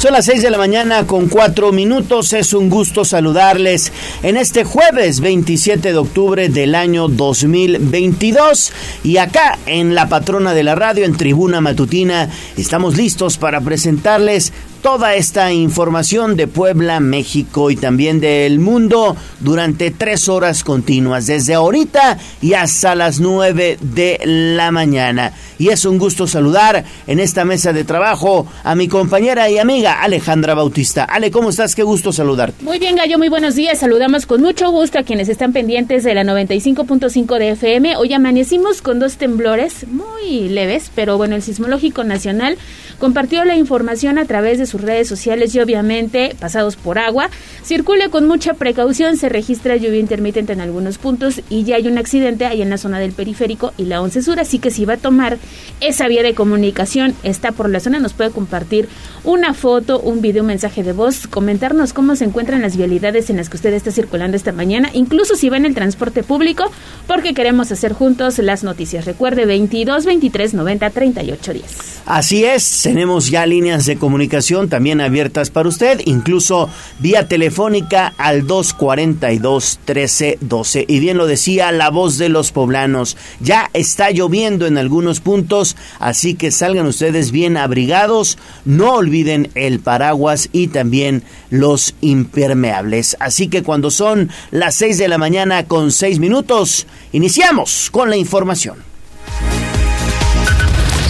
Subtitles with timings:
[0.00, 2.32] Son las 6 de la mañana con 4 minutos.
[2.32, 3.92] Es un gusto saludarles
[4.22, 8.72] en este jueves 27 de octubre del año 2022.
[9.04, 14.54] Y acá en la patrona de la radio, en Tribuna Matutina, estamos listos para presentarles
[14.82, 21.54] toda esta información de Puebla, México y también del mundo durante tres horas continuas, desde
[21.54, 25.32] ahorita y hasta las nueve de la mañana.
[25.58, 30.02] Y es un gusto saludar en esta mesa de trabajo a mi compañera y amiga
[30.02, 31.04] Alejandra Bautista.
[31.04, 31.74] Ale, ¿cómo estás?
[31.74, 32.64] Qué gusto saludarte.
[32.64, 33.78] Muy bien, Gallo, muy buenos días.
[33.78, 37.96] Saludamos con mucho gusto a quienes están pendientes de la 95.5 de FM.
[37.96, 42.56] Hoy amanecimos con dos temblores muy leves, pero bueno, el Sismológico Nacional
[42.98, 47.28] compartió la información a través de sus redes sociales y obviamente pasados por agua.
[47.62, 51.98] Circule con mucha precaución, se registra lluvia intermitente en algunos puntos y ya hay un
[51.98, 54.94] accidente ahí en la zona del periférico y la 11 sur, así que si va
[54.94, 55.38] a tomar
[55.80, 58.88] esa vía de comunicación, está por la zona, nos puede compartir
[59.24, 63.36] una foto, un video, un mensaje de voz, comentarnos cómo se encuentran las vialidades en
[63.36, 66.70] las que usted está circulando esta mañana, incluso si va en el transporte público,
[67.06, 69.04] porque queremos hacer juntos las noticias.
[69.04, 71.64] Recuerde 22 23 90 38 10.
[72.06, 78.46] Así es, tenemos ya líneas de comunicación también abiertas para usted, incluso vía telefónica al
[78.46, 80.84] 242 1312.
[80.88, 85.76] Y bien lo decía la voz de los poblanos, ya está lloviendo en algunos puntos,
[85.98, 93.16] así que salgan ustedes bien abrigados, no olviden el paraguas y también los impermeables.
[93.20, 98.16] Así que cuando son las 6 de la mañana con 6 minutos, iniciamos con la
[98.16, 98.76] información.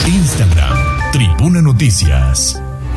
[0.07, 2.61] Instagram Tribuna Noticias.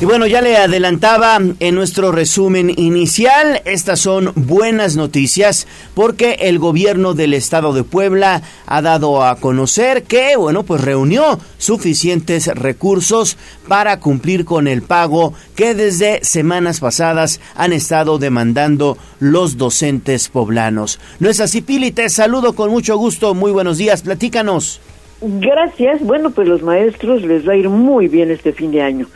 [0.00, 6.60] Y bueno, ya le adelantaba en nuestro resumen inicial, estas son buenas noticias porque el
[6.60, 13.36] gobierno del estado de Puebla ha dado a conocer que, bueno, pues reunió suficientes recursos
[13.66, 21.00] para cumplir con el pago que desde semanas pasadas han estado demandando los docentes poblanos.
[21.18, 21.90] ¿No es así, Pili?
[21.90, 23.34] Te saludo con mucho gusto.
[23.34, 24.02] Muy buenos días.
[24.02, 24.80] Platícanos.
[25.20, 26.00] Gracias.
[26.04, 29.08] Bueno, pues los maestros les va a ir muy bien este fin de año.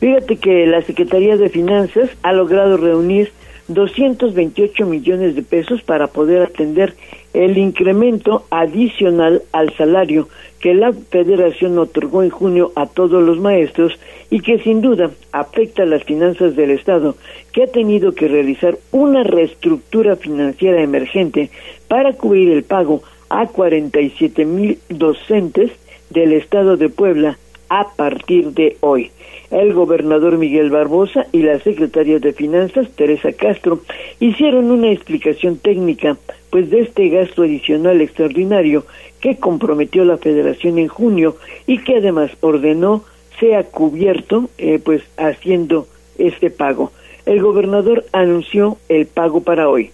[0.00, 3.32] Fíjate que la Secretaría de Finanzas ha logrado reunir
[3.66, 6.94] 228 millones de pesos para poder atender
[7.34, 10.28] el incremento adicional al salario
[10.60, 13.98] que la Federación otorgó en junio a todos los maestros
[14.30, 17.16] y que sin duda afecta a las finanzas del Estado,
[17.52, 21.50] que ha tenido que realizar una reestructura financiera emergente
[21.88, 25.72] para cubrir el pago a 47 mil docentes
[26.10, 27.36] del Estado de Puebla
[27.68, 29.10] a partir de hoy
[29.50, 33.80] el gobernador Miguel Barbosa y la secretaria de Finanzas, Teresa Castro,
[34.20, 36.16] hicieron una explicación técnica
[36.50, 38.84] pues de este gasto adicional extraordinario
[39.20, 43.04] que comprometió la federación en junio y que además ordenó
[43.40, 45.86] sea cubierto eh, pues haciendo
[46.18, 46.92] este pago.
[47.26, 49.90] El gobernador anunció el pago para hoy.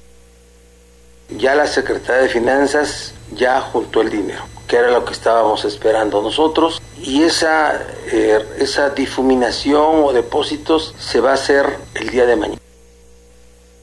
[1.31, 6.23] Ya la secretaria de Finanzas ya juntó el dinero que era lo que estábamos esperando
[6.23, 7.81] nosotros, y esa,
[8.11, 12.61] eh, esa difuminación o depósitos se va a hacer el día de mañana.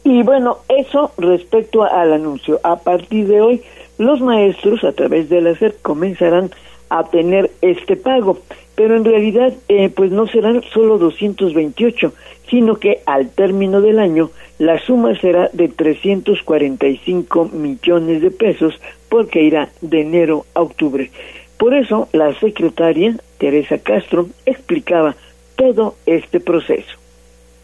[0.03, 2.59] Y bueno, eso respecto al anuncio.
[2.63, 3.63] A partir de hoy,
[3.99, 6.49] los maestros a través de la comenzarán
[6.89, 8.39] a tener este pago,
[8.75, 12.11] pero en realidad eh, pues no serán solo 228,
[12.49, 18.75] sino que al término del año la suma será de 345 millones de pesos
[19.09, 21.09] porque irá de enero a octubre.
[21.57, 25.15] Por eso la secretaria Teresa Castro explicaba
[25.55, 26.95] todo este proceso.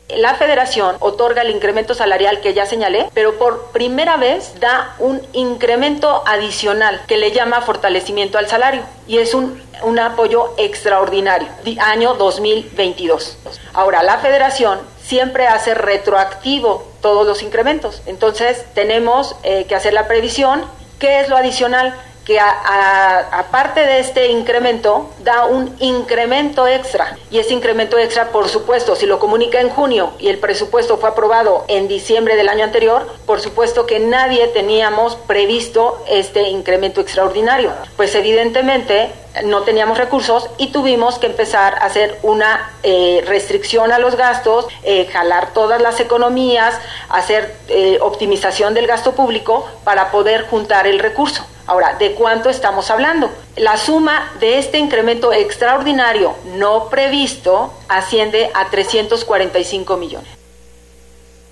[0.09, 5.21] La federación otorga el incremento salarial que ya señalé, pero por primera vez da un
[5.33, 11.47] incremento adicional que le llama fortalecimiento al salario y es un, un apoyo extraordinario,
[11.79, 13.37] año 2022.
[13.73, 20.07] Ahora, la federación siempre hace retroactivo todos los incrementos, entonces tenemos eh, que hacer la
[20.07, 20.63] previsión
[20.99, 21.93] ¿Qué es lo adicional?
[22.27, 27.17] Que aparte de este incremento, da un incremento extra.
[27.31, 31.07] Y ese incremento extra, por supuesto, si lo comunica en junio y el presupuesto fue
[31.07, 37.71] aprobado en diciembre del año anterior, por supuesto que nadie teníamos previsto este incremento extraordinario.
[37.95, 39.09] Pues evidentemente
[39.45, 44.67] no teníamos recursos y tuvimos que empezar a hacer una eh, restricción a los gastos,
[44.83, 46.77] eh, jalar todas las economías,
[47.07, 51.45] hacer eh, optimización del gasto público para poder juntar el recurso.
[51.67, 53.29] Ahora, ¿de cuánto estamos hablando?
[53.57, 60.29] La suma de este incremento extraordinario no previsto asciende a 345 millones.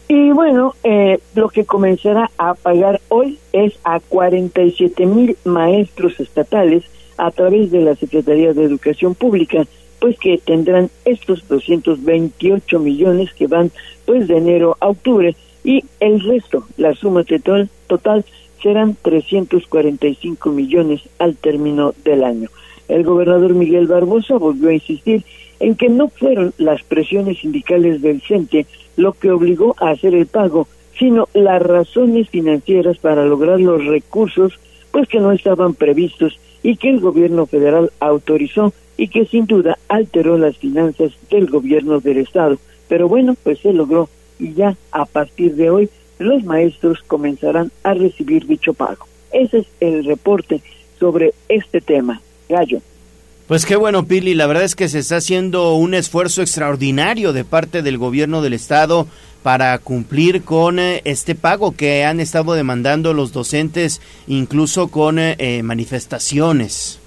[0.08, 6.86] Y bueno, eh, lo que comenzará a pagar hoy es a 47 mil maestros estatales
[7.18, 9.66] a través de la Secretaría de Educación Pública,
[10.00, 13.70] pues que tendrán estos 228 millones que van
[14.06, 15.36] pues de enero a octubre
[15.66, 18.24] y el resto, la suma total, total
[18.62, 22.50] serán 345 millones al término del año.
[22.88, 25.24] El gobernador Miguel Barbosa volvió a insistir
[25.60, 28.66] en que no fueron las presiones sindicales del CENTE
[28.98, 30.68] lo que obligó a hacer el pago,
[30.98, 34.54] sino las razones financieras para lograr los recursos
[34.92, 39.78] pues que no estaban previstos y que el gobierno federal autorizó y que sin duda
[39.90, 42.58] alteró las finanzas del gobierno del estado.
[42.88, 44.10] Pero bueno, pues se logró
[44.40, 49.08] y ya a partir de hoy los maestros comenzarán a recibir dicho pago.
[49.32, 50.62] Ese es el reporte
[51.00, 52.22] sobre este tema.
[52.48, 52.82] Gallo.
[53.48, 54.34] Pues qué bueno, Pili.
[54.34, 58.54] La verdad es que se está haciendo un esfuerzo extraordinario de parte del gobierno del
[58.54, 59.08] estado
[59.44, 65.36] para cumplir con eh, este pago que han estado demandando los docentes, incluso con eh,
[65.38, 67.00] eh, manifestaciones.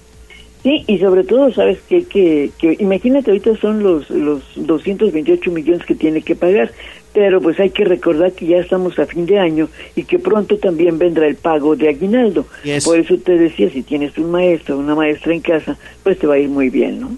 [0.63, 5.85] Sí, y sobre todo, sabes que, que, que imagínate, ahorita son los, los 228 millones
[5.85, 6.71] que tiene que pagar,
[7.19, 10.57] pero pues hay que recordar que ya estamos a fin de año y que pronto
[10.57, 12.47] también vendrá el pago de aguinaldo.
[12.85, 16.29] Por eso te decía, si tienes un maestro o una maestra en casa, pues te
[16.29, 17.11] va a ir muy bien, ¿no?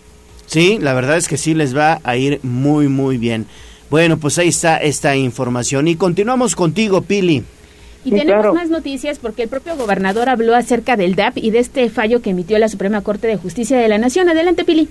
[0.46, 3.44] Sí, la verdad es que sí les va a ir muy, muy bien.
[3.90, 7.44] Bueno, pues ahí está esta información y continuamos contigo, Pili.
[8.02, 11.90] Y tenemos más noticias porque el propio gobernador habló acerca del DAP y de este
[11.90, 14.30] fallo que emitió la Suprema Corte de Justicia de la Nación.
[14.30, 14.88] Adelante, Pili.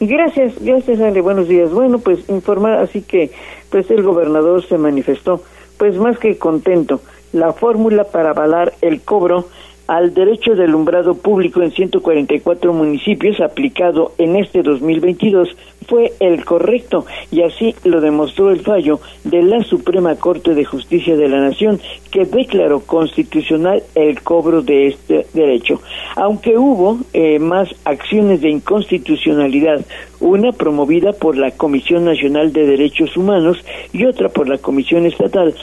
[0.00, 1.72] Gracias, gracias Ale, buenos días.
[1.72, 3.30] Bueno, pues informar, así que
[3.70, 5.42] pues el gobernador se manifestó
[5.78, 7.00] pues más que contento.
[7.32, 9.48] La fórmula para avalar el cobro
[9.86, 17.04] al derecho de alumbrado público en 144 municipios aplicado en este 2022 fue el correcto
[17.30, 21.80] y así lo demostró el fallo de la Suprema Corte de Justicia de la Nación
[22.10, 25.80] que declaró constitucional el cobro de este derecho.
[26.16, 29.84] Aunque hubo eh, más acciones de inconstitucionalidad,
[30.20, 33.58] una promovida por la Comisión Nacional de Derechos Humanos
[33.92, 35.54] y otra por la Comisión Estatal,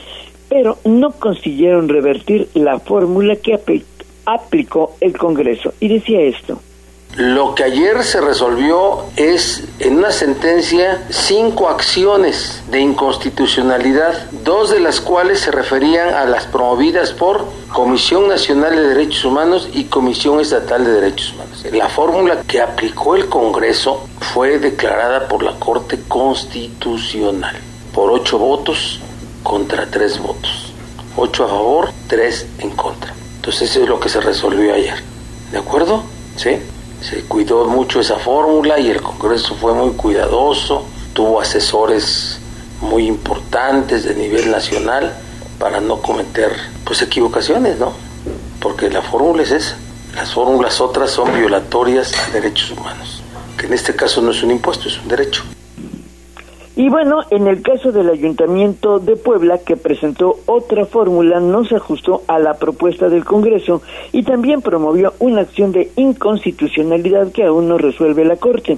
[0.49, 3.90] pero no consiguieron revertir la fórmula que aplicó
[4.99, 5.73] el Congreso.
[5.79, 6.59] Y decía esto.
[7.17, 14.79] Lo que ayer se resolvió es, en una sentencia, cinco acciones de inconstitucionalidad, dos de
[14.79, 20.39] las cuales se referían a las promovidas por Comisión Nacional de Derechos Humanos y Comisión
[20.39, 21.65] Estatal de Derechos Humanos.
[21.73, 27.57] La fórmula que aplicó el Congreso fue declarada por la Corte Constitucional
[27.93, 29.01] por ocho votos
[29.43, 30.71] contra tres votos.
[31.17, 33.13] Ocho a favor, tres en contra.
[33.41, 35.01] Entonces eso es lo que se resolvió ayer.
[35.51, 36.03] ¿De acuerdo?
[36.35, 36.59] ¿Sí?
[37.01, 42.37] Se cuidó mucho esa fórmula y el Congreso fue muy cuidadoso, tuvo asesores
[42.81, 45.11] muy importantes de nivel nacional
[45.57, 46.55] para no cometer
[46.85, 47.93] pues equivocaciones, ¿no?
[48.59, 49.75] Porque la fórmula es esa.
[50.13, 53.23] Las fórmulas otras son violatorias de derechos humanos,
[53.57, 55.41] que en este caso no es un impuesto, es un derecho.
[56.73, 61.75] Y bueno, en el caso del Ayuntamiento de Puebla, que presentó otra fórmula, no se
[61.75, 63.81] ajustó a la propuesta del Congreso
[64.13, 68.77] y también promovió una acción de inconstitucionalidad que aún no resuelve la Corte.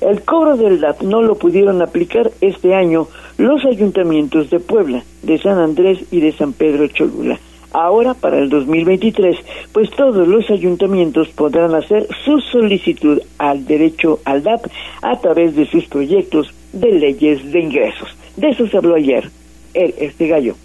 [0.00, 5.38] El cobro del DAP no lo pudieron aplicar este año los ayuntamientos de Puebla, de
[5.38, 7.40] San Andrés y de San Pedro Cholula.
[7.72, 9.36] Ahora, para el 2023,
[9.72, 14.66] pues todos los ayuntamientos podrán hacer su solicitud al derecho al DAP
[15.00, 18.08] a través de sus proyectos de leyes de ingresos.
[18.36, 19.30] De eso se habló ayer,
[19.74, 20.56] este gallo.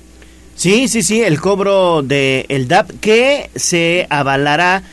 [0.55, 4.83] Sí, sí, sí, el cobro del el DAP que se avalará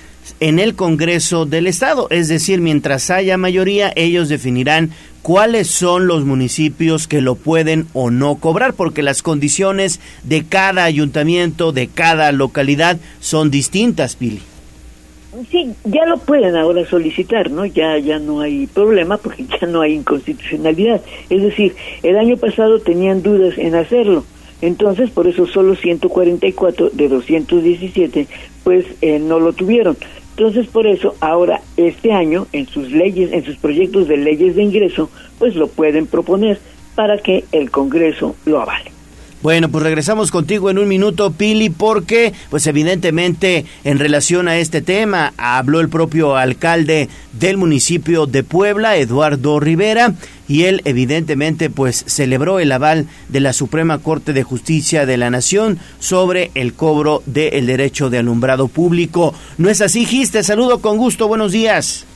[0.40, 2.08] en el Congreso del Estado.
[2.10, 4.90] Es decir, mientras haya mayoría, ellos definirán
[5.22, 10.84] cuáles son los municipios que lo pueden o no cobrar, porque las condiciones de cada
[10.84, 14.42] ayuntamiento, de cada localidad, son distintas, Pili.
[15.50, 17.64] Sí, ya lo pueden ahora solicitar, ¿no?
[17.64, 21.00] Ya ya no hay problema porque ya no hay inconstitucionalidad.
[21.28, 24.24] Es decir, el año pasado tenían dudas en hacerlo.
[24.62, 28.26] Entonces, por eso solo 144 de 217
[28.62, 29.96] pues eh, no lo tuvieron.
[30.36, 34.62] Entonces, por eso ahora este año en sus leyes, en sus proyectos de leyes de
[34.62, 36.58] ingreso, pues lo pueden proponer
[36.94, 38.93] para que el Congreso lo avale.
[39.44, 44.80] Bueno, pues regresamos contigo en un minuto, Pili, porque pues evidentemente en relación a este
[44.80, 50.14] tema habló el propio alcalde del municipio de Puebla, Eduardo Rivera,
[50.48, 55.28] y él evidentemente pues celebró el aval de la Suprema Corte de Justicia de la
[55.28, 59.34] Nación sobre el cobro del derecho de alumbrado público.
[59.58, 60.30] ¿No es así, Gis?
[60.30, 62.06] Te saludo con gusto, buenos días.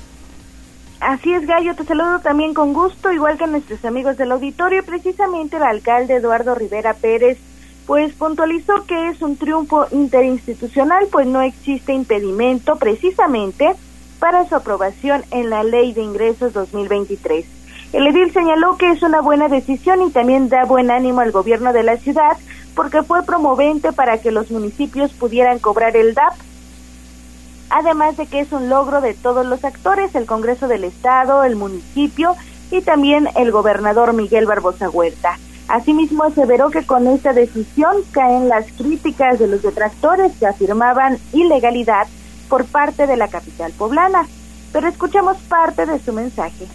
[1.01, 4.85] Así es, Gallo, te saludo también con gusto, igual que a nuestros amigos del auditorio.
[4.85, 7.39] Precisamente el alcalde Eduardo Rivera Pérez,
[7.87, 13.75] pues puntualizó que es un triunfo interinstitucional, pues no existe impedimento precisamente
[14.19, 17.47] para su aprobación en la Ley de Ingresos 2023.
[17.93, 21.73] El edil señaló que es una buena decisión y también da buen ánimo al gobierno
[21.73, 22.37] de la ciudad
[22.75, 26.35] porque fue promovente para que los municipios pudieran cobrar el DAP
[27.71, 31.57] además de que es un logro de todos los actores, el Congreso del Estado, el
[31.57, 32.35] municipio
[32.71, 35.39] y también el gobernador Miguel Barbosa Huerta.
[35.69, 42.07] Asimismo, aseveró que con esta decisión caen las críticas de los detractores que afirmaban ilegalidad
[42.49, 44.27] por parte de la capital poblana.
[44.73, 46.67] Pero escuchamos parte de su mensaje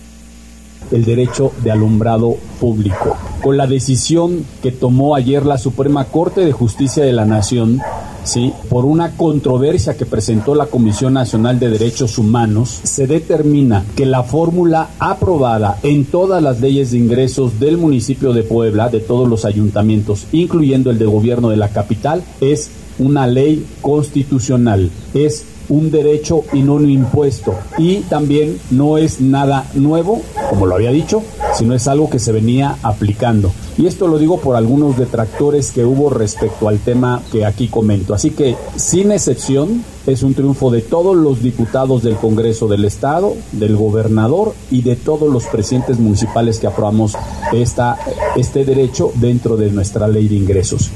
[0.91, 3.15] el derecho de alumbrado público.
[3.41, 7.81] Con la decisión que tomó ayer la Suprema Corte de Justicia de la Nación,
[8.23, 8.53] ¿sí?
[8.69, 14.23] por una controversia que presentó la Comisión Nacional de Derechos Humanos, se determina que la
[14.23, 19.45] fórmula aprobada en todas las leyes de ingresos del municipio de Puebla, de todos los
[19.45, 26.43] ayuntamientos, incluyendo el de gobierno de la capital, es una ley constitucional, es un derecho
[26.53, 27.55] y no un impuesto.
[27.77, 31.23] Y también no es nada nuevo, como lo había dicho,
[31.55, 33.51] sino es algo que se venía aplicando.
[33.77, 38.13] Y esto lo digo por algunos detractores que hubo respecto al tema que aquí comento.
[38.13, 43.33] Así que, sin excepción, es un triunfo de todos los diputados del Congreso del Estado,
[43.51, 47.13] del gobernador y de todos los presidentes municipales que aprobamos
[47.51, 47.97] esta,
[48.35, 50.91] este derecho dentro de nuestra ley de ingresos.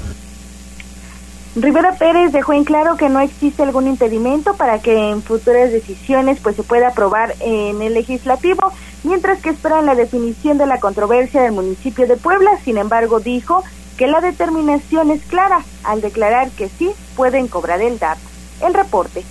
[1.59, 6.37] Rivera Pérez dejó en claro que no existe algún impedimento para que en futuras decisiones
[6.39, 8.71] pues se pueda aprobar en el legislativo,
[9.03, 12.51] mientras que esperan la definición de la controversia del municipio de Puebla.
[12.63, 13.63] Sin embargo, dijo
[13.97, 18.19] que la determinación es clara al declarar que sí pueden cobrar el DAP.
[18.61, 19.23] El reporte.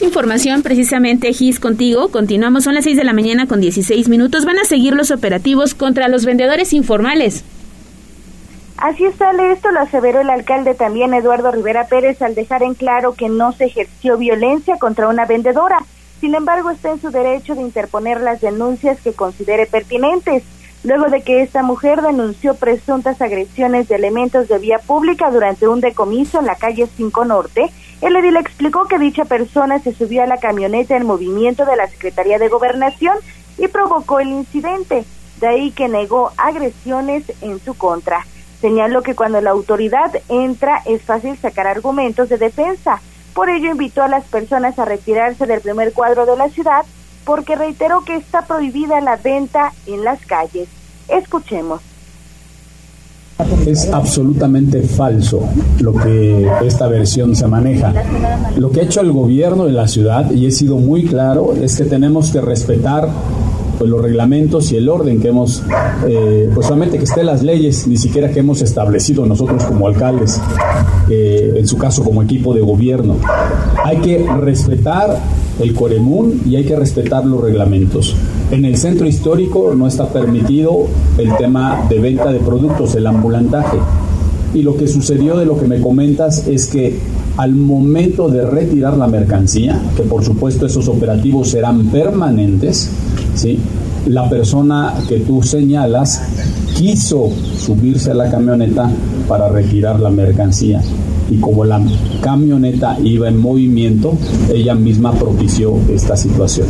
[0.00, 2.10] Información precisamente, Gis, contigo.
[2.10, 4.44] Continuamos, son las 6 de la mañana con 16 minutos.
[4.44, 7.44] Van a seguir los operativos contra los vendedores informales.
[8.80, 13.12] Así está, esto lo aseveró el alcalde también Eduardo Rivera Pérez al dejar en claro
[13.12, 15.84] que no se ejerció violencia contra una vendedora.
[16.18, 20.44] Sin embargo, está en su derecho de interponer las denuncias que considere pertinentes.
[20.82, 25.82] Luego de que esta mujer denunció presuntas agresiones de elementos de vía pública durante un
[25.82, 27.70] decomiso en la calle 5 Norte,
[28.00, 31.86] el edil explicó que dicha persona se subió a la camioneta en movimiento de la
[31.86, 33.18] Secretaría de Gobernación
[33.58, 35.04] y provocó el incidente,
[35.38, 38.24] de ahí que negó agresiones en su contra.
[38.60, 43.00] Señaló que cuando la autoridad entra es fácil sacar argumentos de defensa.
[43.34, 46.84] Por ello invitó a las personas a retirarse del primer cuadro de la ciudad
[47.24, 50.68] porque reiteró que está prohibida la venta en las calles.
[51.08, 51.80] Escuchemos.
[53.66, 55.48] Es absolutamente falso
[55.80, 57.92] lo que esta versión se maneja.
[58.56, 61.76] Lo que ha hecho el gobierno de la ciudad, y he sido muy claro, es
[61.76, 63.08] que tenemos que respetar
[63.80, 65.62] pues, los reglamentos y el orden que hemos,
[66.06, 70.38] eh, pues solamente que estén las leyes, ni siquiera que hemos establecido nosotros como alcaldes,
[71.08, 73.16] eh, en su caso como equipo de gobierno.
[73.82, 75.18] Hay que respetar
[75.60, 78.14] el Coremún y hay que respetar los reglamentos.
[78.50, 83.78] En el centro histórico no está permitido el tema de venta de productos, el ambulantaje.
[84.52, 86.98] Y lo que sucedió de lo que me comentas es que
[87.38, 92.90] al momento de retirar la mercancía, que por supuesto esos operativos serán permanentes,
[93.40, 93.58] ¿sí?
[94.06, 96.22] la persona que tú señalas
[96.74, 98.90] quiso subirse a la camioneta
[99.28, 100.80] para retirar la mercancía
[101.30, 101.80] y como la
[102.22, 104.16] camioneta iba en movimiento,
[104.52, 106.66] ella misma propició esta situación.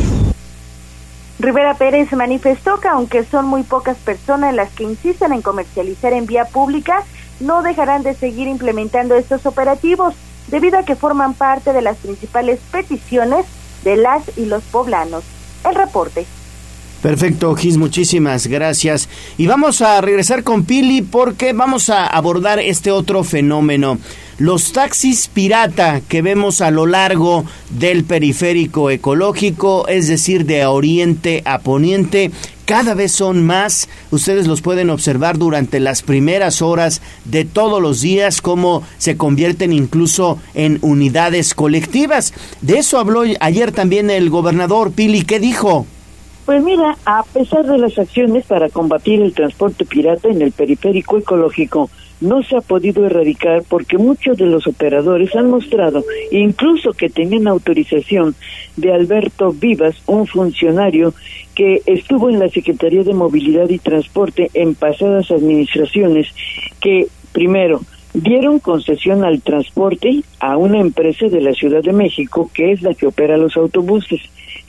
[1.38, 6.26] Rivera Pérez manifestó que aunque son muy pocas personas las que insisten en comercializar en
[6.26, 7.04] vía pública,
[7.40, 10.14] no dejarán de seguir implementando estos operativos
[10.48, 13.46] debido a que forman parte de las principales peticiones
[13.82, 15.24] de las y los poblanos.
[15.66, 16.26] El reporte.
[17.02, 19.08] Perfecto, Gis, muchísimas gracias.
[19.38, 23.98] Y vamos a regresar con Pili porque vamos a abordar este otro fenómeno.
[24.36, 31.42] Los taxis pirata que vemos a lo largo del periférico ecológico, es decir, de oriente
[31.46, 32.32] a poniente,
[32.66, 33.88] cada vez son más.
[34.10, 39.72] Ustedes los pueden observar durante las primeras horas de todos los días, cómo se convierten
[39.72, 42.34] incluso en unidades colectivas.
[42.60, 45.22] De eso habló ayer también el gobernador Pili.
[45.22, 45.86] ¿Qué dijo?
[46.46, 51.18] Pues mira, a pesar de las acciones para combatir el transporte pirata en el periférico
[51.18, 57.08] ecológico, no se ha podido erradicar porque muchos de los operadores han mostrado incluso que
[57.08, 58.34] tenían autorización
[58.76, 61.14] de Alberto Vivas, un funcionario
[61.54, 66.28] que estuvo en la Secretaría de Movilidad y Transporte en pasadas administraciones,
[66.80, 67.80] que primero
[68.12, 72.94] dieron concesión al transporte a una empresa de la Ciudad de México que es la
[72.94, 74.20] que opera los autobuses.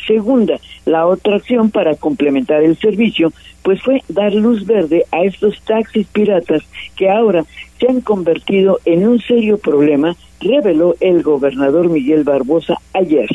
[0.07, 3.31] Segunda, la otra acción para complementar el servicio,
[3.63, 6.63] pues fue dar luz verde a estos taxis piratas
[6.95, 7.45] que ahora
[7.79, 13.29] se han convertido en un serio problema, reveló el gobernador Miguel Barbosa ayer.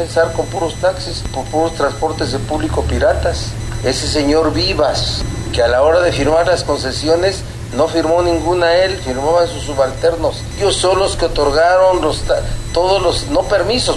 [0.00, 3.48] Pensar con puros taxis, con puros transportes de público piratas.
[3.84, 7.42] Ese señor Vivas, que a la hora de firmar las concesiones
[7.76, 10.40] no firmó ninguna él, firmaban sus subalternos.
[10.56, 12.24] Ellos son los que otorgaron los
[12.72, 13.94] todos los, no permisos,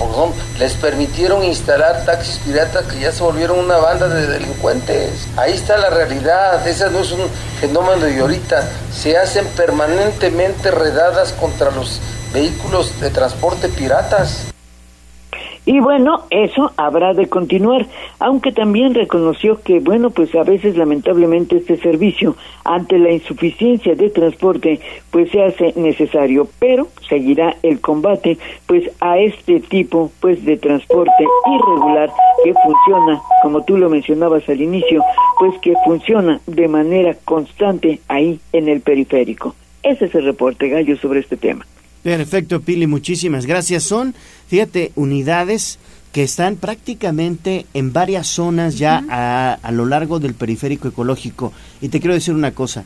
[0.60, 5.26] les permitieron instalar taxis piratas que ya se volvieron una banda de delincuentes.
[5.38, 7.22] Ahí está la realidad, ese no es un
[7.62, 8.68] fenómeno de ahorita.
[8.94, 12.02] Se hacen permanentemente redadas contra los
[12.34, 14.53] vehículos de transporte piratas.
[15.66, 17.86] Y bueno, eso habrá de continuar,
[18.20, 24.10] aunque también reconoció que, bueno, pues a veces lamentablemente este servicio, ante la insuficiencia de
[24.10, 30.58] transporte, pues se hace necesario, pero seguirá el combate, pues a este tipo, pues de
[30.58, 32.10] transporte irregular
[32.44, 35.02] que funciona, como tú lo mencionabas al inicio,
[35.40, 39.56] pues que funciona de manera constante ahí en el periférico.
[39.82, 41.66] Ese es el reporte, Gallo, sobre este tema.
[42.04, 43.84] Perfecto, Pili, muchísimas gracias.
[43.84, 44.14] Son,
[44.48, 45.80] fíjate, unidades
[46.12, 51.54] que están prácticamente en varias zonas ya a, a, lo largo del periférico ecológico.
[51.82, 52.84] Y te quiero decir una cosa,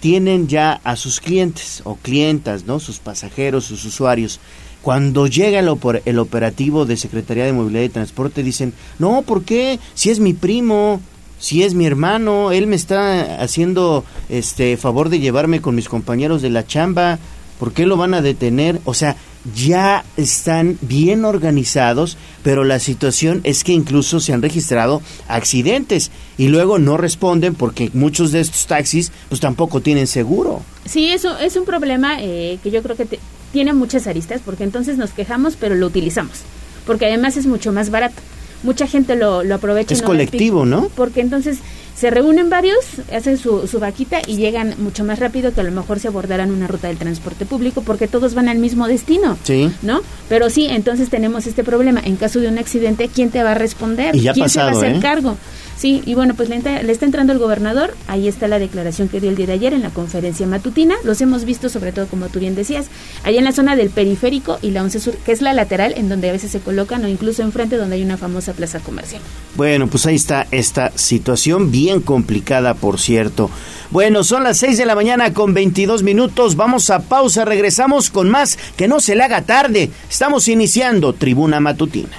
[0.00, 2.78] tienen ya a sus clientes o clientas, ¿no?
[2.78, 4.40] Sus pasajeros, sus usuarios.
[4.82, 5.68] Cuando llega el,
[6.04, 9.78] el operativo de Secretaría de Movilidad y Transporte dicen, no, ¿por qué?
[9.94, 11.00] Si es mi primo,
[11.38, 16.40] si es mi hermano, él me está haciendo este favor de llevarme con mis compañeros
[16.40, 17.18] de la chamba,
[17.60, 18.80] ¿Por qué lo van a detener?
[18.86, 19.16] O sea,
[19.54, 26.48] ya están bien organizados, pero la situación es que incluso se han registrado accidentes y
[26.48, 30.62] luego no responden porque muchos de estos taxis pues tampoco tienen seguro.
[30.86, 33.20] Sí, eso es un problema eh, que yo creo que
[33.52, 36.38] tiene muchas aristas porque entonces nos quejamos pero lo utilizamos
[36.86, 38.22] porque además es mucho más barato.
[38.62, 39.94] Mucha gente lo, lo aprovecha.
[39.94, 40.90] Es colectivo, ¿no?
[40.94, 41.58] Porque entonces
[42.00, 42.78] se reúnen varios,
[43.14, 46.50] hacen su, su vaquita y llegan mucho más rápido que a lo mejor se abordaran
[46.50, 49.36] una ruta del transporte público porque todos van al mismo destino.
[49.42, 49.70] Sí.
[49.82, 50.00] ¿No?
[50.28, 52.00] Pero sí, entonces tenemos este problema.
[52.02, 54.16] En caso de un accidente, ¿quién te va a responder?
[54.16, 55.00] Y ya ¿Quién pasado, se va a hacer ¿eh?
[55.00, 55.36] cargo?
[55.80, 59.30] Sí, y bueno, pues le, está entrando el gobernador, ahí está la declaración que dio
[59.30, 62.38] el día de ayer en la conferencia matutina, los hemos visto sobre todo como tú
[62.38, 62.88] bien decías,
[63.22, 66.10] allá en la zona del periférico y la 11 Sur, que es la lateral en
[66.10, 69.22] donde a veces se colocan o incluso enfrente donde hay una famosa plaza comercial.
[69.56, 73.50] Bueno, pues ahí está esta situación bien complicada, por cierto.
[73.90, 78.28] Bueno, son las 6 de la mañana con 22 minutos, vamos a pausa, regresamos con
[78.28, 82.18] más, que no se le haga tarde, estamos iniciando Tribuna Matutina.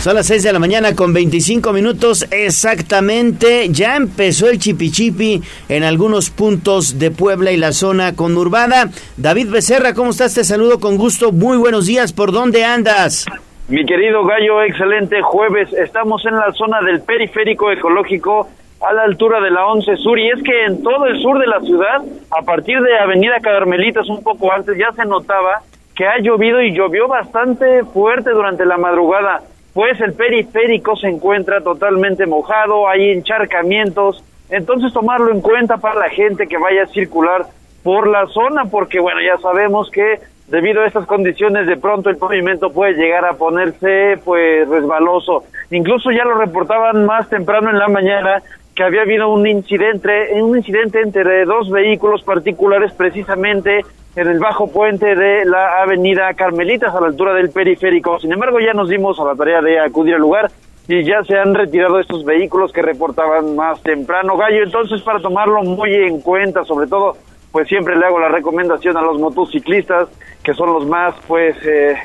[0.00, 3.68] Son las 6 de la mañana con 25 minutos exactamente.
[3.68, 8.88] Ya empezó el chipichipi en algunos puntos de Puebla y la zona conurbada.
[9.18, 10.34] David Becerra, ¿cómo estás?
[10.34, 11.32] Te saludo con gusto.
[11.32, 12.14] Muy buenos días.
[12.14, 13.26] ¿Por dónde andas?
[13.68, 15.70] Mi querido Gallo, excelente jueves.
[15.74, 18.48] Estamos en la zona del periférico ecológico
[18.80, 21.46] a la altura de la 11 Sur y es que en todo el sur de
[21.46, 25.60] la ciudad, a partir de Avenida Carmelitas un poco antes, ya se notaba
[25.94, 31.60] que ha llovido y llovió bastante fuerte durante la madrugada pues el periférico se encuentra
[31.60, 37.46] totalmente mojado, hay encharcamientos, entonces tomarlo en cuenta para la gente que vaya a circular
[37.82, 42.16] por la zona, porque bueno, ya sabemos que debido a estas condiciones de pronto el
[42.16, 45.44] pavimento puede llegar a ponerse pues resbaloso.
[45.70, 48.42] Incluso ya lo reportaban más temprano en la mañana
[48.80, 53.84] que había habido un incidente, un incidente entre dos vehículos particulares precisamente
[54.16, 58.18] en el bajo puente de la avenida Carmelitas a la altura del periférico.
[58.20, 60.50] Sin embargo, ya nos dimos a la tarea de acudir al lugar
[60.88, 64.38] y ya se han retirado estos vehículos que reportaban más temprano.
[64.38, 67.18] Gallo, entonces para tomarlo muy en cuenta, sobre todo,
[67.52, 70.08] pues siempre le hago la recomendación a los motociclistas,
[70.42, 71.54] que son los más, pues...
[71.66, 71.96] Eh,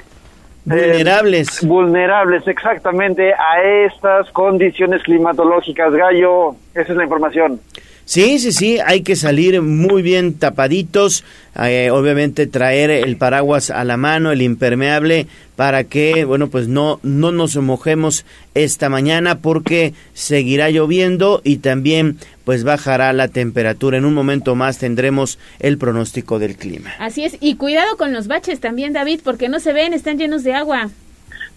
[0.65, 1.63] vulnerables.
[1.63, 5.93] Eh, vulnerables, exactamente, a estas condiciones climatológicas.
[5.93, 7.59] Gallo, esa es la información.
[8.07, 11.23] Sí, sí, sí, hay que salir muy bien tapaditos,
[11.59, 15.25] eh, obviamente traer el paraguas a la mano, el impermeable,
[15.55, 18.23] para que, bueno, pues no, no nos mojemos
[18.53, 23.97] esta mañana porque seguirá lloviendo y también pues bajará la temperatura.
[23.97, 26.91] En un momento más tendremos el pronóstico del clima.
[26.99, 30.43] Así es, y cuidado con los baches también, David, porque no se ven, están llenos
[30.43, 30.89] de agua.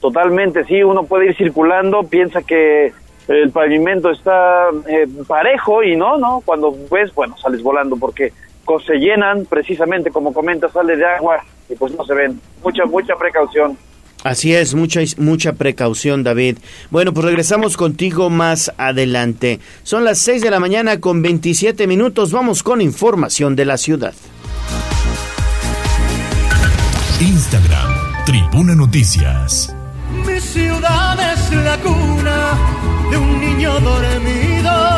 [0.01, 2.93] Totalmente, sí, uno puede ir circulando, piensa que
[3.29, 8.33] el pavimento está eh, parejo y no, no, cuando ves, bueno, sales volando porque
[8.85, 12.41] se llenan, precisamente como comenta, sale de agua y pues no se ven.
[12.63, 13.79] Mucha, mucha precaución.
[14.25, 16.59] Así es, mucha, mucha precaución, David.
[16.91, 19.61] Bueno, pues regresamos contigo más adelante.
[19.85, 22.33] Son las 6 de la mañana con 27 minutos.
[22.33, 24.15] Vamos con información de la ciudad.
[27.21, 29.75] Instagram, Tribuna Noticias.
[30.27, 32.59] Mi ciudad es la cuna
[33.11, 34.98] de un niño dormido.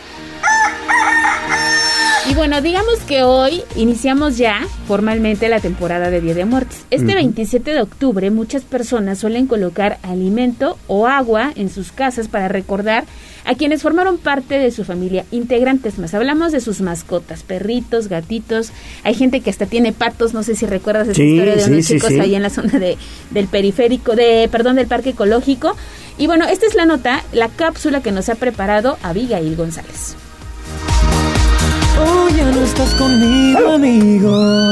[2.31, 6.77] Y bueno, digamos que hoy iniciamos ya formalmente la temporada de Día de Muertos.
[6.89, 12.47] Este 27 de octubre muchas personas suelen colocar alimento o agua en sus casas para
[12.47, 13.03] recordar
[13.43, 16.13] a quienes formaron parte de su familia, integrantes más.
[16.13, 18.71] Hablamos de sus mascotas, perritos, gatitos.
[19.03, 22.11] Hay gente que hasta tiene patos, no sé si recuerdas esa historia de unos chicos
[22.11, 22.97] ahí en la zona de,
[23.31, 25.75] del periférico, de, perdón, del parque ecológico.
[26.17, 30.15] Y bueno, esta es la nota, la cápsula que nos ha preparado Abigail González.
[32.35, 34.71] Ya no estás conmigo, amigo.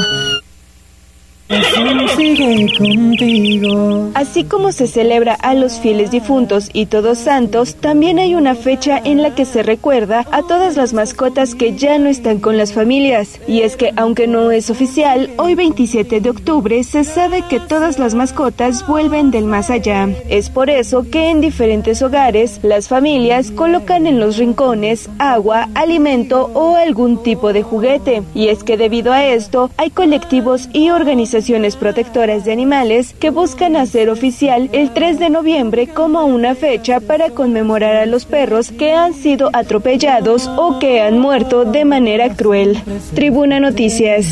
[4.13, 9.01] Así como se celebra a los fieles difuntos y todos santos, también hay una fecha
[9.03, 12.73] en la que se recuerda a todas las mascotas que ya no están con las
[12.73, 13.39] familias.
[13.47, 17.97] Y es que, aunque no es oficial, hoy 27 de octubre se sabe que todas
[17.97, 20.07] las mascotas vuelven del más allá.
[20.29, 26.51] Es por eso que en diferentes hogares las familias colocan en los rincones agua, alimento
[26.53, 28.21] o algún tipo de juguete.
[28.35, 31.38] Y es que debido a esto hay colectivos y organizaciones
[31.79, 37.29] protectoras de animales que buscan hacer oficial el 3 de noviembre como una fecha para
[37.29, 42.81] conmemorar a los perros que han sido atropellados o que han muerto de manera cruel.
[43.15, 44.27] Tribuna Noticias.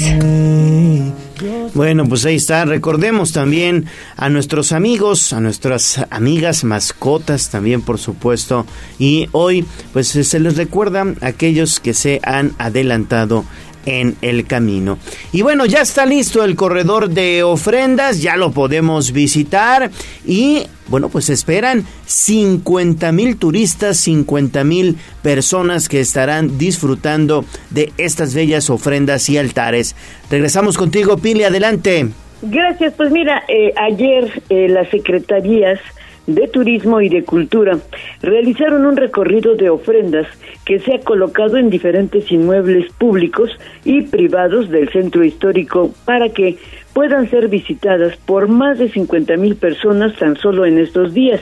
[1.73, 2.65] Bueno, pues ahí está.
[2.65, 8.65] Recordemos también a nuestros amigos, a nuestras amigas mascotas también, por supuesto.
[8.97, 13.45] Y hoy, pues se les recuerda a aquellos que se han adelantado
[13.87, 14.99] en el camino.
[15.31, 19.89] Y bueno, ya está listo el corredor de ofrendas, ya lo podemos visitar
[20.25, 28.35] y bueno, pues esperan 50 mil turistas, 50 mil personas que estarán disfrutando de estas
[28.35, 29.95] bellas ofrendas y altares.
[30.29, 32.07] Regresamos contigo, Pili, adelante.
[32.41, 35.79] Gracias, pues mira, eh, ayer eh, las secretarías
[36.27, 37.79] de Turismo y de Cultura
[38.21, 40.27] realizaron un recorrido de ofrendas
[40.65, 43.49] que se ha colocado en diferentes inmuebles públicos
[43.85, 46.57] y privados del centro histórico para que
[46.93, 51.41] puedan ser visitadas por más de 50 mil personas tan solo en estos días.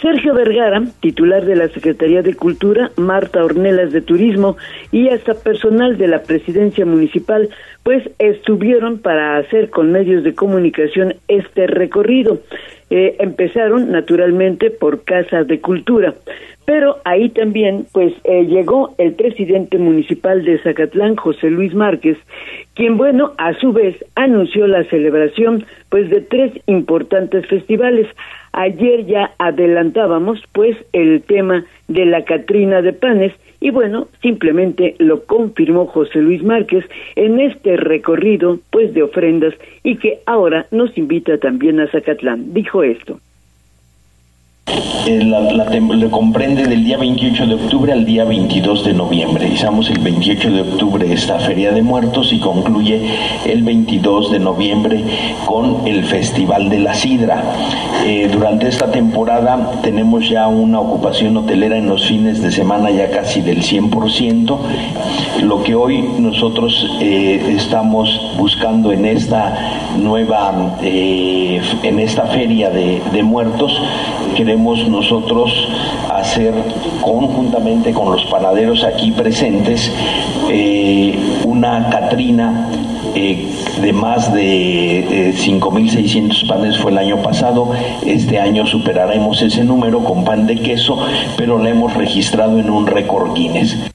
[0.00, 4.56] Sergio Vergara, titular de la Secretaría de Cultura, Marta Ornelas de Turismo
[4.92, 7.48] y hasta personal de la Presidencia Municipal,
[7.82, 12.40] pues estuvieron para hacer con medios de comunicación este recorrido.
[12.90, 16.14] Eh, empezaron naturalmente por Casas de Cultura,
[16.66, 22.18] pero ahí también pues eh, llegó el presidente municipal de Zacatlán, José Luis Márquez,
[22.74, 28.06] quien bueno, a su vez anunció la celebración pues de tres importantes festivales.
[28.58, 35.24] Ayer ya adelantábamos pues el tema de la Catrina de Panes y bueno, simplemente lo
[35.24, 41.36] confirmó José Luis Márquez en este recorrido pues de ofrendas y que ahora nos invita
[41.36, 42.54] también a Zacatlán.
[42.54, 43.20] Dijo esto.
[44.68, 49.46] Eh, la, la, comprende del día 28 de octubre al día 22 de noviembre.
[49.46, 53.00] Iniciamos el 28 de octubre esta Feria de Muertos y concluye
[53.44, 55.04] el 22 de noviembre
[55.44, 57.44] con el Festival de la Sidra.
[58.04, 63.08] Eh, durante esta temporada tenemos ya una ocupación hotelera en los fines de semana ya
[63.10, 64.58] casi del 100%.
[65.42, 73.22] Lo que hoy nosotros eh, estamos buscando en esta nueva, en esta Feria de, de
[73.22, 73.80] Muertos,
[74.34, 75.68] queremos nosotros
[76.10, 76.54] hacer
[77.02, 79.92] conjuntamente con los panaderos aquí presentes
[80.50, 82.68] eh, una Catrina
[83.14, 83.46] eh,
[83.80, 87.70] de más de 5.600 eh, panes fue el año pasado.
[88.04, 90.98] Este año superaremos ese número con pan de queso,
[91.36, 93.92] pero la hemos registrado en un récord Guinness.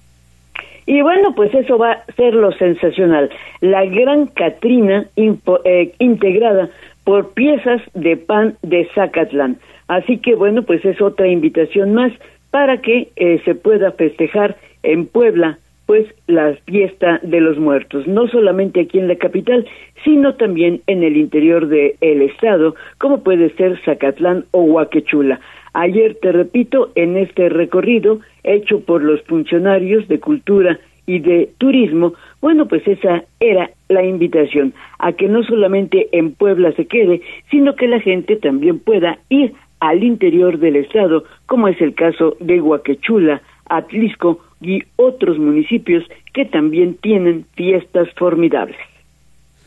[0.85, 3.29] Y bueno, pues eso va a ser lo sensacional.
[3.61, 6.69] La gran Catrina eh, integrada
[7.03, 9.57] por piezas de pan de Zacatlán.
[9.87, 12.11] Así que bueno, pues es otra invitación más
[12.51, 18.27] para que eh, se pueda festejar en Puebla pues la fiesta de los muertos, no
[18.27, 19.67] solamente aquí en la capital,
[20.05, 25.41] sino también en el interior del estado, como puede ser Zacatlán o Huaquechula.
[25.73, 32.13] Ayer, te repito, en este recorrido hecho por los funcionarios de cultura y de turismo,
[32.41, 37.75] bueno, pues esa era la invitación a que no solamente en Puebla se quede, sino
[37.75, 42.61] que la gente también pueda ir al interior del estado, como es el caso de
[42.61, 48.77] Huaquechula, Atlisco y otros municipios que también tienen fiestas formidables.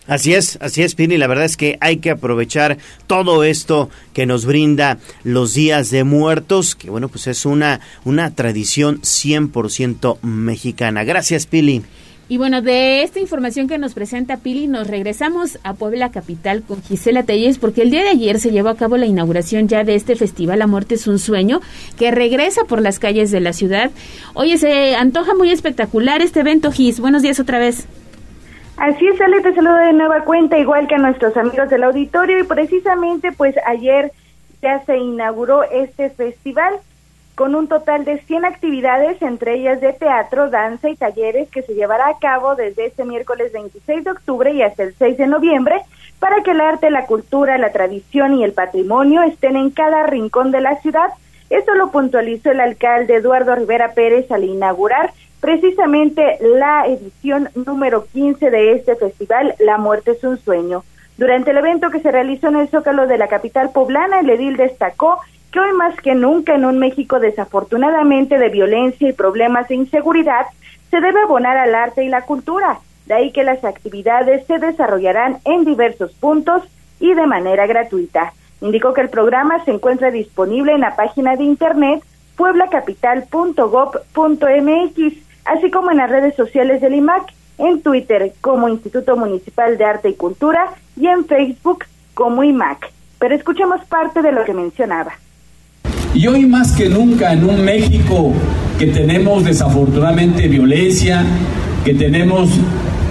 [0.07, 1.17] Así es, así es, Pini.
[1.17, 6.05] La verdad es que hay que aprovechar todo esto que nos brinda los días de
[6.05, 11.05] muertos, que bueno, pues es una, una tradición 100% mexicana.
[11.05, 11.83] Gracias, Pili.
[12.27, 16.83] Y bueno, de esta información que nos presenta Pili, nos regresamos a Puebla Capital con
[16.83, 19.95] Gisela Telles, porque el día de ayer se llevó a cabo la inauguración ya de
[19.95, 21.61] este festival La Muerte es un Sueño,
[21.99, 23.90] que regresa por las calles de la ciudad.
[24.33, 26.99] Oye, se antoja muy espectacular este evento, Gis.
[26.99, 27.87] Buenos días otra vez.
[28.77, 32.39] Así es, Ale, te saludo de nueva cuenta, igual que a nuestros amigos del auditorio,
[32.41, 34.13] y precisamente pues ayer
[34.61, 36.75] ya se inauguró este festival
[37.37, 41.75] con un total de 100 actividades, entre ellas de teatro, danza y talleres que se
[41.75, 45.81] llevará a cabo desde este miércoles 26 de octubre y hasta el 6 de noviembre,
[46.19, 50.51] para que el arte, la cultura, la tradición y el patrimonio estén en cada rincón
[50.51, 51.11] de la ciudad.
[51.51, 55.13] Esto lo puntualizó el alcalde Eduardo Rivera Pérez al inaugurar
[55.45, 60.85] precisamente la edición número 15 de este festival, La Muerte es un Sueño.
[61.19, 64.57] Durante el evento que se realizó en el Zócalo de la capital poblana, el edil
[64.57, 65.19] destacó
[65.53, 70.47] que hoy más que nunca en un México desafortunadamente de violencia y problemas de inseguridad,
[70.91, 72.79] se debe abonar al arte y la cultura.
[73.05, 76.63] De ahí que las actividades se desarrollarán en diversos puntos
[77.01, 78.33] y de manera gratuita.
[78.63, 82.03] Indicó que el programa se encuentra disponible en la página de internet
[82.37, 89.85] pueblacapital.gov.mx, así como en las redes sociales del IMAC, en Twitter como Instituto Municipal de
[89.85, 92.91] Arte y Cultura y en Facebook como IMAC.
[93.19, 95.13] Pero escuchemos parte de lo que mencionaba.
[96.15, 98.33] Y hoy más que nunca en un México
[98.79, 101.25] que tenemos desafortunadamente violencia,
[101.85, 102.51] que tenemos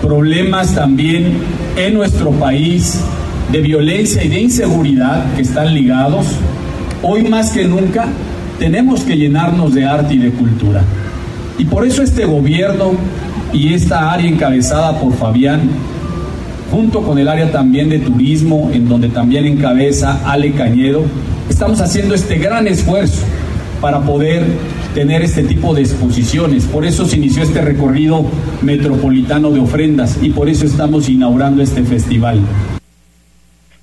[0.02, 1.38] problemas también
[1.78, 3.02] en nuestro país
[3.52, 6.28] de violencia y de inseguridad que están ligados,
[7.02, 8.08] hoy más que nunca
[8.60, 10.84] tenemos que llenarnos de arte y de cultura.
[11.58, 12.94] Y por eso este gobierno
[13.52, 15.70] y esta área encabezada por Fabián,
[16.72, 21.04] junto con el área también de turismo, en donde también encabeza Ale Cañedo,
[21.48, 23.22] estamos haciendo este gran esfuerzo
[23.80, 24.44] para poder
[24.96, 26.66] tener este tipo de exposiciones.
[26.66, 28.26] Por eso se inició este recorrido
[28.62, 32.40] metropolitano de ofrendas y por eso estamos inaugurando este festival.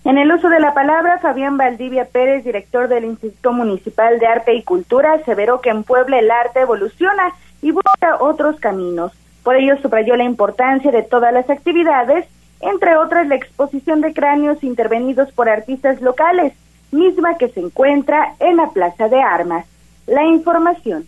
[0.04, 4.54] En el uso de la palabra, Fabián Valdivia Pérez, director del Instituto Municipal de Arte
[4.54, 9.12] y Cultura, aseveró que en Puebla el arte evoluciona y busca otros caminos.
[9.42, 12.26] Por ello subrayó la importancia de todas las actividades,
[12.60, 16.52] entre otras la exposición de cráneos intervenidos por artistas locales,
[16.90, 19.66] misma que se encuentra en la Plaza de Armas.
[20.06, 21.06] La información.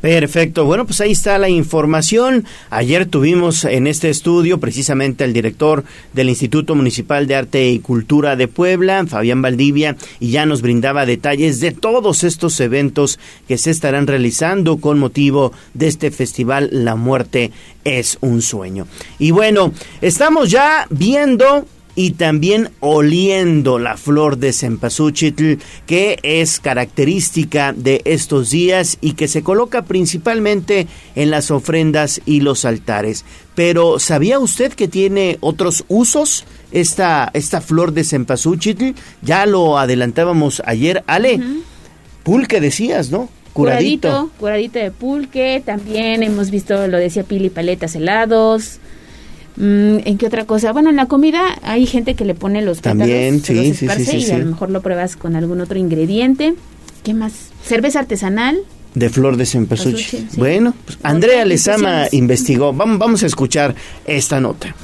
[0.00, 0.64] Perfecto.
[0.64, 2.46] Bueno, pues ahí está la información.
[2.70, 5.84] Ayer tuvimos en este estudio precisamente al director
[6.14, 11.04] del Instituto Municipal de Arte y Cultura de Puebla, Fabián Valdivia, y ya nos brindaba
[11.04, 16.96] detalles de todos estos eventos que se estarán realizando con motivo de este festival La
[16.96, 17.50] Muerte
[17.84, 18.86] es un sueño.
[19.18, 21.66] Y bueno, estamos ya viendo
[22.00, 29.28] y también oliendo la flor de cempasúchil que es característica de estos días y que
[29.28, 33.26] se coloca principalmente en las ofrendas y los altares.
[33.54, 38.94] Pero ¿sabía usted que tiene otros usos esta, esta flor de cempasúchil?
[39.20, 41.38] Ya lo adelantábamos ayer, Ale.
[42.22, 43.28] Pulque decías, ¿no?
[43.52, 44.30] Curadito.
[44.38, 44.78] curadito.
[44.78, 48.78] de pulque, también hemos visto, lo decía Pili, paletas helados,
[49.58, 50.72] ¿En qué otra cosa?
[50.72, 54.30] Bueno, en la comida hay gente que le pone los También, sí, sí, sí, y
[54.30, 56.54] a lo mejor lo pruebas con algún otro ingrediente.
[57.02, 57.32] ¿Qué más?
[57.64, 58.58] Cerveza artesanal.
[58.94, 60.28] De flor de cempasúchil.
[60.36, 62.72] Bueno, pues Andrea Lezama investigó.
[62.72, 64.74] Vamos, vamos a escuchar esta nota.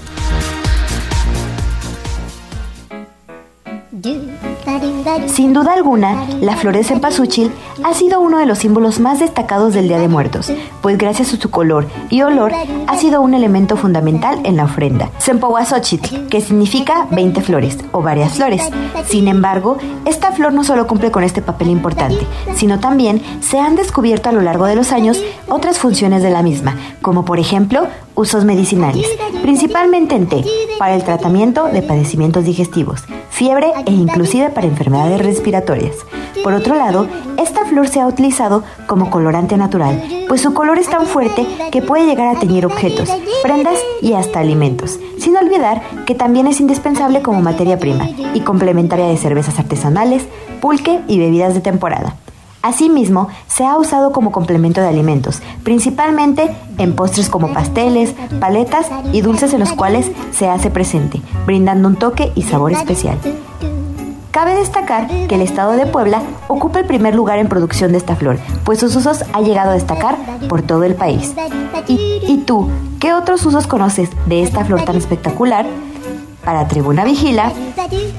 [5.27, 7.53] Sin duda alguna, la flor de cempasúchil
[7.85, 11.37] ha sido uno de los símbolos más destacados del Día de Muertos, pues gracias a
[11.37, 12.53] su color y olor
[12.87, 15.11] ha sido un elemento fundamental en la ofrenda.
[15.19, 18.63] Cempawazóchitl, que significa 20 flores o varias flores.
[19.07, 23.77] Sin embargo, esta flor no solo cumple con este papel importante, sino también se han
[23.77, 27.87] descubierto a lo largo de los años otras funciones de la misma, como por ejemplo
[28.17, 29.07] usos medicinales,
[29.43, 30.45] principalmente en té,
[30.79, 35.95] para el tratamiento de padecimientos digestivos, fiebre e inclusive para enfermedades respiratorias.
[36.43, 37.07] Por otro lado,
[37.39, 41.83] esta flor se ha utilizado como colorante natural, pues su color es tan fuerte que
[41.83, 43.11] puede llegar a teñir objetos,
[43.43, 49.07] prendas y hasta alimentos, sin olvidar que también es indispensable como materia prima y complementaria
[49.07, 50.27] de cervezas artesanales,
[50.61, 52.17] pulque y bebidas de temporada.
[52.67, 59.21] Asimismo, se ha usado como complemento de alimentos, principalmente en postres como pasteles, paletas y
[59.21, 63.19] dulces en los cuales se hace presente, brindando un toque y sabor especial.
[64.33, 68.17] Cabe destacar que el estado de Puebla ocupa el primer lugar en producción de esta
[68.17, 70.17] flor, pues sus usos ha llegado a destacar
[70.49, 71.35] por todo el país.
[71.87, 75.67] ¿Y, tú, qué otros usos conoces de esta flor tan espectacular?
[76.45, 77.53] Para Tribuna Vigila,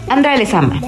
[0.07, 0.79] Andrea Lezama.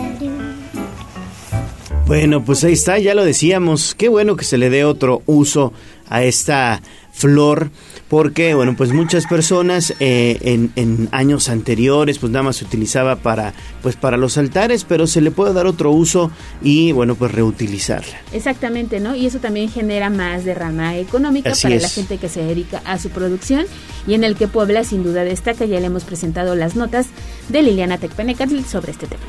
[2.09, 3.93] Bueno, pues ahí está, ya lo decíamos.
[3.93, 5.73] Qué bueno que se le dé otro uso
[6.09, 7.69] a esta flor
[8.09, 13.15] porque bueno pues muchas personas eh, en, en, años anteriores pues nada más se utilizaba
[13.15, 17.31] para pues para los altares pero se le puede dar otro uso y bueno pues
[17.31, 18.19] reutilizarla.
[18.33, 22.81] Exactamente no y eso también genera más derrama económica para la gente que se dedica
[22.85, 23.65] a su producción
[24.07, 25.65] y en el que Puebla sin duda destaca.
[25.65, 27.07] Ya le hemos presentado las notas
[27.49, 29.21] de Liliana Tecpenecatl sobre este tema.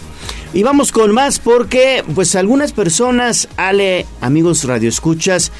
[0.52, 5.52] Y vamos con más porque pues algunas personas, Ale, amigos radioescuchas,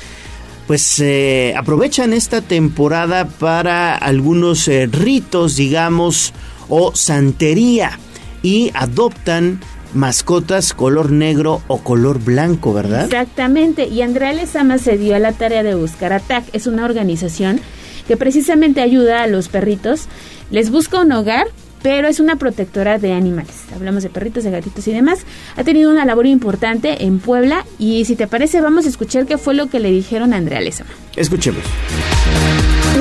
[0.71, 6.33] pues eh, aprovechan esta temporada para algunos eh, ritos, digamos,
[6.69, 7.99] o santería
[8.41, 9.59] y adoptan
[9.95, 13.07] mascotas color negro o color blanco, ¿verdad?
[13.07, 17.61] Exactamente, y Andrea Lezama se dio a la tarea de buscar ATAC, es una organización
[18.07, 20.07] que precisamente ayuda a los perritos,
[20.53, 21.49] les busca un hogar
[21.83, 23.65] pero es una protectora de animales.
[23.75, 25.21] Hablamos de perritos, de gatitos y demás.
[25.57, 29.39] Ha tenido una labor importante en Puebla y si te parece vamos a escuchar qué
[29.39, 30.91] fue lo que le dijeron a Andrea Lezama.
[31.17, 31.63] Escuchemos.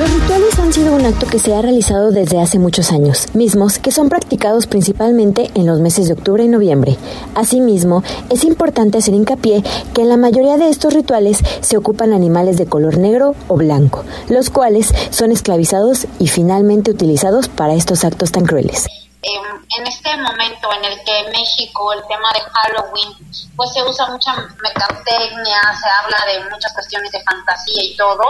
[0.00, 3.78] Los rituales han sido un acto que se ha realizado desde hace muchos años, mismos
[3.78, 6.96] que son practicados principalmente en los meses de octubre y noviembre.
[7.34, 12.56] Asimismo, es importante hacer hincapié que en la mayoría de estos rituales se ocupan animales
[12.56, 18.32] de color negro o blanco, los cuales son esclavizados y finalmente utilizados para estos actos
[18.32, 18.86] tan crueles.
[19.20, 19.42] Em,
[19.78, 24.32] en este momento en el que México el tema de Halloween pues se usa mucha
[24.62, 28.24] mercadotecnia, se habla de muchas cuestiones de fantasía y todo,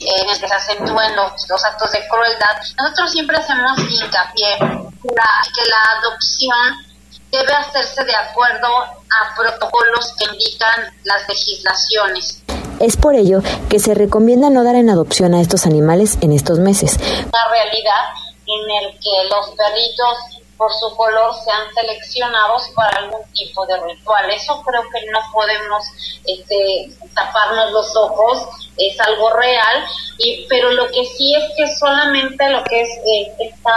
[0.00, 5.70] en el que se acentúen los, los, actos de crueldad, nosotros siempre hacemos hincapié que
[5.70, 6.88] la adopción
[7.30, 12.42] debe hacerse de acuerdo a protocolos que indican las legislaciones.
[12.80, 16.58] Es por ello que se recomienda no dar en adopción a estos animales en estos
[16.58, 16.96] meses.
[16.98, 18.04] Una realidad
[18.46, 24.28] en el que los perritos por su color sean seleccionados para algún tipo de ritual.
[24.30, 25.84] Eso creo que no podemos
[26.26, 29.84] este, taparnos los ojos, es algo real,
[30.18, 33.72] y, pero lo que sí es que solamente lo que es eh, esta,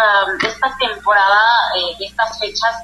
[0.47, 1.39] esta temporada,
[1.77, 2.75] eh, estas fechas,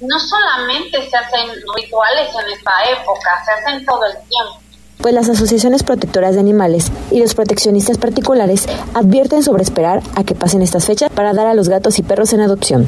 [0.00, 4.60] no solamente se hacen rituales en esta época, se hacen todo el tiempo
[4.98, 10.34] pues las asociaciones protectoras de animales y los proteccionistas particulares advierten sobre esperar a que
[10.34, 12.86] pasen estas fechas para dar a los gatos y perros en adopción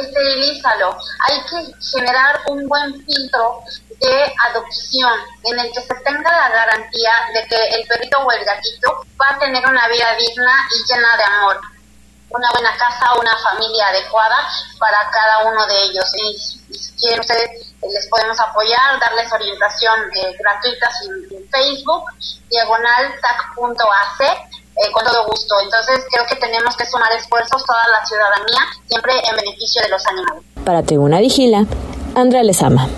[0.00, 0.96] esterilízalo.
[1.28, 3.62] Hay que generar un buen filtro
[4.00, 8.44] de adopción en el que se tenga la garantía de que el perrito o el
[8.44, 11.60] gatito va a tener una vida digna y llena de amor.
[12.28, 14.36] Una buena casa, una familia adecuada
[14.78, 16.04] para cada uno de ellos.
[16.16, 22.04] Y, si quieren ustedes, les podemos apoyar, darles orientación eh, gratuita en, Facebook,
[22.50, 23.14] diagonal
[24.76, 25.54] eh, con todo gusto.
[25.62, 30.06] Entonces creo que tenemos que sumar esfuerzos toda la ciudadanía, siempre en beneficio de los
[30.06, 30.42] animales.
[30.64, 31.64] Para Tribuna Vigila,
[32.14, 32.88] Andrea Lezama.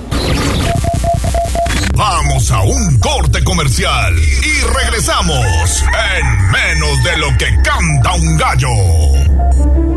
[1.95, 5.83] Vamos a un corte comercial y regresamos
[6.15, 9.18] en menos de lo que canta un gallo.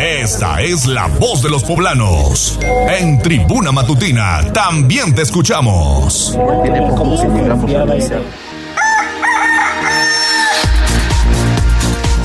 [0.00, 2.58] Esta es la voz de los poblanos.
[2.88, 6.38] En Tribuna Matutina también te escuchamos.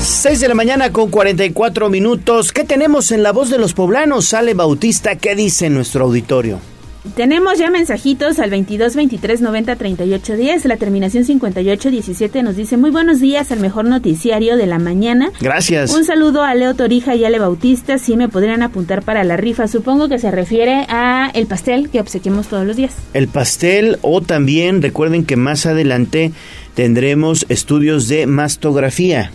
[0.00, 2.52] 6 de la mañana con 44 minutos.
[2.52, 4.26] ¿Qué tenemos en la voz de los poblanos?
[4.26, 6.60] Sale Bautista, ¿qué dice nuestro auditorio?
[7.14, 10.64] Tenemos ya mensajitos al 22 23 90 38 10.
[10.66, 15.30] La terminación 58 17 nos dice: Muy buenos días al mejor noticiario de la mañana.
[15.40, 15.94] Gracias.
[15.94, 17.98] Un saludo a Leo Torija y Ale Bautista.
[17.98, 19.68] Si me podrían apuntar para la rifa.
[19.68, 22.94] Supongo que se refiere a el pastel que obsequiamos todos los días.
[23.14, 26.32] El pastel, o también recuerden que más adelante
[26.74, 29.30] tendremos estudios de mastografía.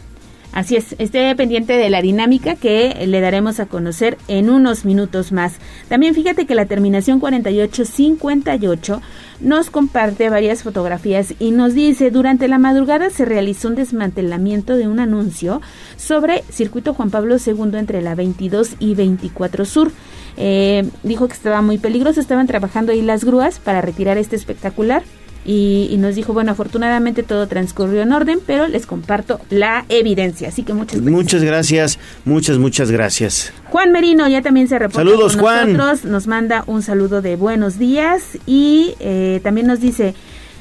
[0.53, 5.31] Así es, esté pendiente de la dinámica que le daremos a conocer en unos minutos
[5.31, 5.55] más.
[5.89, 9.01] También fíjate que la terminación 4858
[9.39, 14.87] nos comparte varias fotografías y nos dice, durante la madrugada se realizó un desmantelamiento de
[14.87, 15.59] un anuncio
[15.97, 19.91] sobre Circuito Juan Pablo II entre la 22 y 24 Sur.
[20.37, 25.01] Eh, dijo que estaba muy peligroso, estaban trabajando ahí las grúas para retirar este espectacular
[25.45, 30.47] y, nos dijo, bueno, afortunadamente todo transcurrió en orden, pero les comparto la evidencia.
[30.47, 31.13] Así que muchas gracias.
[31.13, 33.53] Muchas gracias, muchas, muchas gracias.
[33.69, 35.73] Juan Merino ya también se reporta Saludos, Juan.
[35.73, 40.13] nosotros, nos manda un saludo de buenos días y eh, también nos dice...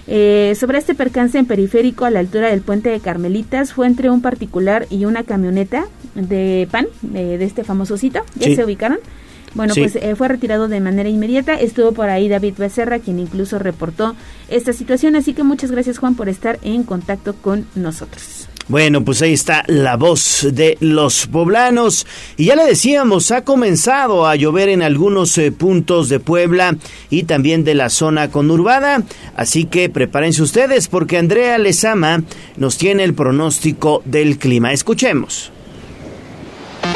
[0.09, 4.11] Eh, sobre este percance en periférico a la altura del puente de Carmelitas fue entre
[4.11, 5.85] un particular y una camioneta
[6.17, 8.99] de pan, de, este famoso sitio, ya se ubicaron.
[9.55, 11.55] Bueno, pues eh, fue retirado de manera inmediata.
[11.55, 14.17] Estuvo por ahí David Becerra, quien incluso reportó
[14.49, 15.17] esta situación.
[15.17, 18.49] Así que muchas gracias, Juan, por estar en contacto con nosotros.
[18.69, 22.07] Bueno, pues ahí está la voz de los poblanos.
[22.37, 26.77] Y ya le decíamos, ha comenzado a llover en algunos eh, puntos de Puebla
[27.11, 29.03] y también de la zona conurbada.
[29.37, 32.23] Así que prepárense ustedes porque Andrea Lezama
[32.57, 34.73] nos tiene el pronóstico del clima.
[34.73, 35.51] Escuchemos.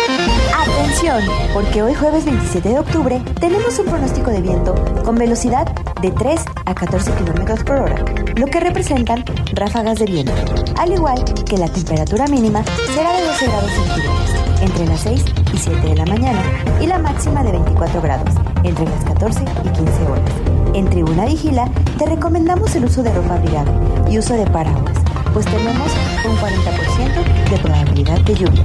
[0.07, 1.21] Atención,
[1.53, 5.67] porque hoy jueves 27 de octubre tenemos un pronóstico de viento con velocidad
[6.01, 8.05] de 3 a 14 kilómetros por hora,
[8.37, 10.33] lo que representan ráfagas de viento,
[10.79, 12.63] al igual que la temperatura mínima
[12.95, 14.31] será de 12 grados centígrados
[14.61, 16.43] entre las 6 y 7 de la mañana
[16.81, 20.31] y la máxima de 24 grados entre las 14 y 15 horas.
[20.75, 23.73] En Tribuna Vigila te recomendamos el uso de ropa abrigada
[24.09, 24.99] y uso de paraguas,
[25.33, 25.91] pues tenemos
[26.25, 28.65] un 40% de probabilidad de lluvia.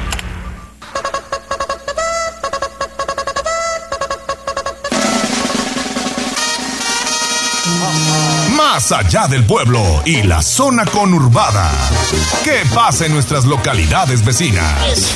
[8.73, 11.69] más allá del pueblo y la zona conurbada.
[12.41, 15.13] ¿Qué pasa en nuestras localidades vecinas?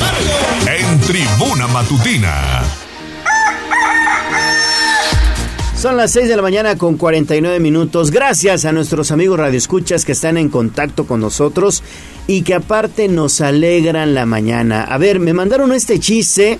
[0.67, 2.63] En Tribuna Matutina.
[5.77, 8.11] Son las 6 de la mañana con 49 minutos.
[8.11, 11.81] Gracias a nuestros amigos radioescuchas que están en contacto con nosotros
[12.27, 14.83] y que aparte nos alegran la mañana.
[14.83, 16.59] A ver, me mandaron este chiste.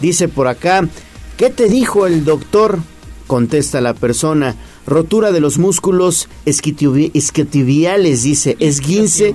[0.00, 0.86] Dice por acá,
[1.36, 2.78] ¿qué te dijo el doctor?
[3.26, 4.54] Contesta la persona
[4.86, 9.34] rotura de los músculos isquiotibiales, dice, esguince.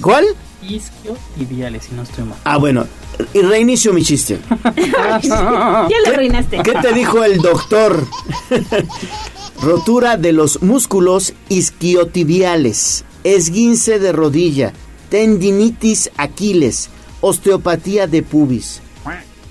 [0.00, 0.24] ¿Cuál?
[0.62, 2.38] Isquiotibiales, si no estoy mal.
[2.44, 2.86] Ah, bueno,
[3.34, 4.38] y reinicio mi chiste.
[4.76, 6.62] ya lo arruinaste.
[6.62, 8.06] ¿Qué te dijo el doctor?
[9.62, 14.72] rotura de los músculos isquiotibiales, esguince de rodilla,
[15.08, 16.90] tendinitis aquiles,
[17.20, 18.80] osteopatía de pubis.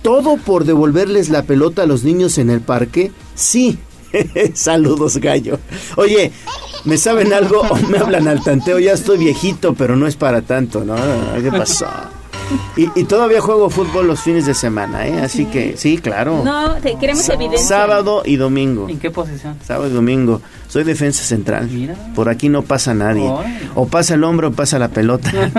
[0.01, 3.11] ¿Todo por devolverles la pelota a los niños en el parque?
[3.35, 3.77] Sí,
[4.53, 5.59] Saludos, gallo.
[5.95, 6.31] Oye,
[6.85, 8.79] ¿me saben algo o me hablan al tanteo?
[8.79, 10.95] Ya estoy viejito, pero no es para tanto, ¿no?
[11.41, 11.87] ¿Qué pasó?
[12.75, 15.21] Y, todavía juego fútbol los fines de semana, ¿eh?
[15.21, 16.43] Así que, sí, claro.
[16.43, 17.65] No, te queremos evidencia.
[17.65, 18.89] Sábado y domingo.
[18.89, 19.57] ¿En qué posición?
[19.65, 20.41] Sábado y domingo.
[20.71, 21.69] Soy defensa central.
[22.15, 23.29] Por aquí no pasa nadie.
[23.75, 25.29] O pasa el hombro o pasa la pelota.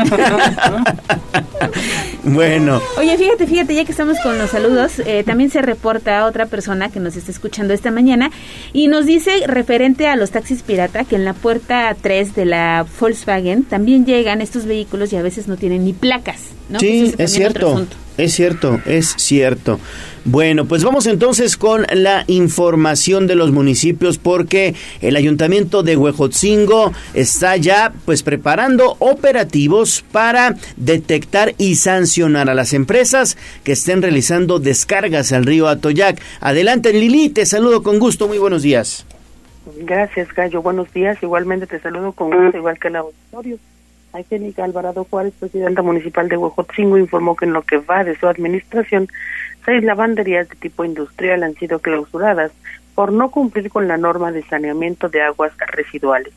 [2.25, 2.81] bueno.
[2.97, 6.89] Oye, fíjate, fíjate, ya que estamos con los saludos, eh, también se reporta otra persona
[6.89, 8.31] que nos está escuchando esta mañana
[8.73, 12.87] y nos dice, referente a los taxis pirata, que en la puerta 3 de la
[12.99, 16.41] Volkswagen también llegan estos vehículos y a veces no tienen ni placas.
[16.71, 16.81] ¿no?
[16.81, 17.87] Sí, es cierto.
[18.19, 19.81] Es cierto, es cierto.
[20.25, 26.93] Bueno, pues vamos entonces con la información de los municipios porque el ayuntamiento de Huejotzingo
[27.15, 34.61] está ya pues preparando operativos para detectar y sancionar a las empresas que estén realizando
[34.61, 36.21] descargas al río Atoyac.
[36.41, 39.05] Adelante Lili, te saludo con gusto, muy buenos días.
[39.79, 43.59] Gracias Gallo, buenos días, igualmente te saludo con gusto, igual que el auditorio.
[44.13, 48.27] Angélica Alvarado Juárez, presidenta municipal de Huejotzingo, informó que en lo que va de su
[48.27, 49.09] administración,
[49.65, 52.53] seis lavanderías de tipo industrial han sido clausuradas
[52.95, 56.33] por no cumplir con la norma de saneamiento de aguas residuales.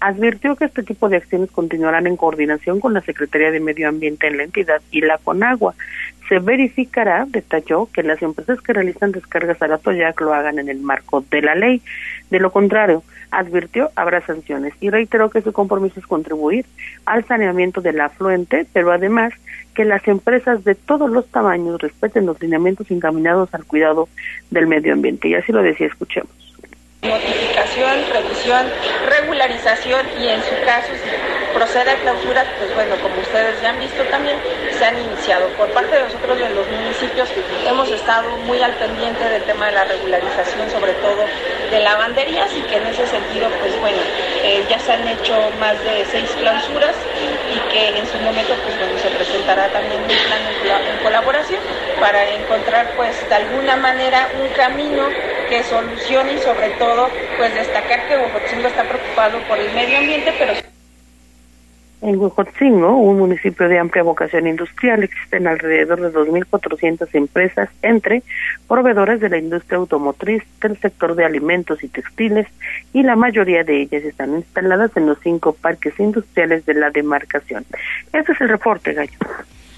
[0.00, 4.26] Advirtió que este tipo de acciones continuarán en coordinación con la Secretaría de Medio Ambiente
[4.26, 5.74] en la entidad y la CONAGUA.
[6.28, 10.80] Se verificará, detalló, que las empresas que realizan descargas al Atoyac lo hagan en el
[10.80, 11.82] marco de la ley.
[12.30, 13.02] De lo contrario,
[13.32, 16.64] advirtió, habrá sanciones y reiteró que su compromiso es contribuir
[17.06, 19.32] al saneamiento del afluente, pero además
[19.74, 24.08] que las empresas de todos los tamaños respeten los lineamientos encaminados al cuidado
[24.50, 25.28] del medio ambiente.
[25.28, 26.30] Y así lo decía, escuchemos
[27.02, 28.66] notificación, revisión,
[29.08, 30.92] regularización y en su caso
[31.52, 34.36] procede a clausura, pues bueno, como ustedes ya han visto también,
[34.78, 35.48] se han iniciado.
[35.56, 37.28] Por parte de nosotros de los municipios
[37.66, 41.24] hemos estado muy al pendiente del tema de la regularización, sobre todo
[41.70, 43.98] de lavanderías y que en ese sentido, pues bueno,
[44.42, 46.94] eh, ya se han hecho más de seis clausuras
[47.52, 51.60] y que en su momento, pues bueno, se presentará también un plan en, colaboración
[52.00, 55.08] para encontrar, pues de alguna manera, un camino
[55.48, 60.34] que solucione y sobre todo pues destacar que Huejotzingo está preocupado por el medio ambiente,
[60.38, 60.71] pero
[62.02, 68.22] en Huejotzingo, un municipio de amplia vocación industrial, existen alrededor de 2.400 empresas entre
[68.68, 72.48] proveedores de la industria automotriz, del sector de alimentos y textiles,
[72.92, 77.64] y la mayoría de ellas están instaladas en los cinco parques industriales de la demarcación.
[78.12, 79.18] Este es el reporte, Gallo.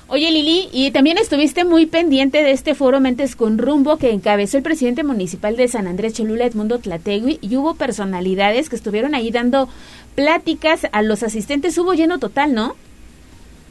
[0.07, 4.59] Oye Lili, y también estuviste muy pendiente de este foro Mentes con Rumbo que encabezó
[4.59, 9.31] el presidente municipal de San Andrés Cholula, Edmundo Tlategui, y hubo personalidades que estuvieron ahí
[9.31, 9.67] dando
[10.15, 11.77] pláticas a los asistentes.
[11.79, 12.77] Hubo lleno total, ¿no?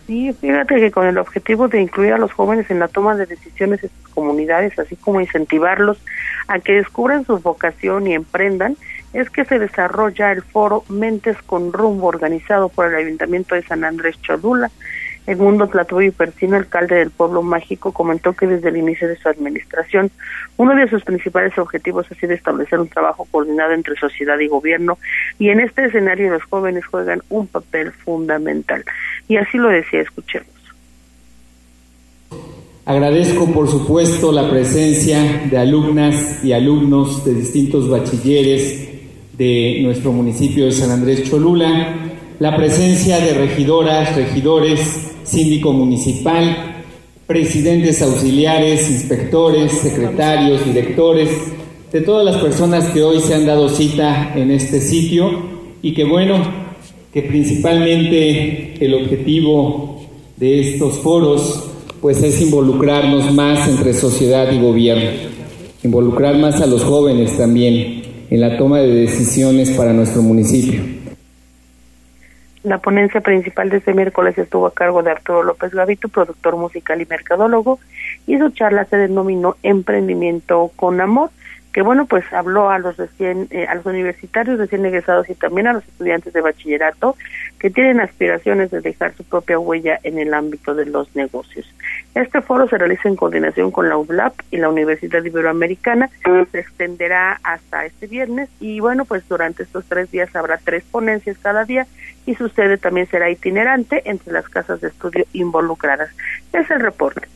[0.07, 3.25] Sí, fíjate que con el objetivo de incluir a los jóvenes en la toma de
[3.25, 5.97] decisiones en sus comunidades, así como incentivarlos
[6.47, 8.75] a que descubran su vocación y emprendan,
[9.13, 13.85] es que se desarrolla el foro Mentes con Rumbo organizado por el Ayuntamiento de San
[13.85, 14.71] Andrés Cholula.
[15.25, 15.69] Edmundo
[16.01, 20.11] y Persino, alcalde del pueblo mágico, comentó que desde el inicio de su administración,
[20.57, 24.97] uno de sus principales objetivos ha sido establecer un trabajo coordinado entre sociedad y gobierno,
[25.39, 28.83] y en este escenario los jóvenes juegan un papel fundamental.
[29.27, 30.47] Y así lo decía, escuchemos.
[32.85, 38.89] Agradezco, por supuesto, la presencia de alumnas y alumnos de distintos bachilleres
[39.37, 42.12] de nuestro municipio de San Andrés Cholula,
[42.43, 44.81] la presencia de regidoras, regidores,
[45.23, 46.83] síndico municipal,
[47.25, 51.29] presidentes auxiliares, inspectores, secretarios, directores,
[51.89, 55.31] de todas las personas que hoy se han dado cita en este sitio
[55.81, 56.35] y que bueno,
[57.13, 60.01] que principalmente el objetivo
[60.35, 61.63] de estos foros
[62.01, 65.11] pues es involucrarnos más entre sociedad y gobierno,
[65.81, 71.02] involucrar más a los jóvenes también en la toma de decisiones para nuestro municipio.
[72.63, 77.01] La ponencia principal de este miércoles estuvo a cargo de Arturo López Gavito, productor musical
[77.01, 77.79] y mercadólogo,
[78.25, 81.29] y su charla se denominó Emprendimiento con Amor,
[81.73, 85.67] que bueno, pues habló a los recién, eh, a los universitarios recién egresados y también
[85.67, 87.17] a los estudiantes de bachillerato
[87.63, 91.65] que tienen aspiraciones de dejar su propia huella en el ámbito de los negocios.
[92.13, 96.09] Este foro se realiza en coordinación con la UBLAP y la Universidad Iberoamericana,
[96.51, 101.37] se extenderá hasta este viernes y bueno, pues durante estos tres días habrá tres ponencias
[101.41, 101.87] cada día
[102.25, 106.09] y su sede también será itinerante entre las casas de estudio involucradas.
[106.51, 107.29] Es el reporte.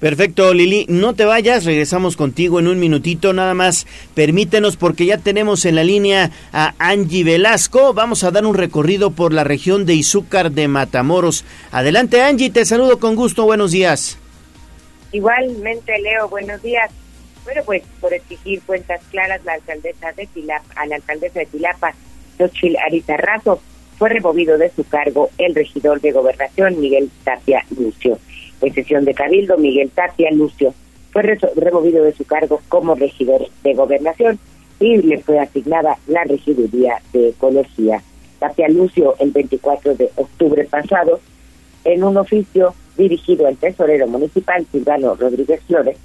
[0.00, 0.86] Perfecto, Lili.
[0.88, 3.32] No te vayas, regresamos contigo en un minutito.
[3.32, 3.84] Nada más
[4.14, 7.92] permítenos, porque ya tenemos en la línea a Angie Velasco.
[7.94, 11.44] Vamos a dar un recorrido por la región de Izúcar de Matamoros.
[11.72, 13.44] Adelante, Angie, te saludo con gusto.
[13.44, 14.18] Buenos días.
[15.10, 16.92] Igualmente, Leo, buenos días.
[17.42, 21.94] Bueno, pues por exigir cuentas claras, la alcaldesa de Tilapa, a la alcaldesa de Tilapa,
[22.36, 23.60] Xochil Arizarrazo,
[23.98, 28.20] fue removido de su cargo el regidor de gobernación, Miguel Tapia Lucio
[28.60, 30.74] en sesión de Cabildo, Miguel Tapia Lucio
[31.12, 31.22] fue
[31.56, 34.38] removido de su cargo como regidor de gobernación
[34.80, 38.02] y le fue asignada la regiduría de ecología.
[38.38, 41.20] Tapia Lucio, el 24 de octubre pasado,
[41.84, 45.96] en un oficio dirigido al tesorero municipal Silvano Rodríguez Flores,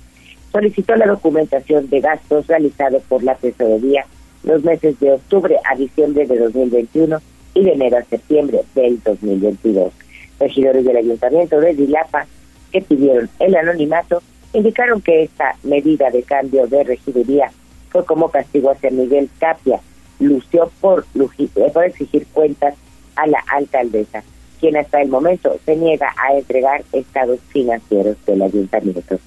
[0.51, 4.05] solicitó la documentación de gastos realizados por la tesorería
[4.43, 7.19] los meses de octubre a diciembre de 2021
[7.53, 9.93] y de enero a septiembre del 2022.
[10.39, 12.27] Regidores del Ayuntamiento de Dilapa
[12.73, 14.21] que pidieron el anonimato
[14.51, 17.51] indicaron que esta medida de cambio de regiduría
[17.89, 19.79] fue como castigo hacia Miguel Tapia,
[20.19, 22.75] lució por, eh, por exigir cuentas
[23.15, 24.23] a la alcaldesa,
[24.59, 29.19] quien hasta el momento se niega a entregar estados financieros del ayuntamiento.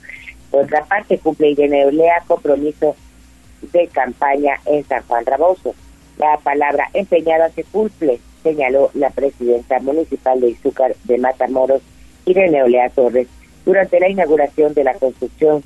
[0.50, 2.96] Por otra parte, cumple Irene Olea compromiso
[3.72, 5.74] de campaña en San Juan Raboso.
[6.18, 11.82] La palabra empeñada se cumple señaló la presidenta municipal de Izúcar de Matamoros,
[12.26, 13.26] Irene Olea Torres,
[13.66, 15.62] durante la inauguración de la construcción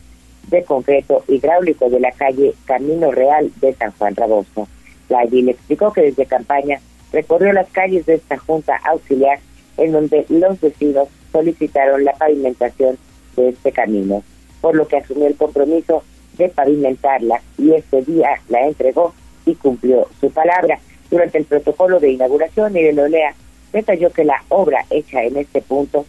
[0.48, 4.66] de concreto hidráulico de la calle Camino Real de San Juan Raboso.
[5.08, 6.80] La le explicó que desde campaña
[7.12, 9.38] recorrió las calles de esta junta auxiliar
[9.76, 12.98] en donde los vecinos solicitaron la pavimentación
[13.36, 14.24] de este camino,
[14.60, 16.02] por lo que asumió el compromiso
[16.38, 20.78] de pavimentarla y este día la entregó y cumplió su palabra.
[21.10, 23.34] Durante el protocolo de inauguración, Irene Olea
[23.72, 26.06] detalló que la obra hecha en este punto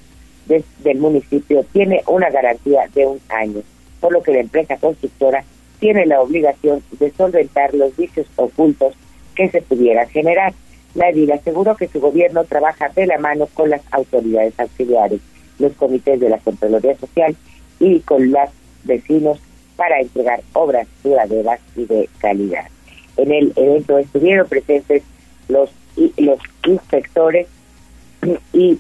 [0.48, 3.62] del municipio tiene una garantía de un año,
[4.00, 5.44] por lo que la empresa constructora
[5.80, 8.94] tiene la obligación de solventar los vicios ocultos
[9.36, 10.54] que se pudieran generar.
[10.94, 15.22] La edil aseguró que su gobierno trabaja de la mano con las autoridades auxiliares,
[15.58, 17.36] los comités de la Contraloría Social
[17.80, 18.50] y con los
[18.84, 19.40] vecinos
[19.76, 22.66] para entregar obras duraderas y de calidad.
[23.18, 25.04] En el evento estuvieron presentes
[25.48, 25.70] los,
[26.18, 27.48] los inspectores
[28.54, 28.78] y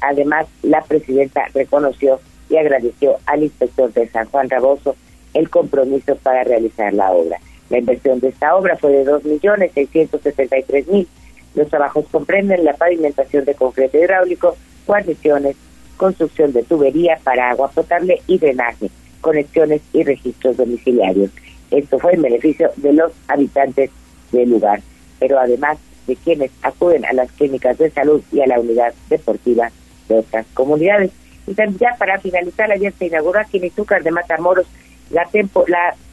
[0.00, 4.96] además la presidenta reconoció y agradeció al inspector de San Juan Raboso
[5.34, 7.38] el compromiso para realizar la obra.
[7.70, 11.06] La inversión de esta obra fue de 2.673.000.
[11.54, 15.56] Los trabajos comprenden la pavimentación de concreto hidráulico, guarniciones,
[15.96, 18.90] construcción de tubería para agua potable y drenaje,
[19.20, 21.30] conexiones y registros domiciliarios.
[21.70, 23.90] Esto fue en beneficio de los habitantes
[24.32, 24.80] del lugar,
[25.18, 29.70] pero además de quienes acuden a las clínicas de salud y a la unidad deportiva
[30.08, 31.10] de otras comunidades.
[31.46, 34.66] Y también ya para finalizar, ayer se inauguró aquí en Izúcar de Matamoros
[35.10, 35.26] la,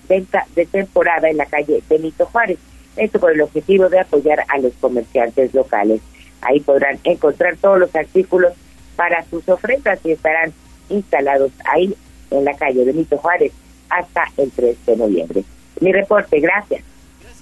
[0.07, 2.59] venta de temporada en la calle Benito Juárez.
[2.95, 6.01] Esto con el objetivo de apoyar a los comerciantes locales.
[6.41, 8.53] Ahí podrán encontrar todos los artículos
[8.95, 10.53] para sus ofrendas y estarán
[10.89, 11.95] instalados ahí
[12.31, 13.51] en la calle Benito Juárez
[13.89, 15.43] hasta el 3 de noviembre.
[15.81, 16.83] Mi reporte, gracias.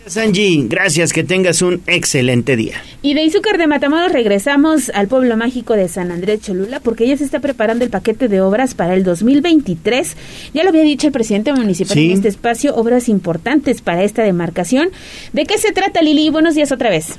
[0.05, 2.75] Sanji, gracias, que tengas un excelente día.
[3.01, 7.15] Y de Izúcar de Matamoros regresamos al pueblo mágico de San Andrés Cholula porque ya
[7.15, 10.17] se está preparando el paquete de obras para el 2023.
[10.53, 14.89] Ya lo había dicho el presidente municipal en este espacio, obras importantes para esta demarcación.
[15.31, 16.29] ¿De qué se trata, Lili?
[16.29, 17.17] Buenos días otra vez.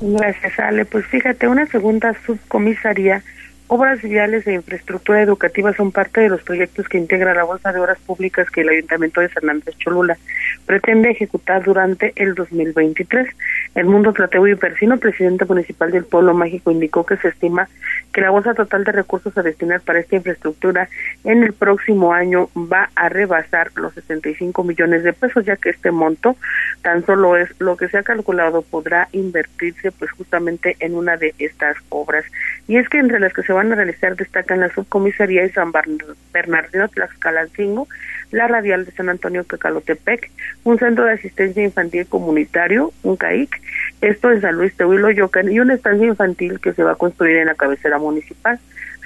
[0.00, 0.84] Gracias, Ale.
[0.84, 3.22] Pues fíjate, una segunda subcomisaría
[3.68, 7.80] Obras viales e infraestructura educativa son parte de los proyectos que integra la Bolsa de
[7.80, 10.16] Obras Públicas que el Ayuntamiento de San Andrés Cholula
[10.66, 13.28] pretende ejecutar durante el 2023.
[13.74, 17.68] El Mundo Tlateo y Persino, presidente municipal del Pueblo Mágico, indicó que se estima
[18.12, 20.88] que la bolsa total de recursos a destinar para esta infraestructura
[21.24, 25.90] en el próximo año va a rebasar los 65 millones de pesos, ya que este
[25.90, 26.36] monto
[26.82, 31.34] tan solo es lo que se ha calculado podrá invertirse pues justamente en una de
[31.38, 32.24] estas obras.
[32.68, 35.72] Y es que entre las que se van a realizar destacan la subcomisaría de San
[36.32, 37.86] Bernardino Tlaxcalancingo,
[38.32, 40.30] la radial de San Antonio Cacalotepec,
[40.64, 43.60] un centro de asistencia infantil comunitario, un CAIC,
[44.00, 44.74] esto en San Luis
[45.14, 48.58] Yocan, y una estancia infantil que se va a construir en la cabecera municipal.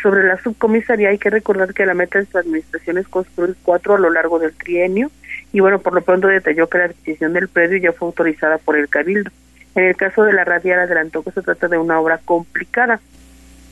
[0.02, 3.96] Sobre la subcomisaría hay que recordar que la meta de su administración es construir cuatro
[3.96, 5.10] a lo largo del trienio
[5.52, 8.78] y bueno, por lo pronto detalló que la adquisición del predio ya fue autorizada por
[8.78, 9.30] el Cabildo.
[9.74, 13.00] En el caso de la radial adelantó que se trata de una obra complicada.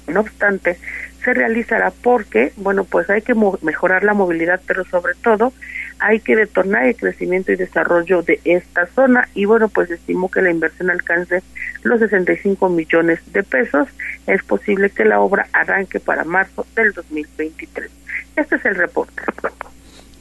[0.09, 0.79] No obstante,
[1.25, 5.53] se realizará porque, bueno, pues hay que mejorar la movilidad, pero sobre todo
[5.99, 10.43] hay que detonar el crecimiento y desarrollo de esta zona y bueno, pues estimó que
[10.43, 11.43] la inversión alcance
[11.83, 13.89] los 65 millones de pesos.
[14.27, 17.91] Es posible que la obra arranque para marzo del 2023.
[18.37, 19.23] Este es el reporte.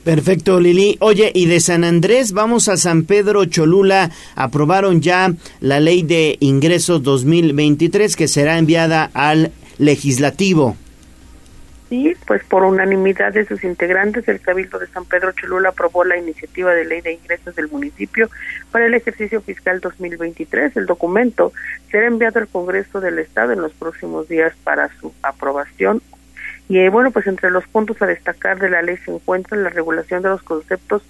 [0.03, 0.95] Perfecto, Lili.
[1.01, 4.09] Oye, y de San Andrés vamos a San Pedro Cholula.
[4.35, 10.75] Aprobaron ya la ley de ingresos 2023 que será enviada al legislativo.
[11.89, 16.17] Sí, pues por unanimidad de sus integrantes, el Cabildo de San Pedro Cholula aprobó la
[16.17, 18.29] iniciativa de ley de ingresos del municipio
[18.71, 20.75] para el ejercicio fiscal 2023.
[20.75, 21.53] El documento
[21.89, 26.01] será enviado al Congreso del Estado en los próximos días para su aprobación.
[26.67, 29.69] Y eh, bueno, pues entre los puntos a destacar de la ley se encuentra la
[29.69, 31.03] regulación de los conceptos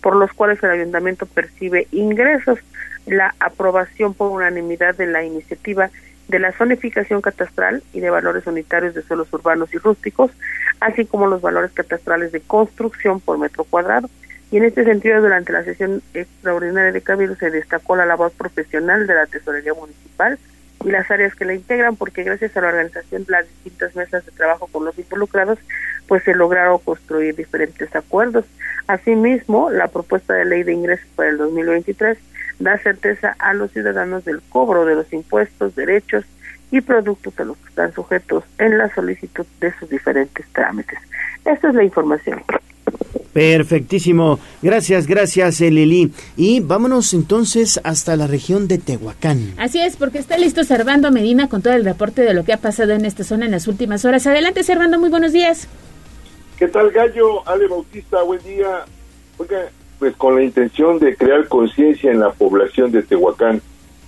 [0.00, 2.58] por los cuales el ayuntamiento percibe ingresos,
[3.04, 5.90] la aprobación por unanimidad de la iniciativa
[6.28, 10.30] de la zonificación catastral y de valores unitarios de suelos urbanos y rústicos,
[10.80, 14.08] así como los valores catastrales de construcción por metro cuadrado.
[14.50, 19.06] Y en este sentido, durante la sesión extraordinaria de Cabildo se destacó la labor profesional
[19.06, 20.38] de la Tesorería Municipal
[20.84, 24.26] y las áreas que la integran, porque gracias a la organización de las distintas mesas
[24.26, 25.58] de trabajo con los involucrados,
[26.06, 28.44] pues se lograron construir diferentes acuerdos.
[28.88, 32.18] Asimismo, la propuesta de ley de ingresos para el 2023
[32.62, 36.24] da certeza a los ciudadanos del cobro de los impuestos, derechos
[36.70, 40.98] y productos a los que están sujetos en la solicitud de sus diferentes trámites.
[41.44, 42.42] Esta es la información.
[43.32, 44.38] Perfectísimo.
[44.60, 46.12] Gracias, gracias, eh, Lili.
[46.36, 49.54] Y vámonos entonces hasta la región de Tehuacán.
[49.56, 52.58] Así es, porque está listo Servando Medina con todo el reporte de lo que ha
[52.58, 54.26] pasado en esta zona en las últimas horas.
[54.26, 55.66] Adelante, Servando, muy buenos días.
[56.58, 57.46] ¿Qué tal, Gallo?
[57.48, 58.84] Ale Bautista, buen día.
[59.38, 59.70] Oiga,
[60.02, 63.62] pues con la intención de crear conciencia en la población de Tehuacán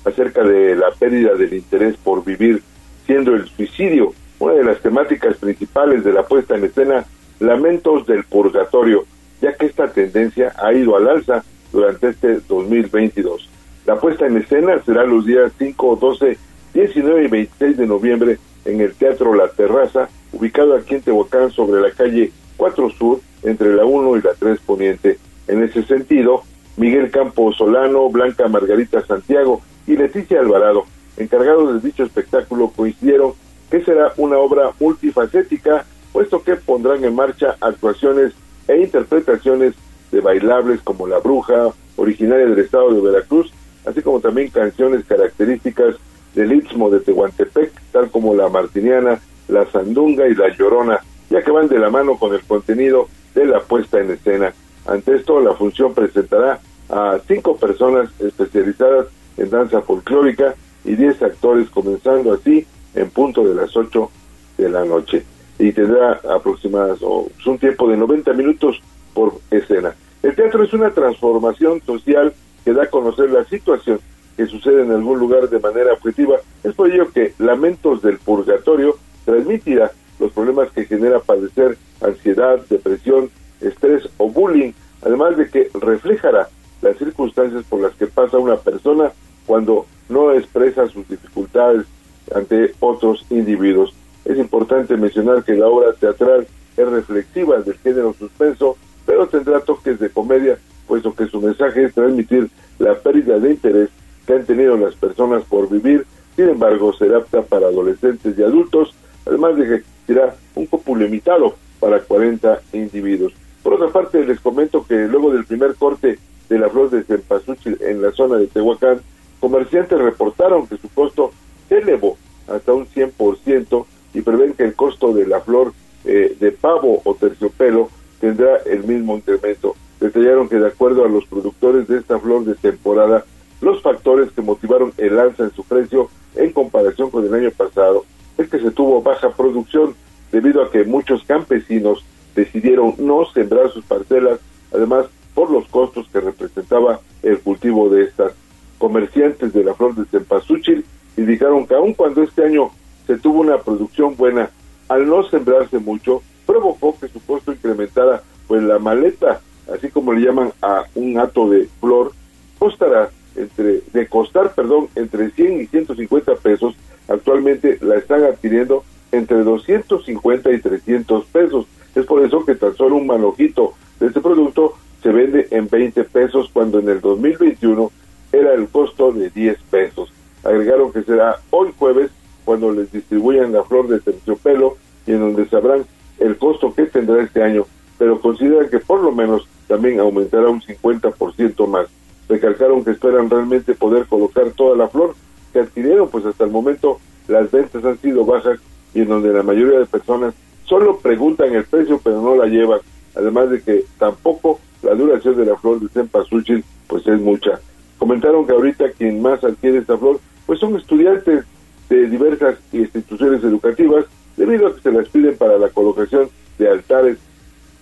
[0.04, 2.62] acerca de la pérdida del interés por vivir,
[3.06, 7.04] siendo el suicidio una de las temáticas principales de la puesta en escena
[7.38, 9.04] Lamentos del Purgatorio
[9.40, 13.48] ya que esta tendencia ha ido al alza durante este 2022.
[13.86, 16.36] La puesta en escena será los días 5, 12,
[16.74, 21.80] 19 y 26 de noviembre en el Teatro La Terraza, ubicado aquí en Tehuacán sobre
[21.80, 25.18] la calle 4 Sur, entre la 1 y la 3 Poniente.
[25.46, 26.42] En ese sentido,
[26.76, 30.84] Miguel Campos Solano, Blanca Margarita Santiago y Leticia Alvarado,
[31.16, 33.32] encargados de dicho espectáculo, coincidieron
[33.70, 38.32] que será una obra multifacética, puesto que pondrán en marcha actuaciones
[38.68, 39.74] e interpretaciones
[40.10, 43.52] de bailables como La Bruja, originaria del estado de Veracruz,
[43.84, 45.96] así como también canciones características
[46.34, 51.50] del Istmo de Tehuantepec, tal como La Martiniana, La Sandunga y La Llorona, ya que
[51.50, 54.52] van de la mano con el contenido de la puesta en escena.
[54.86, 59.06] Ante esto, la función presentará a cinco personas especializadas
[59.36, 60.54] en danza folclórica
[60.84, 64.10] y diez actores, comenzando así en punto de las ocho
[64.58, 65.24] de la noche
[65.58, 68.80] y tendrá aproximadamente un tiempo de 90 minutos
[69.12, 69.94] por escena.
[70.22, 74.00] El teatro es una transformación social que da a conocer la situación
[74.36, 76.36] que sucede en algún lugar de manera objetiva.
[76.62, 83.30] Es por ello que Lamentos del Purgatorio transmitirá los problemas que genera padecer ansiedad, depresión,
[83.60, 86.48] estrés o bullying, además de que reflejará
[86.82, 89.12] las circunstancias por las que pasa una persona
[89.46, 91.86] cuando no expresa sus dificultades
[92.34, 93.94] ante otros individuos.
[94.24, 96.46] Es importante mencionar que la obra teatral
[96.76, 98.76] es reflexiva del género suspenso,
[99.06, 103.90] pero tendrá toques de comedia, puesto que su mensaje es transmitir la pérdida de interés
[104.26, 106.06] que han tenido las personas por vivir.
[106.36, 108.94] Sin embargo, será apta para adolescentes y adultos,
[109.26, 113.32] además de que existirá un cupo limitado para 40 individuos.
[113.74, 116.16] Por otra parte, les comento que luego del primer corte
[116.48, 119.00] de la flor de cempasúchil en la zona de Tehuacán,
[119.40, 121.32] comerciantes reportaron que su costo
[121.68, 122.16] se elevó
[122.46, 125.72] hasta un 100% y prevén que el costo de la flor
[126.04, 129.74] eh, de pavo o terciopelo tendrá el mismo incremento.
[129.98, 133.24] Detallaron que de acuerdo a los productores de esta flor de temporada,
[133.60, 138.04] los factores que motivaron el alza en su precio en comparación con el año pasado
[138.38, 139.96] es que se tuvo baja producción
[140.30, 142.04] debido a que muchos campesinos
[142.34, 144.40] decidieron no sembrar sus parcelas,
[144.72, 148.32] además por los costos que representaba el cultivo de estas.
[148.78, 150.84] Comerciantes de la flor de cempasúchil
[151.16, 152.70] indicaron que aun cuando este año
[153.06, 154.50] se tuvo una producción buena.
[154.88, 159.40] Al no sembrarse mucho, provocó que su costo incrementara, pues la maleta,
[159.72, 162.12] así como le llaman a un hato de flor,
[162.58, 166.74] costará entre, de costar, perdón, entre 100 y 150 pesos,
[167.08, 171.66] actualmente la están adquiriendo entre 250 y 300 pesos.
[171.94, 176.04] Es por eso que tan solo un manojito de este producto se vende en 20
[176.04, 177.90] pesos cuando en el 2021
[178.32, 180.12] era el costo de 10 pesos.
[180.42, 182.10] Agregaron que será hoy jueves
[182.44, 184.76] cuando les distribuyan la flor de terciopelo
[185.06, 185.84] y en donde sabrán
[186.18, 187.66] el costo que tendrá este año,
[187.98, 191.86] pero consideran que por lo menos también aumentará un 50% más.
[192.28, 195.14] Recalcaron que esperan realmente poder colocar toda la flor
[195.52, 198.58] que adquirieron, pues hasta el momento las ventas han sido bajas
[198.94, 200.34] y en donde la mayoría de personas
[200.64, 202.80] solo preguntan el precio pero no la llevan,
[203.14, 207.60] además de que tampoco la duración de la flor de cempasúchil pues es mucha.
[207.98, 211.44] Comentaron que ahorita quien más adquiere esta flor pues son estudiantes
[211.88, 214.06] de diversas instituciones educativas
[214.36, 217.18] debido a que se las piden para la colocación de altares.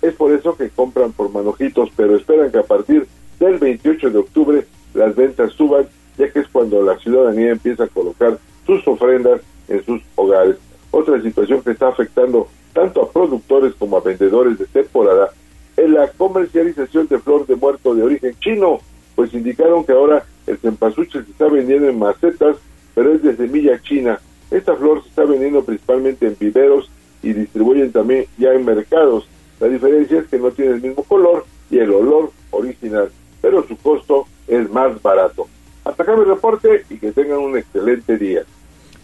[0.01, 3.07] Es por eso que compran por manojitos, pero esperan que a partir
[3.39, 5.87] del 28 de octubre las ventas suban,
[6.19, 10.57] ya que es cuando la ciudadanía empieza a colocar sus ofrendas en sus hogares.
[10.91, 15.31] Otra situación que está afectando tanto a productores como a vendedores de temporada
[15.77, 18.81] es la comercialización de flor de muerto de origen chino,
[19.15, 22.57] pues indicaron que ahora el cempasúchil se está vendiendo en macetas
[22.95, 24.21] pero es de semilla china.
[24.51, 26.91] Esta flor se está vendiendo principalmente en viveros
[27.23, 29.27] y distribuyen también ya en mercados.
[29.61, 33.11] La diferencia es que no tiene el mismo color y el olor original,
[33.41, 35.47] pero su costo es más barato.
[35.85, 38.45] Hasta acá mi reporte y que tengan un excelente día.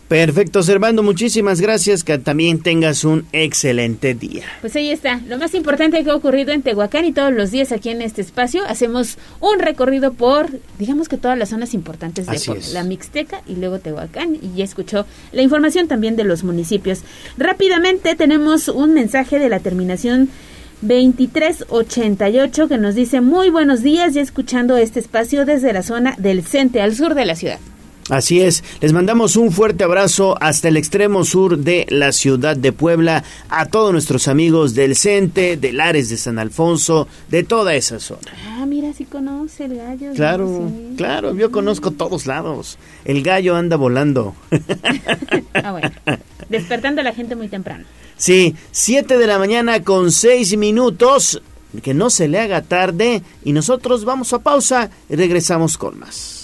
[0.09, 4.47] Perfecto, Servando, muchísimas gracias, que también tengas un excelente día.
[4.63, 7.73] Pues ahí está, lo más importante que ha ocurrido en Tehuacán y todos los días
[7.73, 10.49] aquí en este espacio, hacemos un recorrido por,
[10.79, 15.05] digamos que todas las zonas importantes de la Mixteca y luego Tehuacán, y ya escuchó
[15.33, 17.01] la información también de los municipios.
[17.37, 20.31] Rápidamente tenemos un mensaje de la terminación
[20.81, 26.45] 2388 que nos dice muy buenos días y escuchando este espacio desde la zona del
[26.45, 27.59] Cente al sur de la ciudad.
[28.09, 32.73] Así es, les mandamos un fuerte abrazo hasta el extremo sur de la ciudad de
[32.73, 38.01] Puebla, a todos nuestros amigos del Cente, del Ares de San Alfonso, de toda esa
[38.01, 38.33] zona.
[38.47, 40.13] Ah, mira, sí conoce el gallo.
[40.15, 42.79] Claro, claro, yo conozco todos lados.
[43.05, 44.35] El gallo anda volando.
[45.55, 45.91] ah, bueno.
[46.49, 47.85] Despertando a la gente muy temprano.
[48.17, 51.43] Sí, 7 de la mañana con 6 minutos.
[51.83, 56.38] Que no se le haga tarde y nosotros vamos a pausa y regresamos con más.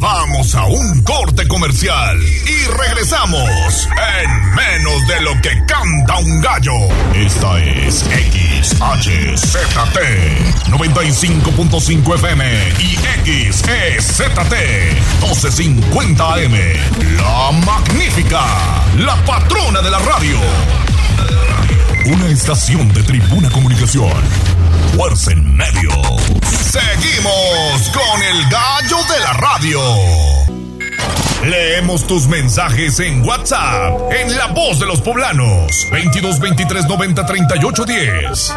[0.00, 3.86] Vamos a un corte comercial y regresamos
[4.22, 6.88] en menos de lo que canta un gallo.
[7.14, 8.06] Esta es
[8.62, 8.78] XHZT
[10.70, 12.44] 95.5 FM
[12.78, 12.96] y
[13.52, 14.22] XEZT
[15.20, 16.54] 1250 AM.
[17.18, 18.40] La magnífica,
[18.96, 20.38] la patrona de la radio.
[22.12, 24.10] Una estación de tribuna comunicación.
[24.96, 25.90] Fuerza en medio.
[26.42, 29.80] Seguimos con el gallo de la radio.
[31.48, 37.84] Leemos tus mensajes en WhatsApp, en La Voz de los Poblanos, 22 23 90 38
[37.84, 38.54] 10.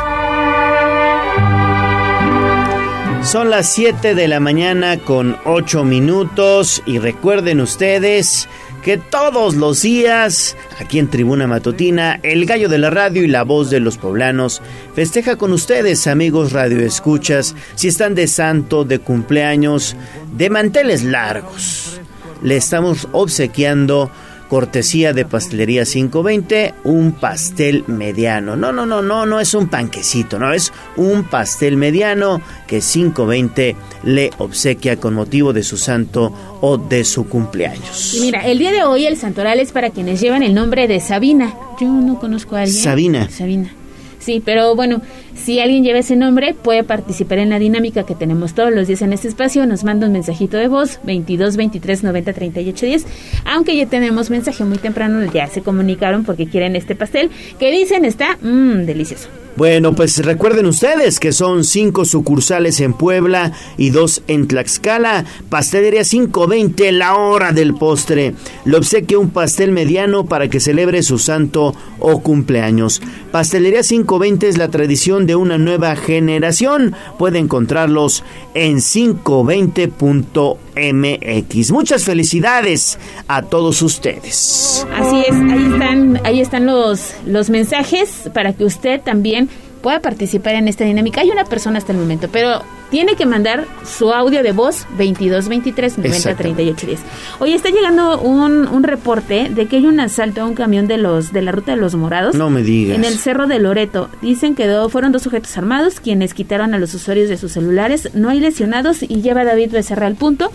[3.24, 8.49] Son las 7 de la mañana con 8 minutos y recuerden ustedes
[8.84, 13.43] que todos los días, aquí en Tribuna Matutina, el gallo de la radio y la
[13.43, 14.61] voz de los poblanos
[14.93, 19.95] festeja con ustedes, amigos radioescuchas, si están de santo, de cumpleaños,
[20.36, 22.01] de manteles largos.
[22.41, 24.11] Le estamos obsequiando
[24.54, 28.56] cortesía de Pastelería 520, un pastel mediano.
[28.56, 33.76] No, no, no, no, no es un panquecito, no, es un pastel mediano que 520
[34.04, 36.32] le obsequia con motivo de su santo
[36.62, 38.14] o de su cumpleaños.
[38.14, 40.99] Y mira, el día de hoy el santoral es para quienes llevan el nombre de
[40.99, 41.56] Sabina.
[41.82, 42.84] Yo no conozco a alguien.
[42.84, 43.30] Sabina.
[43.32, 43.74] Sabina.
[44.20, 45.01] Sí, pero bueno,
[45.43, 49.01] si alguien lleva ese nombre, puede participar en la dinámica que tenemos todos los días
[49.01, 49.65] en este espacio.
[49.65, 53.05] Nos manda un mensajito de voz, 22 23 90 38 10.
[53.45, 57.29] Aunque ya tenemos mensaje muy temprano, ya se comunicaron porque quieren este pastel,
[57.59, 59.27] que dicen está mmm, delicioso.
[59.55, 65.25] Bueno, pues recuerden ustedes que son cinco sucursales en Puebla y dos en Tlaxcala.
[65.49, 68.33] Pastelería 520, la hora del postre.
[68.65, 72.99] Le obsequia un pastel mediano para que celebre su santo o cumpleaños.
[73.31, 76.95] Pastelería 520 es la tradición de una nueva generación.
[77.17, 78.23] Puede encontrarlos
[78.53, 81.71] en 520.mx.
[81.71, 84.86] Muchas felicidades a todos ustedes.
[84.95, 89.49] Así es, ahí están, ahí están los, los mensajes para que usted también
[89.84, 91.21] pueda participar en esta dinámica.
[91.21, 95.49] Hay una persona hasta el momento, pero tiene que mandar su audio de voz 22
[95.49, 96.99] 23 90 38 10.
[97.39, 100.97] Hoy está llegando un, un, reporte de que hay un asalto a un camión de
[100.97, 102.34] los de la ruta de los Morados.
[102.34, 102.97] No me digas.
[102.97, 104.09] En el cerro de Loreto.
[104.21, 108.09] Dicen que fueron dos sujetos armados quienes quitaron a los usuarios de sus celulares.
[108.13, 110.51] No hay lesionados y lleva David Becerra al punto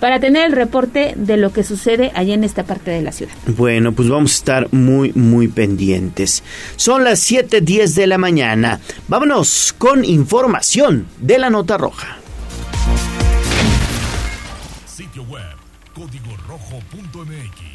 [0.00, 3.34] para tener el reporte de lo que sucede allá en esta parte de la ciudad.
[3.46, 6.42] Bueno, pues vamos a estar muy, muy pendientes.
[6.76, 8.80] Son las 7.10 de la mañana.
[9.08, 12.16] Vámonos con información de la Nota Roja.
[14.86, 15.42] Sitio web,
[15.94, 17.70] código rojo.mx.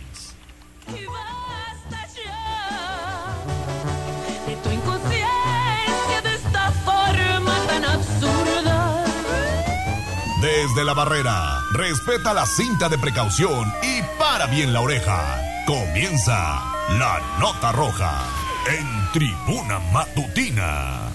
[10.46, 15.41] Desde la barrera, respeta la cinta de precaución y para bien la oreja.
[15.66, 16.62] Comienza
[17.00, 18.28] la nota roja
[18.70, 21.12] en tribuna matutina.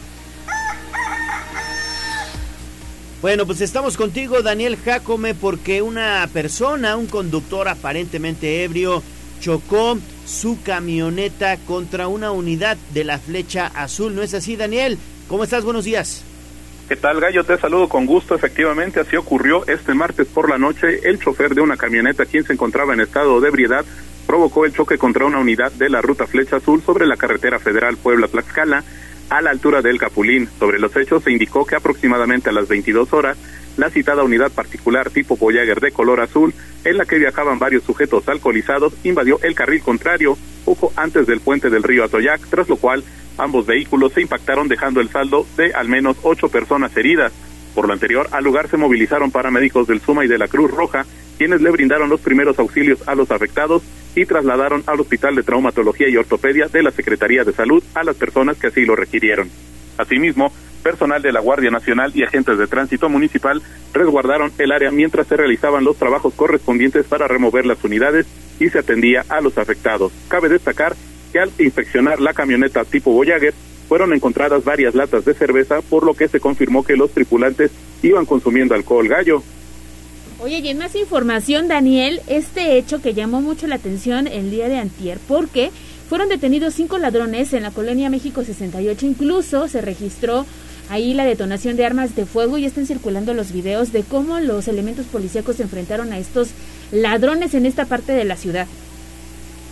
[3.22, 9.00] Bueno, pues estamos contigo, Daniel Jacome, porque una persona, un conductor aparentemente ebrio,
[9.40, 14.12] chocó su camioneta contra una unidad de la flecha azul.
[14.12, 14.98] ¿No es así, Daniel?
[15.28, 15.62] ¿Cómo estás?
[15.62, 16.24] Buenos días.
[16.90, 17.44] ¿Qué tal, Gallo?
[17.44, 18.34] Te saludo con gusto.
[18.34, 21.08] Efectivamente, así ocurrió este martes por la noche.
[21.08, 23.84] El chofer de una camioneta, quien se encontraba en estado de ebriedad,
[24.26, 27.96] provocó el choque contra una unidad de la ruta Flecha Azul sobre la carretera federal
[27.96, 28.82] Puebla-Tlaxcala,
[29.28, 30.48] a la altura del Capulín.
[30.58, 33.38] Sobre los hechos se indicó que aproximadamente a las 22 horas,
[33.76, 38.28] la citada unidad particular tipo Voyager de color azul, en la que viajaban varios sujetos
[38.28, 43.04] alcoholizados, invadió el carril contrario poco antes del puente del río Atoyac, tras lo cual
[43.40, 47.32] ambos vehículos se impactaron dejando el saldo de al menos ocho personas heridas.
[47.74, 51.04] Por lo anterior, al lugar se movilizaron paramédicos del Suma y de la Cruz Roja,
[51.38, 53.82] quienes le brindaron los primeros auxilios a los afectados
[54.14, 58.16] y trasladaron al Hospital de Traumatología y Ortopedia de la Secretaría de Salud a las
[58.16, 59.48] personas que así lo requirieron.
[59.96, 63.62] Asimismo, personal de la Guardia Nacional y agentes de tránsito municipal
[63.92, 68.26] resguardaron el área mientras se realizaban los trabajos correspondientes para remover las unidades
[68.58, 70.12] y se atendía a los afectados.
[70.28, 70.96] Cabe destacar
[71.32, 73.54] que al inspeccionar la camioneta tipo Voyager
[73.88, 77.70] fueron encontradas varias latas de cerveza, por lo que se confirmó que los tripulantes
[78.02, 79.42] iban consumiendo alcohol gallo.
[80.38, 84.68] Oye, y en más información, Daniel, este hecho que llamó mucho la atención el día
[84.68, 85.70] de antier, porque
[86.08, 90.46] fueron detenidos cinco ladrones en la colonia México 68, incluso se registró
[90.88, 94.66] ahí la detonación de armas de fuego y están circulando los videos de cómo los
[94.66, 96.50] elementos policíacos se enfrentaron a estos
[96.90, 98.66] ladrones en esta parte de la ciudad.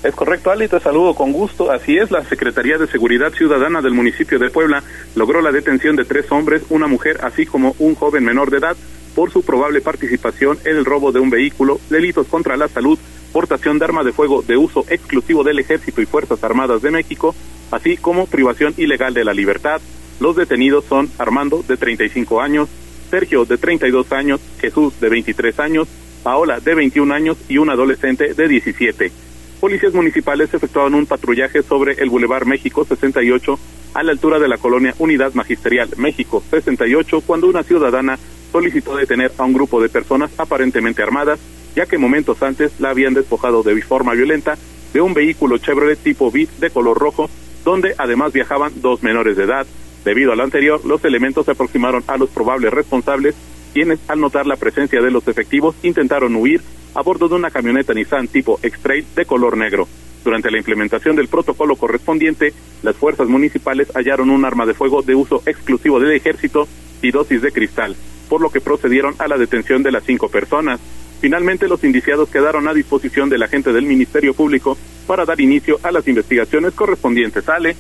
[0.05, 1.73] Es correcto, Ali, te saludo con gusto.
[1.73, 4.85] Así es, la Secretaría de Seguridad Ciudadana del municipio de Puebla
[5.17, 8.77] logró la detención de tres hombres, una mujer, así como un joven menor de edad,
[9.17, 12.97] por su probable participación en el robo de un vehículo, delitos contra la salud,
[13.33, 17.35] portación de arma de fuego de uso exclusivo del Ejército y Fuerzas Armadas de México,
[17.73, 19.81] así como privación ilegal de la libertad.
[20.21, 22.69] Los detenidos son Armando, de 35 años,
[23.11, 25.89] Sergio, de 32 años, Jesús, de 23 años,
[26.23, 29.28] Paola, de 21 años y un adolescente de 17
[29.61, 33.59] policías municipales efectuaban un patrullaje sobre el Boulevard México 68
[33.95, 38.19] a la altura de la colonia Unidad Magisterial México 68 cuando una ciudadana
[38.53, 41.39] solicitó detener a un grupo de personas aparentemente armadas,
[41.75, 44.57] ya que momentos antes la habían despojado de forma violenta
[44.93, 47.29] de un vehículo Chevrolet tipo Beat de color rojo,
[47.65, 49.67] donde además viajaban dos menores de edad.
[50.05, 53.35] Debido a lo anterior, los elementos se aproximaron a los probables responsables,
[53.75, 56.63] quienes al notar la presencia de los efectivos intentaron huir
[56.95, 59.89] a bordo de una camioneta Nissan tipo X-Trail de color negro.
[60.25, 65.15] Durante la implementación del protocolo correspondiente, las fuerzas municipales hallaron un arma de fuego de
[65.15, 66.69] uso exclusivo del ejército
[67.01, 67.97] y dosis de cristal,
[68.29, 70.81] por lo que procedieron a la detención de las cinco personas.
[71.21, 74.77] Finalmente, los indiciados quedaron a disposición del agente del Ministerio Público
[75.07, 77.49] para dar inicio a las investigaciones correspondientes.
[77.49, 77.77] Ale.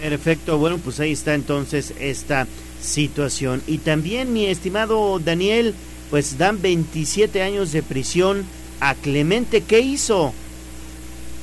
[0.00, 2.46] Perfecto, bueno, pues ahí está entonces esta
[2.80, 3.62] situación.
[3.66, 5.74] Y también, mi estimado Daniel,
[6.10, 8.44] pues dan 27 años de prisión
[8.80, 9.62] a Clemente.
[9.62, 10.32] ¿Qué hizo?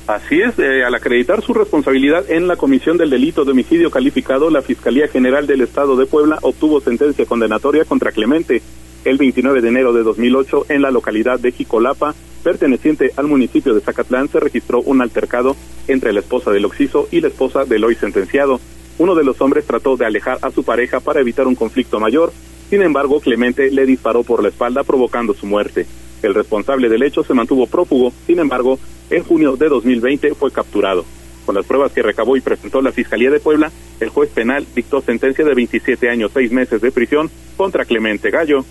[0.06, 4.50] Así es, eh, al acreditar su responsabilidad en la comisión del delito de homicidio calificado,
[4.50, 8.62] la Fiscalía General del Estado de Puebla obtuvo sentencia condenatoria contra Clemente
[9.04, 13.80] el 29 de enero de 2008 en la localidad de Jicolapa, perteneciente al municipio de
[13.80, 15.56] Zacatlán, se registró un altercado
[15.88, 18.60] entre la esposa del Oxiso y la esposa del hoy sentenciado.
[18.98, 22.32] Uno de los hombres trató de alejar a su pareja para evitar un conflicto mayor,
[22.70, 25.86] sin embargo, Clemente le disparó por la espalda provocando su muerte.
[26.22, 28.78] El responsable del hecho se mantuvo prófugo, sin embargo,
[29.10, 31.04] en junio de 2020 fue capturado.
[31.44, 35.00] Con las pruebas que recabó y presentó la Fiscalía de Puebla, el juez penal dictó
[35.00, 38.64] sentencia de 27 años, 6 meses de prisión contra Clemente Gallo.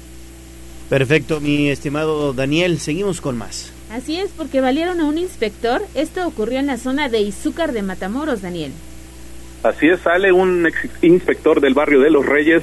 [0.90, 3.72] Perfecto, mi estimado Daniel, seguimos con más.
[3.90, 5.82] Así es, porque valieron a un inspector.
[5.96, 8.72] Esto ocurrió en la zona de Izúcar de Matamoros, Daniel.
[9.66, 12.62] Así es, sale un ex inspector del barrio de Los Reyes,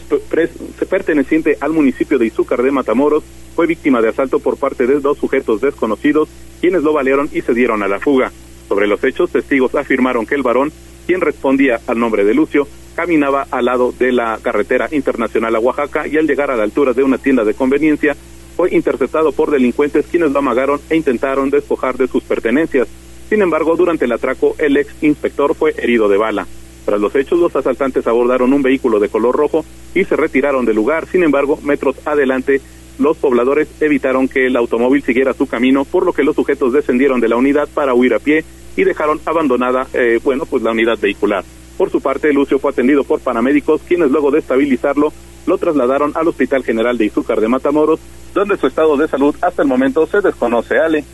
[0.89, 3.25] perteneciente al municipio de Izúcar de Matamoros,
[3.57, 6.29] fue víctima de asalto por parte de dos sujetos desconocidos,
[6.61, 8.31] quienes lo valieron y se dieron a la fuga.
[8.69, 10.71] Sobre los hechos, testigos afirmaron que el varón,
[11.05, 16.07] quien respondía al nombre de Lucio, caminaba al lado de la carretera internacional a Oaxaca
[16.07, 18.15] y al llegar a la altura de una tienda de conveniencia,
[18.57, 22.87] fue interceptado por delincuentes quienes lo amagaron e intentaron despojar de sus pertenencias.
[23.29, 26.47] Sin embargo, durante el atraco, el ex inspector fue herido de bala.
[26.85, 29.65] Tras los hechos, los asaltantes abordaron un vehículo de color rojo
[29.95, 31.07] y se retiraron del lugar.
[31.07, 32.61] Sin embargo, metros adelante,
[32.99, 37.21] los pobladores evitaron que el automóvil siguiera su camino, por lo que los sujetos descendieron
[37.21, 38.45] de la unidad para huir a pie
[38.77, 41.45] y dejaron abandonada, eh, bueno, pues la unidad vehicular.
[41.77, 45.13] Por su parte, Lucio fue atendido por paramédicos, quienes luego de estabilizarlo
[45.47, 48.01] lo trasladaron al Hospital General de Izúcar de Matamoros,
[48.35, 50.79] donde su estado de salud hasta el momento se desconoce.
[50.79, 51.05] Ale.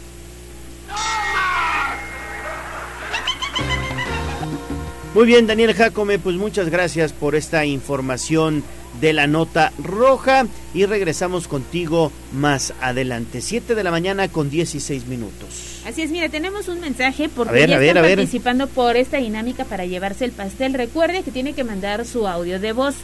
[5.15, 8.63] Muy bien, Daniel Jacome, pues muchas gracias por esta información
[9.01, 15.07] de la nota roja y regresamos contigo más adelante, 7 de la mañana con 16
[15.07, 15.81] minutos.
[15.87, 20.27] Así es, mira, tenemos un mensaje porque ya están participando por esta dinámica para llevarse
[20.27, 20.75] el pastel.
[20.75, 22.95] Recuerde que tiene que mandar su audio de voz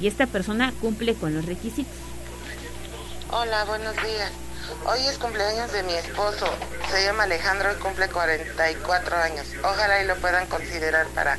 [0.00, 1.92] y esta persona cumple con los requisitos.
[3.30, 4.32] Hola, buenos días.
[4.86, 6.46] Hoy es cumpleaños de mi esposo.
[6.90, 9.46] Se llama Alejandro y cumple 44 años.
[9.62, 11.36] Ojalá y lo puedan considerar para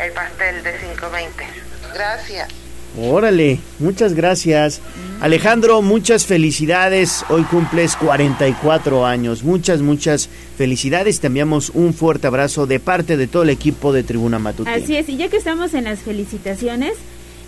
[0.00, 1.44] el pastel de 520.
[1.92, 2.48] Gracias.
[2.96, 4.80] Órale, muchas gracias.
[5.20, 7.24] Alejandro, muchas felicidades.
[7.28, 9.42] Hoy cumples 44 años.
[9.42, 11.18] Muchas, muchas felicidades.
[11.18, 14.76] Te enviamos un fuerte abrazo de parte de todo el equipo de Tribuna Matutina.
[14.76, 16.94] Así es, y ya que estamos en las felicitaciones,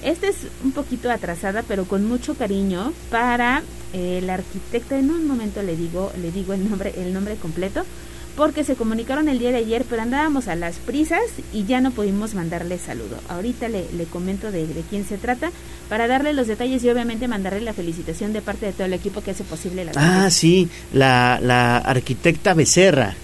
[0.02, 3.62] esta es un poquito atrasada, pero con mucho cariño para
[3.93, 4.95] el arquitecto.
[4.95, 7.84] En un momento le digo, le digo el nombre, el nombre completo,
[8.36, 11.20] porque se comunicaron el día de ayer, pero andábamos a las prisas
[11.53, 13.18] y ya no pudimos mandarle saludo.
[13.28, 15.51] Ahorita le, comento de, quién se trata
[15.88, 19.22] para darle los detalles y obviamente mandarle la felicitación de parte de todo el equipo
[19.22, 19.93] que hace posible la.
[19.97, 23.14] Ah, sí, la, la arquitecta Becerra.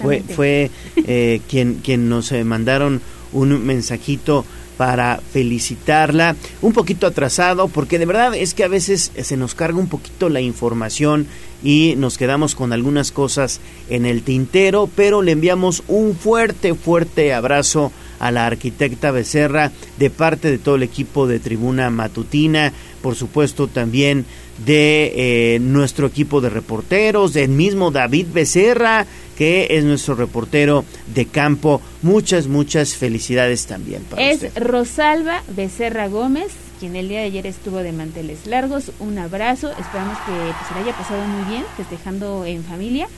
[0.00, 4.44] Fue, fue eh, quien, quien nos eh, mandaron un mensajito
[4.80, 6.36] para felicitarla.
[6.62, 10.30] Un poquito atrasado, porque de verdad es que a veces se nos carga un poquito
[10.30, 11.26] la información
[11.62, 13.60] y nos quedamos con algunas cosas
[13.90, 20.08] en el tintero, pero le enviamos un fuerte, fuerte abrazo a la arquitecta Becerra de
[20.08, 22.72] parte de todo el equipo de Tribuna Matutina,
[23.02, 24.24] por supuesto también
[24.64, 29.06] de eh, nuestro equipo de reporteros, del mismo David Becerra,
[29.40, 30.84] que es nuestro reportero
[31.14, 31.80] de campo.
[32.02, 34.02] Muchas, muchas felicidades también.
[34.02, 38.92] Para es Rosalba Becerra Gómez, quien el día de ayer estuvo de manteles largos.
[38.98, 43.08] Un abrazo, esperamos que pues, se le haya pasado muy bien, festejando en familia.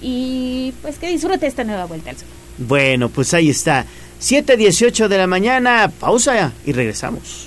[0.00, 2.26] Y pues que disfrute esta nueva vuelta al sol.
[2.58, 3.86] Bueno, pues ahí está.
[4.20, 7.46] 7.18 de la mañana, pausa y regresamos.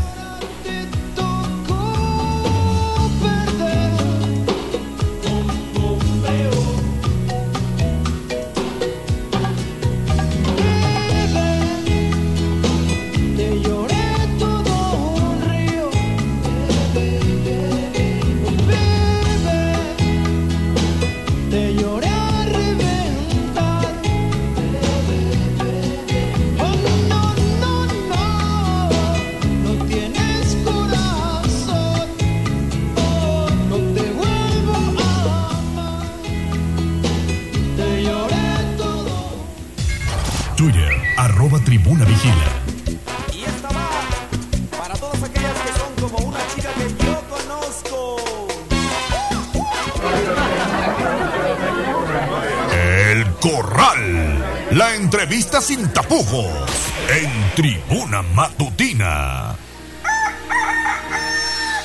[41.91, 42.45] Tribuna Vigila.
[43.33, 43.89] Y esta va
[44.77, 48.17] para todas aquellas que son como una chica que yo conozco.
[52.73, 54.45] El Corral.
[54.71, 56.47] La entrevista sin tapujos.
[57.09, 59.57] En Tribuna Matutina.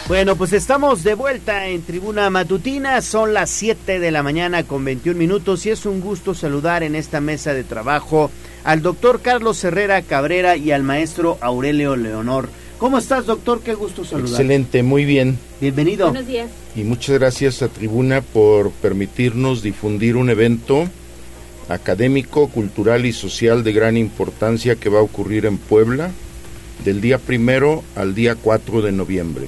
[0.07, 4.85] Bueno, pues estamos de vuelta en Tribuna Matutina, son las 7 de la mañana con
[4.85, 8.31] 21 minutos y es un gusto saludar en esta mesa de trabajo
[8.67, 12.49] al doctor Carlos Herrera Cabrera y al maestro Aurelio Leonor.
[12.79, 13.61] ¿Cómo estás, doctor?
[13.61, 14.29] Qué gusto saludar.
[14.29, 15.39] Excelente, muy bien.
[15.61, 16.09] Bienvenido.
[16.09, 16.51] Buenos días.
[16.75, 20.89] Y muchas gracias a Tribuna por permitirnos difundir un evento
[21.69, 26.11] académico, cultural y social de gran importancia que va a ocurrir en Puebla
[26.85, 29.47] del día primero al día 4 de noviembre.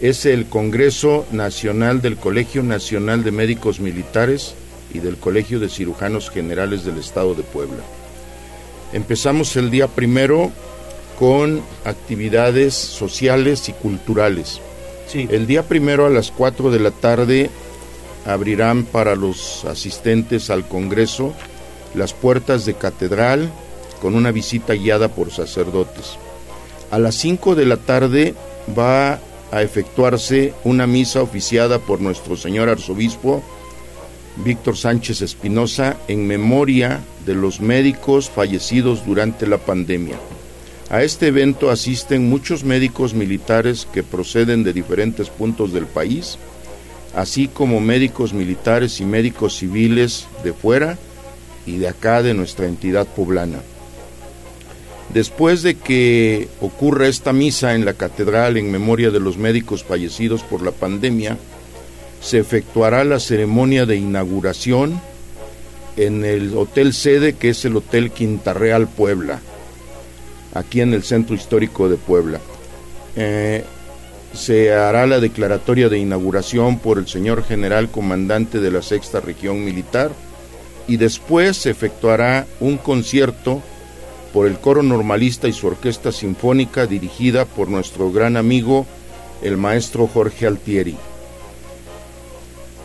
[0.00, 4.54] Es el Congreso Nacional del Colegio Nacional de Médicos Militares
[4.94, 7.82] y del Colegio de Cirujanos Generales del Estado de Puebla.
[8.92, 10.52] Empezamos el día primero
[11.18, 14.60] con actividades sociales y culturales.
[15.14, 17.50] El día primero a las 4 de la tarde
[18.26, 21.34] abrirán para los asistentes al Congreso
[21.94, 23.50] las puertas de catedral
[24.00, 26.16] con una visita guiada por sacerdotes.
[26.90, 28.34] A las 5 de la tarde
[28.78, 29.20] va
[29.50, 33.42] a efectuarse una misa oficiada por nuestro señor arzobispo
[34.36, 40.16] Víctor Sánchez Espinosa en memoria de los médicos fallecidos durante la pandemia.
[40.90, 46.38] A este evento asisten muchos médicos militares que proceden de diferentes puntos del país,
[47.14, 50.98] así como médicos militares y médicos civiles de fuera
[51.66, 53.60] y de acá de nuestra entidad poblana.
[55.14, 60.42] Después de que ocurra esta misa en la catedral en memoria de los médicos fallecidos
[60.42, 61.36] por la pandemia,
[62.22, 65.00] se efectuará la ceremonia de inauguración
[65.96, 69.40] en el hotel sede que es el Hotel Quinta Real Puebla,
[70.54, 72.40] aquí en el centro histórico de Puebla.
[73.16, 73.64] Eh,
[74.32, 79.62] se hará la declaratoria de inauguración por el señor general comandante de la sexta región
[79.62, 80.10] militar
[80.88, 83.60] y después se efectuará un concierto
[84.32, 88.86] por el coro normalista y su orquesta sinfónica dirigida por nuestro gran amigo
[89.42, 90.96] el maestro Jorge Altieri.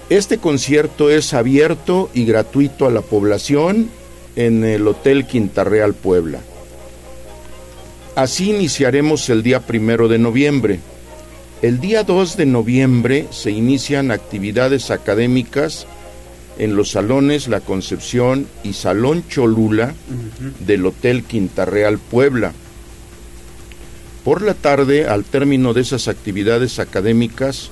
[0.09, 3.89] Este concierto es abierto y gratuito a la población
[4.37, 6.39] en el Hotel Quinta Real Puebla.
[8.15, 10.79] Así iniciaremos el día primero de noviembre.
[11.61, 15.87] El día 2 de noviembre se inician actividades académicas
[16.57, 19.93] en los salones La Concepción y Salón Cholula
[20.59, 22.53] del Hotel Quinta Real Puebla.
[24.23, 27.71] Por la tarde, al término de esas actividades académicas,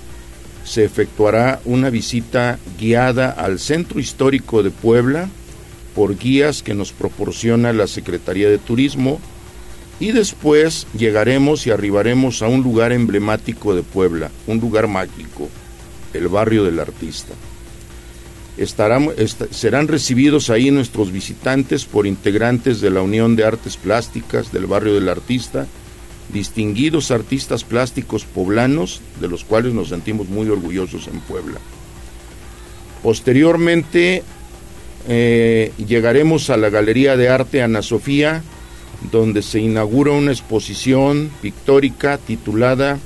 [0.65, 5.29] se efectuará una visita guiada al Centro Histórico de Puebla
[5.95, 9.21] por guías que nos proporciona la Secretaría de Turismo
[9.99, 15.49] Y después llegaremos y arribaremos a un lugar emblemático de Puebla, un lugar mágico,
[16.13, 17.33] el barrio del artista.
[19.51, 24.95] Serán recibidos ahí nuestros visitantes por integrantes de la Unión de Artes Plásticas del barrio
[24.95, 25.65] del artista,
[26.34, 31.60] distinguidos artistas plásticos poblanos, de los cuales nos sentimos muy orgullosos en Puebla.
[33.03, 34.23] Posteriormente
[35.07, 38.43] eh, llegaremos a la Galería de Arte Ana Sofía,
[39.11, 42.97] donde se inaugura una exposición pictórica titulada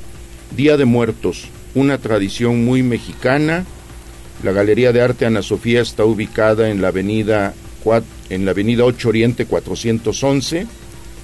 [0.55, 3.65] Día de Muertos, una tradición muy mexicana.
[4.43, 7.53] La Galería de Arte Ana Sofía está ubicada en la avenida,
[8.29, 10.78] en la avenida 8 Oriente 411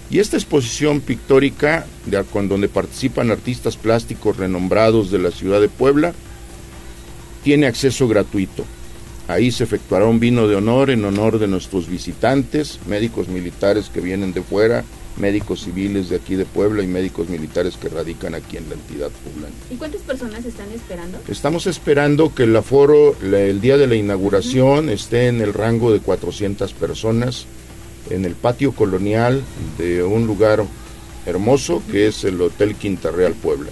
[0.09, 6.13] y esta exposición pictórica, de, donde participan artistas plásticos renombrados de la ciudad de Puebla,
[7.43, 8.65] tiene acceso gratuito.
[9.27, 13.99] Ahí se efectuará un vino de honor en honor de nuestros visitantes, médicos militares que
[13.99, 14.83] vienen de fuera,
[15.17, 19.09] médicos civiles de aquí de Puebla y médicos militares que radican aquí en la entidad
[19.23, 19.55] poblana.
[19.71, 21.19] ¿Y cuántas personas están esperando?
[21.27, 25.99] Estamos esperando que el aforo el día de la inauguración esté en el rango de
[25.99, 27.47] 400 personas
[28.09, 29.43] en el patio colonial
[29.77, 30.63] de un lugar
[31.25, 33.71] hermoso que es el Hotel Quinta Real Puebla.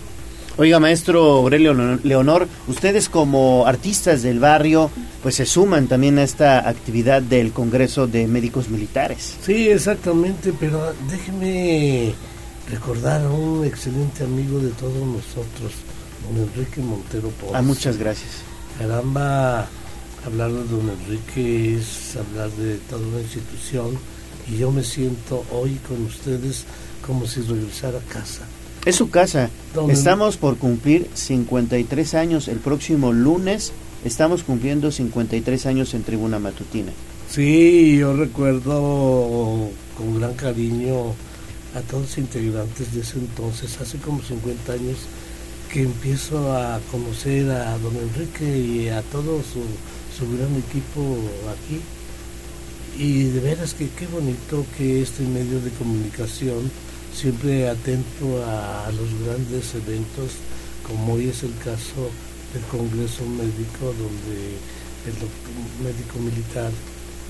[0.55, 4.91] Oiga, maestro Aurelio Leonor, ustedes como artistas del barrio,
[5.23, 9.35] pues se suman también a esta actividad del Congreso de Médicos Militares.
[9.43, 12.13] Sí, exactamente, pero déjeme
[12.69, 15.71] recordar a un excelente amigo de todos nosotros,
[16.29, 18.43] don Enrique Montero Ah, muchas gracias.
[18.77, 19.67] Caramba,
[20.23, 23.97] hablar de don Enrique es hablar de toda una institución
[24.51, 26.65] y yo me siento hoy con ustedes
[27.05, 28.41] como si regresara a casa.
[28.85, 29.49] Es su casa.
[29.89, 33.71] Estamos por cumplir 53 años el próximo lunes.
[34.03, 36.91] Estamos cumpliendo 53 años en Tribuna Matutina.
[37.29, 41.13] Sí, yo recuerdo con gran cariño
[41.75, 44.97] a todos los integrantes de ese entonces, hace como 50 años
[45.71, 49.63] que empiezo a conocer a don Enrique y a todo su,
[50.15, 51.17] su gran equipo
[51.49, 51.81] aquí
[52.97, 56.69] y de veras que qué bonito que este medio de comunicación,
[57.13, 60.37] siempre atento a, los grandes eventos,
[60.85, 62.11] como hoy es el caso
[62.53, 64.57] del Congreso Médico, donde
[65.09, 65.15] el
[65.83, 66.71] médico militar,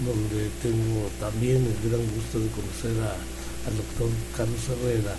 [0.04, 5.16] donde tengo también el gran gusto de conocer al doctor Carlos Herrera,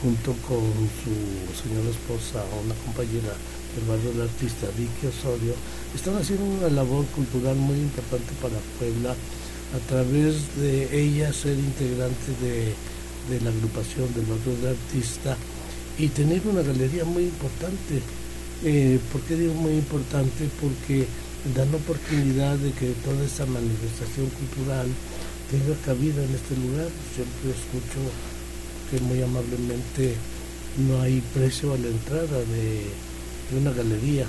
[0.00, 0.62] junto con
[1.02, 1.14] su
[1.58, 3.34] señora esposa, una compañera
[3.74, 5.54] del barrio del artista, Vicky Osorio,
[5.94, 9.14] están haciendo una labor cultural muy importante para Puebla
[9.74, 12.74] a través de ella ser integrante de,
[13.40, 15.36] la agrupación del barrio de artista
[15.98, 18.02] y tener una galería muy importante.
[18.64, 20.48] Eh, ¿Por qué digo muy importante?
[20.60, 21.06] Porque
[21.54, 24.88] da la oportunidad de que toda esta manifestación cultural
[25.50, 26.88] tenga cabida en este lugar.
[27.14, 28.00] Siempre escucho
[28.90, 30.14] que muy amablemente
[30.86, 32.84] no hay precio a la entrada de,
[33.50, 34.26] de una galería.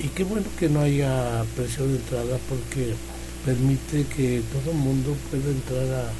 [0.00, 2.94] Y qué bueno que no haya precio de entrada porque
[3.44, 6.12] permite que todo el mundo pueda entrar a,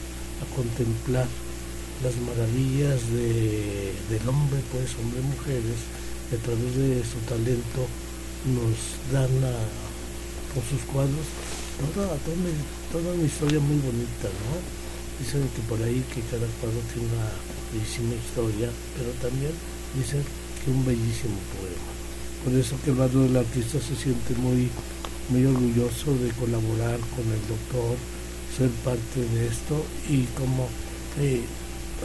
[0.55, 1.26] contemplar
[2.05, 5.78] las maravillas del hombre, pues hombres y mujeres,
[6.28, 7.88] que a través de su talento
[8.44, 8.76] nos
[9.09, 9.32] dan
[10.52, 11.24] con sus cuadros
[11.94, 12.14] toda,
[12.92, 14.60] toda, una historia muy bonita, ¿no?
[15.18, 17.30] Dicen que por ahí que cada cuadro tiene una
[17.72, 18.68] bellísima historia,
[18.98, 19.52] pero también
[19.96, 20.22] dicen
[20.62, 21.90] que un bellísimo poema.
[22.44, 24.68] Por eso que el barrio del artista se siente muy
[25.28, 27.96] muy orgulloso de colaborar con el doctor,
[28.56, 30.68] ser parte de esto y como
[31.20, 31.42] eh,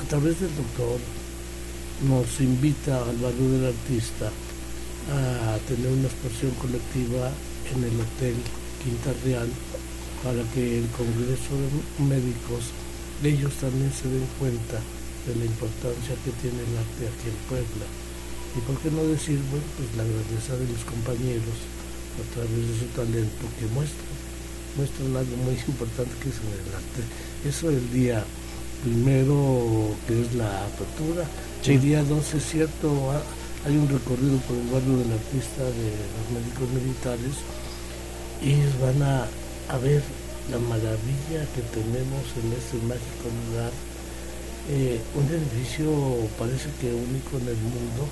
[0.02, 1.00] a través del doctor
[2.08, 4.32] nos invita al barrio del artista
[5.12, 7.32] a tener una exposición colectiva
[7.76, 8.36] en el Hotel
[8.84, 9.50] Quinta Real
[10.24, 12.72] para que el Congreso de Médicos,
[13.24, 14.80] ellos también se den cuenta
[15.28, 17.88] de la importancia que tiene el arte aquí en Puebla.
[18.56, 21.58] Y por qué no decir, bueno, pues la grandeza de los compañeros
[22.20, 24.10] a través de su talento que muestra
[24.78, 27.02] muestran algo muy importante que es en el arte.
[27.48, 28.24] Eso el día
[28.84, 31.26] primero que es la apertura,
[31.66, 33.12] el día 12 es cierto,
[33.66, 37.36] hay un recorrido por el barrio del artista de los médicos militares
[38.42, 39.28] y ellos van a,
[39.68, 40.02] a ver
[40.50, 43.72] la maravilla que tenemos en este mágico lugar.
[44.72, 45.90] Eh, un edificio
[46.38, 48.08] parece que único en el mundo,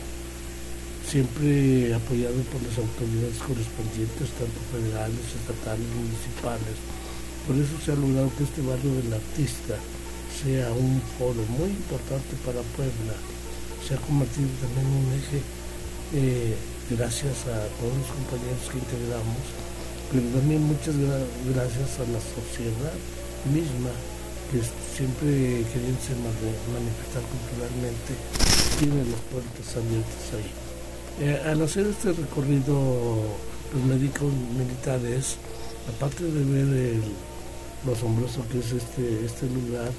[1.08, 6.76] siempre apoyado por las autoridades correspondientes, tanto federales, estatales, municipales.
[7.48, 9.80] Por eso se ha logrado que este barrio del artista
[10.44, 13.16] sea un foro muy importante para Puebla.
[13.88, 15.40] Se ha convertido también en un eje,
[16.12, 16.56] eh,
[16.92, 19.48] gracias a todos los compañeros que integramos,
[20.12, 23.00] pero también muchas gracias a la sociedad
[23.48, 23.96] misma
[24.52, 28.12] que siempre querían se manifestar culturalmente,
[28.80, 30.67] tienen las puertas abiertas ahí.
[31.20, 33.22] Eh, al hacer este recorrido,
[33.74, 35.38] los médicos militares,
[35.96, 37.02] aparte de ver el,
[37.86, 39.92] lo asombroso que es este, este lugar,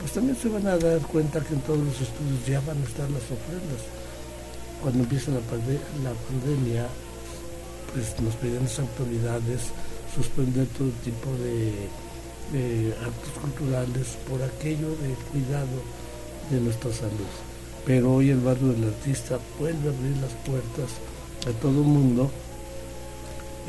[0.00, 2.84] pues también se van a dar cuenta que en todos los estudios ya van a
[2.84, 3.82] estar las ofrendas.
[4.82, 6.86] Cuando empieza la, la pandemia,
[7.92, 9.72] pues nos piden las autoridades
[10.14, 15.82] suspender todo tipo de, actos culturales por aquello del cuidado
[16.50, 17.45] de nuestra salud.
[17.86, 20.90] Pero hoy el barrio del artista vuelve a abrir las puertas
[21.46, 22.30] a todo el mundo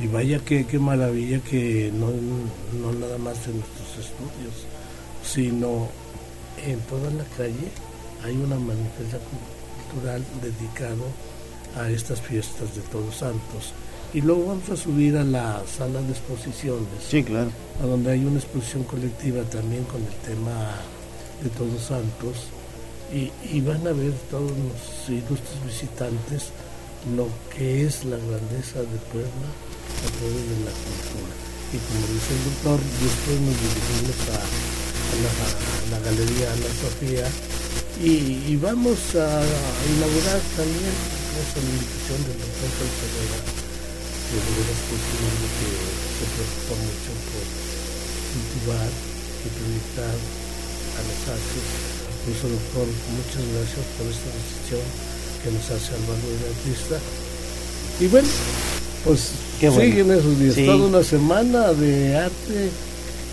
[0.01, 4.65] y vaya que qué maravilla que no, no nada más en nuestros estudios,
[5.23, 5.87] sino
[6.65, 7.69] en toda la calle
[8.23, 9.21] hay una manifestación
[9.91, 11.03] cultural dedicado
[11.75, 13.73] a estas fiestas de Todos Santos
[14.13, 16.87] y luego vamos a subir a la sala de exposiciones.
[17.07, 17.51] Sí, claro.
[17.83, 20.75] A donde hay una exposición colectiva también con el tema
[21.43, 22.47] de Todos Santos.
[23.07, 26.51] Y, van a ver todos los ilustres visitantes
[27.15, 31.33] lo que es la grandeza de Puebla a través de la cultura.
[31.71, 34.43] Y como dice el doctor, después nos dirigimos a,
[35.23, 37.27] la, Galería Ana Sofía
[38.03, 40.95] y, vamos a, inaugurar también
[41.39, 43.67] esa invitación del doctor Ferreira
[44.27, 45.71] de veras que un hombre que
[46.11, 47.45] se preocupa mucho por
[48.35, 51.96] cultivar y proyectar a los artes.
[52.27, 54.81] Eso, doctor, muchas gracias por esta decisión
[55.43, 56.99] que nos hace Álvaro del Artista.
[58.01, 58.27] Y bueno,
[59.05, 62.69] pues siguen esos días, toda una semana de arte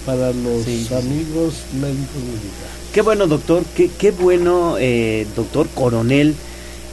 [0.06, 2.74] para los amigos médicos militares.
[2.92, 6.36] Qué bueno, doctor, qué, qué bueno, eh, doctor coronel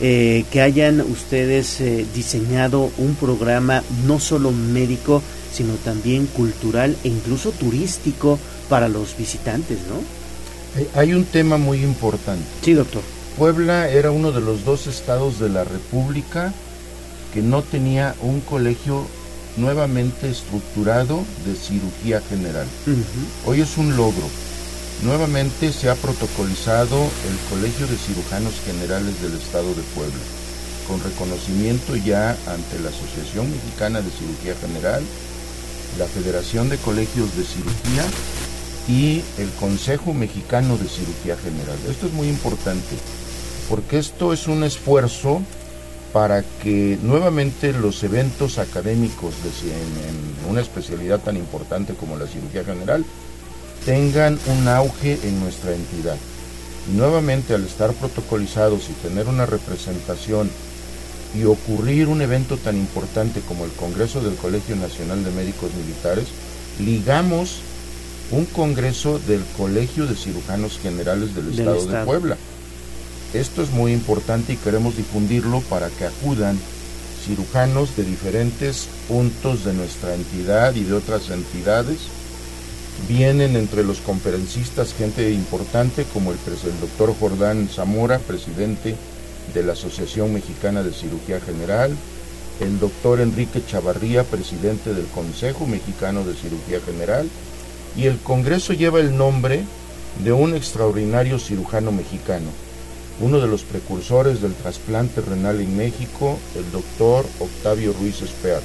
[0.01, 5.21] eh, que hayan ustedes eh, diseñado un programa no solo médico,
[5.53, 10.20] sino también cultural e incluso turístico para los visitantes, ¿no?
[10.95, 12.45] Hay un tema muy importante.
[12.61, 13.01] Sí, doctor.
[13.37, 16.53] Puebla era uno de los dos estados de la República
[17.33, 19.05] que no tenía un colegio
[19.57, 22.67] nuevamente estructurado de cirugía general.
[23.45, 24.27] Hoy es un logro
[25.03, 30.21] Nuevamente se ha protocolizado el Colegio de Cirujanos Generales del Estado de Puebla,
[30.87, 35.01] con reconocimiento ya ante la Asociación Mexicana de Cirugía General,
[35.97, 38.05] la Federación de Colegios de Cirugía
[38.87, 41.77] y el Consejo Mexicano de Cirugía General.
[41.89, 42.95] Esto es muy importante,
[43.69, 45.41] porque esto es un esfuerzo
[46.13, 53.05] para que nuevamente los eventos académicos de, una especialidad tan importante como la cirugía general
[53.85, 56.17] tengan un auge en nuestra entidad.
[56.95, 60.49] Nuevamente al estar protocolizados y tener una representación
[61.33, 66.27] y ocurrir un evento tan importante como el Congreso del Colegio Nacional de Médicos Militares,
[66.79, 67.61] ligamos
[68.31, 72.37] un congreso del Colegio de Cirujanos Generales del, Estado, de Puebla.
[73.33, 76.57] Esto es muy importante y queremos difundirlo para que acudan
[77.25, 81.99] cirujanos de diferentes puntos de nuestra entidad y de otras entidades
[83.07, 88.95] Vienen entre los conferencistas gente importante como el, el doctor Jordán Zamora, presidente
[89.53, 91.91] de la Asociación Mexicana de Cirugía General,
[92.59, 97.27] el doctor Enrique Chavarría, presidente del Consejo Mexicano de Cirugía General,
[97.95, 99.63] y el Congreso lleva el nombre
[100.23, 102.49] de un extraordinario cirujano mexicano,
[103.19, 108.61] uno de los precursores del trasplante renal en México, el doctor Octavio Ruiz Espear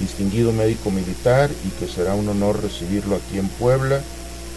[0.00, 4.00] distinguido médico militar y que será un honor recibirlo aquí en Puebla.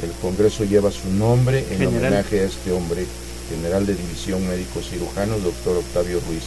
[0.03, 3.05] El Congreso lleva su nombre en homenaje a este hombre,
[3.49, 6.43] general de División Médico Cirujano, doctor Octavio Ruiz.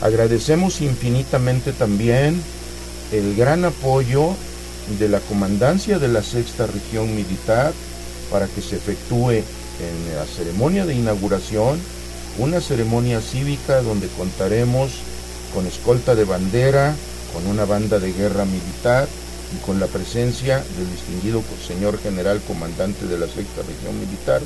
[0.00, 2.40] Agradecemos infinitamente también
[3.12, 4.34] el gran apoyo
[4.98, 7.72] de la Comandancia de la Sexta Región Militar
[8.30, 11.78] para que se efectúe en la ceremonia de inauguración
[12.38, 14.92] una ceremonia cívica donde contaremos
[15.54, 16.94] con escolta de bandera,
[17.32, 19.08] con una banda de guerra militar
[19.54, 24.40] y con la presencia del distinguido señor general comandante de la sexta región militar,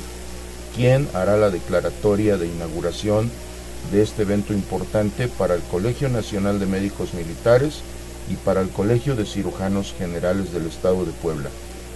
[0.75, 3.29] quien hará la declaratoria de inauguración
[3.91, 7.81] de este evento importante para el Colegio Nacional de Médicos Militares
[8.29, 11.49] y para el Colegio de Cirujanos Generales del Estado de Puebla.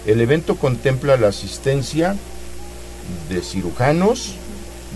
[0.06, 2.16] El evento contempla la asistencia
[3.28, 4.34] de cirujanos,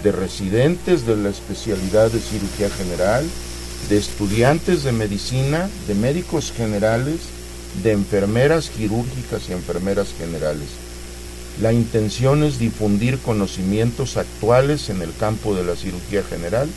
[0.02, 3.24] de residentes de la especialidad de cirugía general,
[3.88, 7.20] de estudiantes de medicina, de médicos generales,
[7.82, 10.68] de enfermeras quirúrgicas y enfermeras generales.
[11.60, 16.68] La intención es difundir conocimientos actuales en el campo de la cirugía general,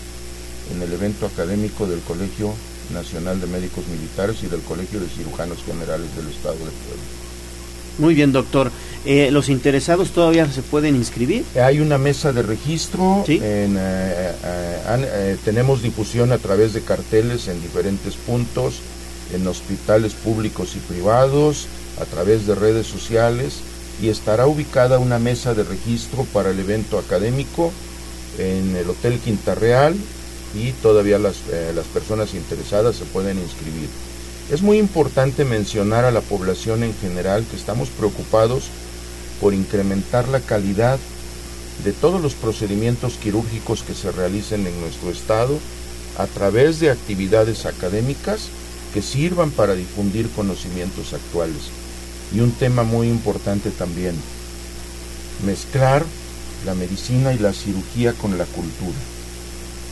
[0.74, 2.54] en el evento académico del Colegio
[2.92, 7.04] Nacional de Médicos Militares y del Colegio de Cirujanos Generales del Estado de Puebla.
[7.98, 8.72] Muy bien, doctor.
[9.06, 11.46] Eh, ¿Los interesados todavía se pueden inscribir?
[11.62, 13.24] Hay una mesa de registro.
[13.28, 18.82] En, eh, eh, tenemos difusión a través de carteles en diferentes puntos,
[19.34, 21.68] en hospitales públicos y privados,
[22.02, 23.60] a través de redes sociales
[24.02, 27.72] y estará ubicada una mesa de registro para el evento académico
[28.38, 29.96] en el Hotel Quinta Real
[30.56, 31.36] y todavía las,
[31.76, 33.90] las personas interesadas se pueden inscribir.
[34.52, 38.66] Es muy importante mencionar a la población en general que estamos preocupados
[39.42, 41.00] por incrementar la calidad
[41.84, 45.60] de todos los procedimientos quirúrgicos que se realicen en nuestro estado
[46.18, 48.48] a través de actividades académicas
[48.94, 51.70] que sirvan para difundir conocimientos actuales.
[52.34, 54.16] Y un tema muy importante también,
[55.46, 56.06] mezclar
[56.66, 58.98] la medicina y la cirugía con la cultura.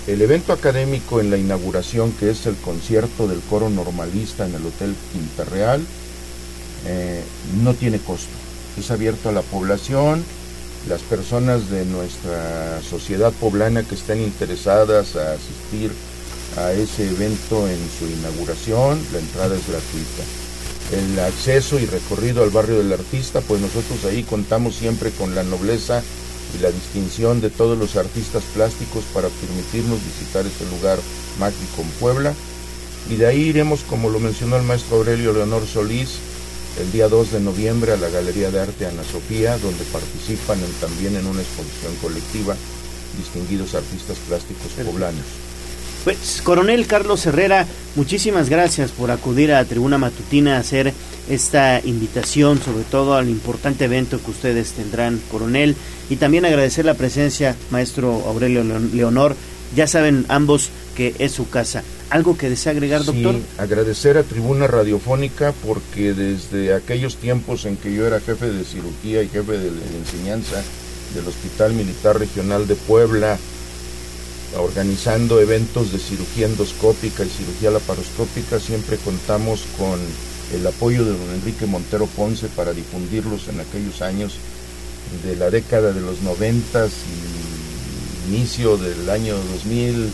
[0.07, 4.65] El evento académico en la inauguración, que es el concierto del coro normalista en el
[4.65, 5.81] Hotel Quinta Real,
[6.85, 7.23] eh,
[7.63, 8.43] no tiene costo
[8.79, 10.23] es abierto a la población,
[10.87, 15.91] las personas de nuestra sociedad poblana que estén interesadas a asistir
[16.57, 20.23] a ese evento en su inauguración, la entrada es gratuita.
[20.91, 25.43] El acceso y recorrido al barrio del artista, pues nosotros ahí contamos siempre con la
[25.43, 26.03] nobleza
[26.55, 30.99] y la distinción de todos los artistas plásticos para permitirnos visitar este lugar
[31.39, 32.33] mágico en Puebla.
[33.09, 36.19] Y de ahí iremos, como lo mencionó el maestro Aurelio Leonor Solís,
[36.79, 41.15] el día 2 de noviembre a la Galería de Arte Ana Sofía, donde participan también
[41.15, 42.55] en una exposición colectiva
[43.17, 45.25] distinguidos artistas plásticos poblanos.
[46.03, 47.65] Pues, coronel Carlos Herrera,
[47.95, 50.93] muchísimas gracias por acudir a Tribuna Matutina a hacer
[51.29, 55.75] esta invitación, sobre todo al importante evento que ustedes tendrán, coronel,
[56.09, 59.35] y también agradecer la presencia, maestro Aurelio Leonor.
[59.75, 61.83] Ya saben ambos que es su casa.
[62.09, 63.35] ¿Algo que desea agregar, doctor?
[63.35, 68.63] Sí, agradecer a Tribuna Radiofónica porque desde aquellos tiempos en que yo era jefe de
[68.63, 70.61] cirugía y jefe de, enseñanza
[71.15, 73.39] del Hospital Militar Regional de Puebla,
[74.59, 79.99] organizando eventos de cirugía endoscópica y cirugía laparoscópica, siempre contamos con
[80.53, 84.33] el apoyo de don Enrique Montero Ponce para difundirlos en aquellos años
[85.25, 86.91] de la década de los noventas
[88.27, 90.11] y inicio del año 2000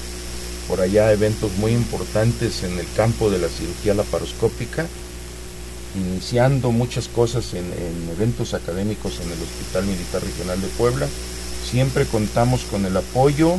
[0.68, 4.86] por allá eventos muy importantes en el campo de la cirugía laparoscópica,
[5.96, 7.66] iniciando muchas cosas en,
[8.16, 11.08] eventos académicos en el Hospital Militar Regional de Puebla.
[11.70, 13.56] Siempre contamos con el apoyo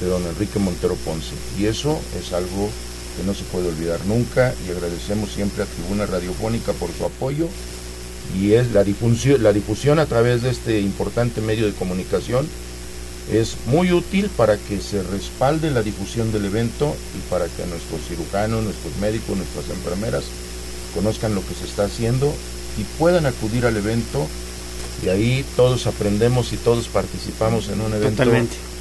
[0.00, 2.70] de don Enrique Montero Ponce y eso es algo
[3.16, 4.54] que no se puede olvidar nunca.
[4.66, 7.48] Y agradecemos siempre a Tribuna Radiofónica por su apoyo
[8.38, 12.48] y es la difusión, la difusión a través de este importante medio de comunicación
[13.32, 18.00] es muy útil para que se respalde la difusión del evento y para que nuestros
[18.08, 20.24] cirujanos, nuestros médicos, nuestras enfermeras
[20.94, 22.32] conozcan lo que se está haciendo
[22.78, 24.26] y puedan acudir al evento.
[25.04, 28.24] Y ahí todos aprendemos y todos participamos en un evento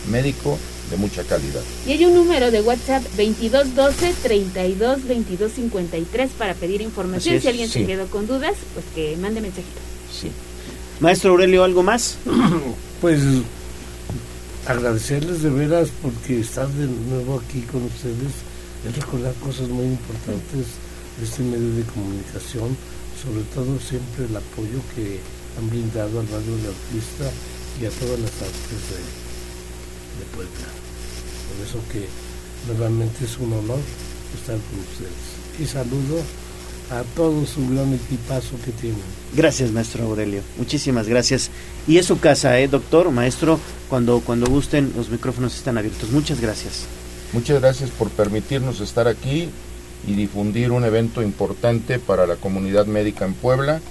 [0.09, 0.57] médico
[0.93, 1.61] de mucha calidad.
[1.87, 7.41] Y hay un número de WhatsApp 2212 32 53 para pedir información.
[7.41, 9.81] Si alguien se quedó con dudas, pues que mande mensajito.
[10.11, 10.31] Sí.
[10.99, 12.17] Maestro Aurelio, ¿algo más?
[13.01, 13.19] pues
[14.67, 18.33] agradecerles de veras porque estar de nuevo aquí con ustedes
[18.87, 20.77] es recordar cosas muy importantes
[21.17, 22.77] de este medio de comunicación,
[23.21, 25.19] sobre todo siempre el apoyo que
[25.57, 27.31] han brindado al radio de Autista
[27.81, 29.01] y a todas las artes de,
[30.19, 30.82] de Puebla.
[31.53, 32.07] Por eso que
[32.67, 33.79] nuevamente es un honor
[34.35, 35.59] estar con ustedes.
[35.59, 36.21] Y saludo
[36.89, 39.01] a todo su gran equipazo que tienen.
[39.35, 40.41] Gracias, maestro Aurelio.
[40.57, 41.49] Muchísimas gracias.
[41.87, 43.59] Y es su casa, ¿eh, doctor, maestro?
[43.89, 46.11] Cuando, cuando gusten, los micrófonos están abiertos.
[46.11, 46.85] Muchas gracias.
[47.33, 49.49] Muchas gracias por permitirnos estar aquí
[50.07, 53.81] y difundir un evento importante para la comunidad médica en Puebla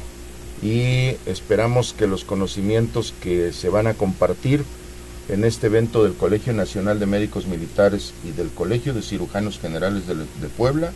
[0.63, 4.65] y esperamos que los conocimientos que se van a compartir
[5.29, 10.07] en este evento del Colegio Nacional de Médicos Militares y del Colegio de Cirujanos Generales
[10.07, 10.93] de, de Puebla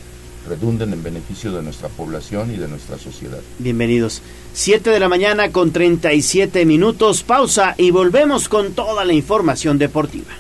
[0.46, 3.40] redunden en beneficio de nuestra población y de nuestra sociedad.
[3.58, 4.22] Bienvenidos.
[4.54, 10.32] 7 de la mañana con 37 minutos, pausa y volvemos con toda la información deportiva.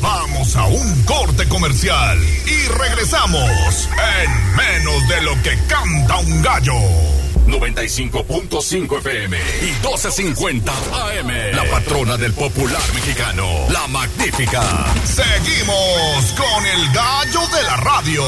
[0.00, 3.88] Vamos a un corte comercial y regresamos
[4.22, 7.23] en menos de lo que canta un gallo.
[7.46, 11.28] 95.5 FM y 12.50 AM.
[11.54, 14.62] La patrona del popular mexicano, la magnífica.
[15.04, 18.22] Seguimos con el gallo de la radio.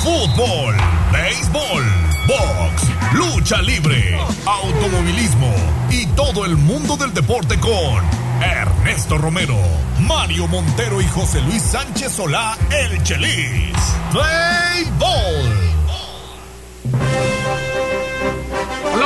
[0.00, 0.76] Fútbol,
[1.12, 1.84] béisbol,
[2.28, 2.82] box,
[3.12, 8.04] lucha libre, automovilismo y todo el mundo del deporte con
[8.42, 9.56] Ernesto Romero,
[10.00, 13.76] Mario Montero y José Luis Sánchez Solá, el Chelis.
[14.12, 15.65] Play Ball.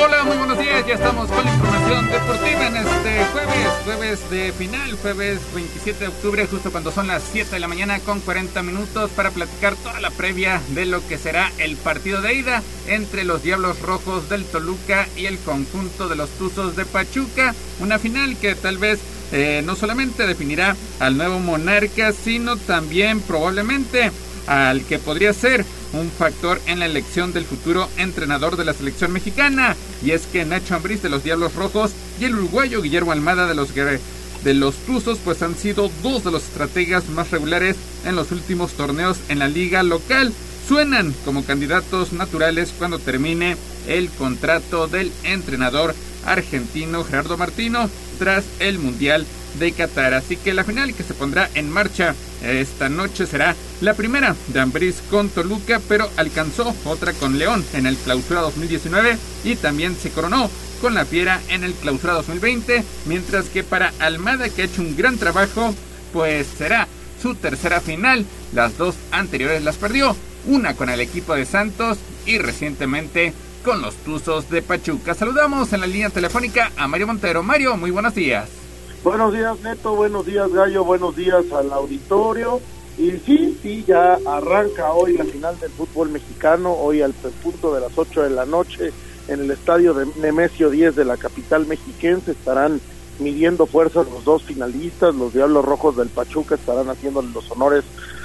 [0.03, 0.87] Hola, muy buenos días.
[0.87, 6.09] Ya estamos con la información deportiva en este jueves, jueves de final, jueves 27 de
[6.09, 10.01] octubre, justo cuando son las 7 de la mañana con 40 minutos para platicar toda
[10.01, 14.47] la previa de lo que será el partido de ida entre los Diablos Rojos del
[14.47, 17.55] Toluca y el conjunto de los Tuzos de Pachuca.
[17.79, 19.01] Una final que tal vez
[19.33, 24.11] eh, no solamente definirá al nuevo monarca, sino también probablemente
[24.47, 29.13] al que podría ser un factor en la elección del futuro entrenador de la selección
[29.13, 29.77] mexicana.
[30.03, 33.55] Y es que Nacho Ambriz de los Diablos Rojos y el uruguayo Guillermo Almada de
[33.55, 38.33] los de los Tuzos pues han sido dos de los estrategas más regulares en los
[38.33, 40.33] últimos torneos en la liga local.
[40.67, 43.57] Suenan como candidatos naturales cuando termine
[43.89, 45.95] el contrato del entrenador
[46.25, 49.27] argentino Gerardo Martino tras el Mundial
[49.59, 50.15] de Qatar.
[50.15, 54.61] Así que la final que se pondrá en marcha esta noche será la primera de
[54.61, 60.11] Ambriz con Toluca, pero alcanzó otra con León en el Clausura 2019 y también se
[60.11, 60.51] coronó
[60.81, 64.97] con la Fiera en el Clausura 2020, mientras que para Almada que ha hecho un
[64.97, 65.75] gran trabajo,
[66.13, 66.89] pues será
[67.21, 68.25] su tercera final.
[68.55, 73.35] Las dos anteriores las perdió, una con el equipo de Santos y recientemente
[73.65, 75.15] con los Tuzos de Pachuca.
[75.15, 77.43] Saludamos en la línea telefónica a Mario Montero.
[77.43, 78.60] Mario, muy buenos días.
[79.03, 79.97] Buenos días, Neto.
[79.97, 80.85] Buenos días, Gallo.
[80.85, 82.61] Buenos días al auditorio.
[82.99, 87.81] Y sí, sí, ya arranca hoy la final del fútbol mexicano, hoy al punto de
[87.81, 88.93] las 8 de la noche
[89.29, 92.79] en el estadio de Nemesio 10 de la capital mexiquense estarán
[93.19, 97.85] midiendo fuerzas los dos finalistas, los Diablos Rojos del Pachuca estarán haciendo los honores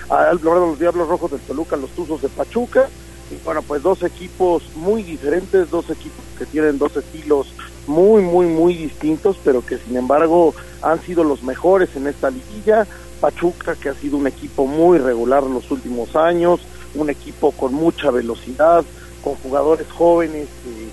[0.10, 2.90] a los Diablos Rojos del Toluca, los Tuzos de Pachuca.
[3.32, 7.48] Y bueno, pues dos equipos muy diferentes, dos equipos que tienen dos estilos
[7.88, 12.88] muy, muy, muy distintos, pero que sin embargo han sido los mejores en esta liguilla.
[13.20, 16.60] Pachuca, que ha sido un equipo muy regular los últimos años,
[16.96, 18.84] un equipo con mucha velocidad,
[19.24, 20.48] con jugadores jóvenes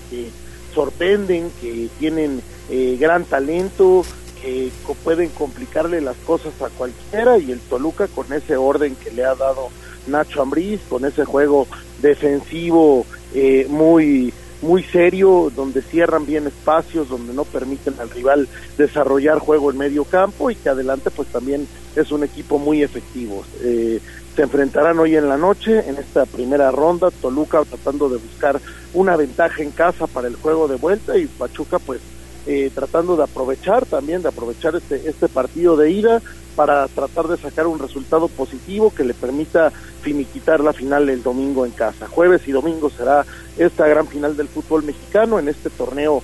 [0.09, 0.29] que,
[0.73, 4.03] sorprenden, que tienen eh, gran talento,
[4.41, 4.71] que
[5.03, 9.35] pueden complicarle las cosas a cualquiera, y el Toluca con ese orden que le ha
[9.35, 9.69] dado
[10.07, 11.67] Nacho Ambriz, con ese juego
[12.01, 14.33] defensivo eh, muy
[14.63, 20.05] muy serio, donde cierran bien espacios, donde no permiten al rival desarrollar juego en medio
[20.05, 23.43] campo y que adelante pues también es un equipo muy efectivo.
[23.61, 23.99] Eh,
[24.35, 28.59] se enfrentarán hoy en la noche en esta primera ronda, Toluca tratando de buscar
[28.93, 32.01] una ventaja en casa para el juego de vuelta y Pachuca pues
[32.45, 36.21] eh, tratando de aprovechar también, de aprovechar este, este partido de ida
[36.55, 39.71] para tratar de sacar un resultado positivo que le permita
[40.01, 42.07] finiquitar la final el domingo en casa.
[42.07, 43.25] Jueves y domingo será
[43.57, 46.23] esta gran final del fútbol mexicano en este torneo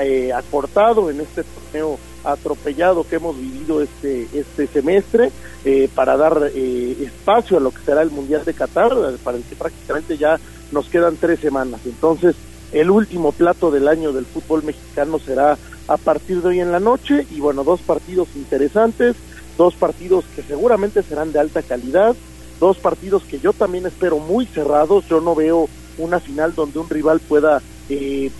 [0.00, 5.30] eh, acortado, en este torneo atropellado que hemos vivido este, este semestre
[5.64, 8.92] eh, para dar eh, espacio a lo que será el Mundial de Qatar,
[9.22, 10.38] para el que prácticamente ya
[10.72, 11.80] nos quedan tres semanas.
[11.84, 12.34] Entonces,
[12.72, 16.80] el último plato del año del fútbol mexicano será a partir de hoy en la
[16.80, 19.16] noche y bueno, dos partidos interesantes,
[19.58, 22.16] dos partidos que seguramente serán de alta calidad,
[22.60, 25.68] dos partidos que yo también espero muy cerrados, yo no veo
[25.98, 27.60] una final donde un rival pueda
[27.90, 28.30] eh,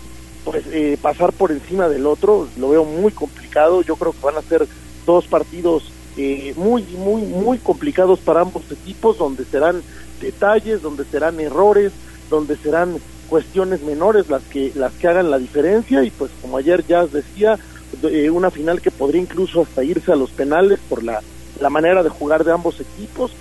[0.45, 4.37] pues, eh, pasar por encima del otro, lo veo muy complicado, yo creo que van
[4.37, 4.65] a ser
[5.05, 9.81] dos partidos eh, muy, muy, muy complicados para ambos equipos, donde serán
[10.21, 11.91] detalles, donde serán errores,
[12.29, 12.97] donde serán
[13.29, 16.03] cuestiones menores las que las que hagan la diferencia.
[16.03, 17.57] Y pues como ayer ya decía
[18.03, 21.21] eh, una final que podría incluso hasta irse a los penales por la,
[21.59, 23.31] la manera de jugar de ambos equipos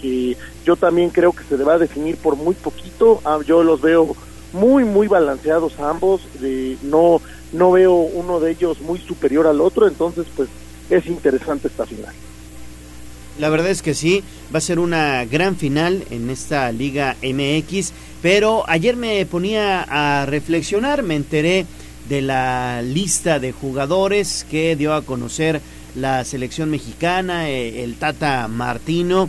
[0.00, 3.20] que yo también creo que se deba definir por muy poquito.
[3.24, 4.16] Ah, yo los veo
[4.52, 6.22] muy muy balanceados ambos
[6.82, 7.20] no
[7.52, 10.48] no veo uno de ellos muy superior al otro entonces pues
[10.90, 12.14] es interesante esta final.
[13.38, 17.92] La verdad es que sí, va a ser una gran final en esta Liga MX,
[18.20, 21.64] pero ayer me ponía a reflexionar, me enteré
[22.08, 25.60] de la lista de jugadores que dio a conocer
[25.94, 29.28] la selección mexicana, eh, el Tata Martino,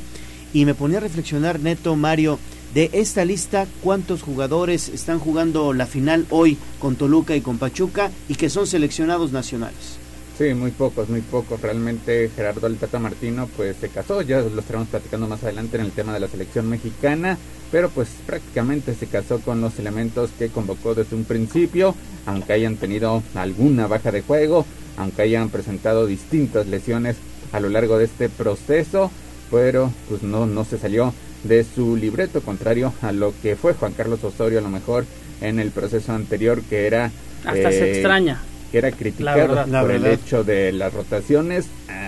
[0.54, 2.40] y me ponía a reflexionar, Neto Mario,
[2.74, 8.12] de esta lista, cuántos jugadores están jugando la final hoy con Toluca y con Pachuca
[8.28, 9.98] y que son seleccionados nacionales.
[10.40, 11.60] Sí, muy pocos, muy pocos.
[11.60, 15.84] Realmente Gerardo el Tata Martino pues se casó, ya lo estaremos platicando más adelante en
[15.84, 17.38] el tema de la selección mexicana,
[17.74, 21.94] pero pues prácticamente se casó con los elementos que convocó desde un principio,
[22.26, 27.18] aunque hayan tenido alguna baja de juego, aunque hayan presentado distintas lesiones
[27.52, 29.12] a lo largo de este proceso,
[29.52, 31.14] pero pues no, no se salió
[31.44, 35.06] de su libreto, contrario a lo que fue Juan Carlos Osorio a lo mejor
[35.42, 37.12] en el proceso anterior que era...
[37.44, 38.42] Hasta se eh, extraña
[38.72, 41.68] que era criticado verdad, la por el hecho de las rotaciones.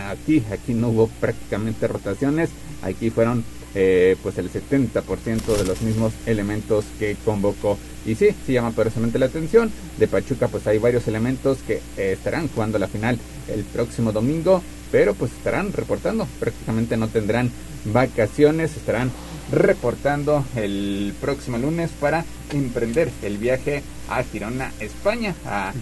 [0.09, 2.49] Aquí, aquí no hubo prácticamente rotaciones,
[2.81, 3.43] aquí fueron
[3.73, 7.77] eh, pues el 70% de los mismos elementos que convocó.
[8.05, 9.71] Y sí, sí llama poderosamente la atención.
[9.97, 13.17] De Pachuca pues hay varios elementos que eh, estarán jugando la final
[13.47, 14.61] el próximo domingo,
[14.91, 17.49] pero pues estarán reportando, prácticamente no tendrán
[17.85, 19.11] vacaciones, estarán
[19.51, 25.73] reportando el próximo lunes para emprender el viaje a Girona, España, a,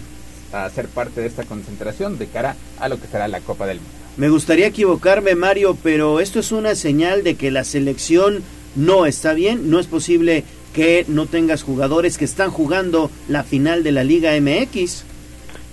[0.52, 3.78] a ser parte de esta concentración de cara a lo que será la Copa del
[3.78, 3.92] Mundo.
[4.16, 8.42] Me gustaría equivocarme, Mario, pero esto es una señal de que la selección
[8.76, 9.70] no está bien.
[9.70, 10.44] No es posible
[10.74, 15.04] que no tengas jugadores que están jugando la final de la Liga MX.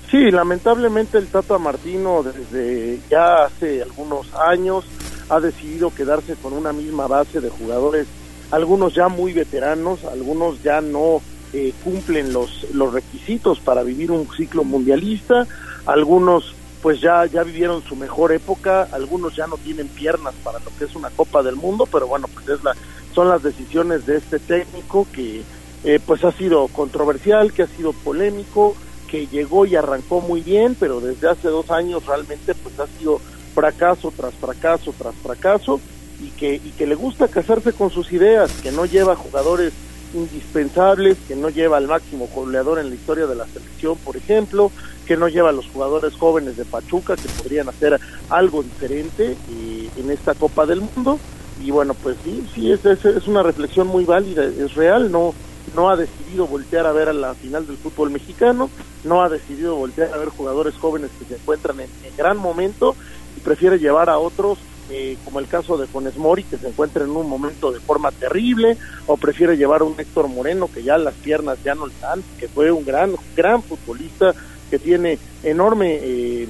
[0.10, 4.86] Sí, lamentablemente el Tata Martino desde ya hace algunos años
[5.30, 8.08] ha decidido quedarse con una misma base de jugadores,
[8.50, 11.22] algunos ya muy veteranos, algunos ya no
[11.54, 15.48] eh, cumplen los, los requisitos para vivir un ciclo mundialista,
[15.86, 20.72] algunos pues ya, ya vivieron su mejor época, algunos ya no tienen piernas para lo
[20.78, 22.76] que es una Copa del Mundo, pero bueno, pues es la,
[23.14, 25.42] son las decisiones de este técnico que
[25.84, 28.76] eh, pues ha sido controversial, que ha sido polémico,
[29.10, 33.20] que llegó y arrancó muy bien, pero desde hace dos años realmente pues ha sido
[33.56, 35.80] fracaso tras fracaso tras fracaso
[36.22, 39.74] y que, y que le gusta casarse con sus ideas, que no lleva jugadores
[40.18, 44.72] indispensables, que no lleva al máximo goleador en la historia de la selección, por ejemplo,
[45.06, 48.00] que no lleva a los jugadores jóvenes de Pachuca que podrían hacer
[48.30, 51.20] algo diferente eh, en esta Copa del Mundo.
[51.64, 55.34] Y bueno, pues sí, sí, es, es, es una reflexión muy válida, es real, no,
[55.76, 58.70] no ha decidido voltear a ver a la final del fútbol mexicano,
[59.04, 62.96] no ha decidido voltear a ver jugadores jóvenes que se encuentran en, en gran momento
[63.36, 67.04] y prefiere llevar a otros, eh, como el caso de Funes Mori, que se encuentra
[67.04, 71.14] en un momento de forma terrible, o prefiere llevar un Héctor Moreno, que ya las
[71.16, 74.34] piernas ya no le dan, que fue un gran, gran futbolista,
[74.70, 76.48] que tiene enorme eh,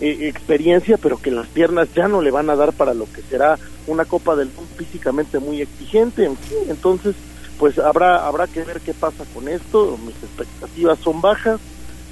[0.00, 3.22] eh, experiencia, pero que las piernas ya no le van a dar para lo que
[3.22, 7.16] será una Copa del Mundo físicamente muy exigente, en fin, entonces
[7.58, 11.60] pues habrá habrá que ver qué pasa con esto, mis expectativas son bajas,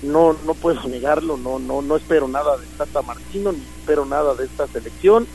[0.03, 4.35] no no puedo negarlo, no no no espero nada de Tata Martino ni espero nada
[4.35, 5.27] de esta selección,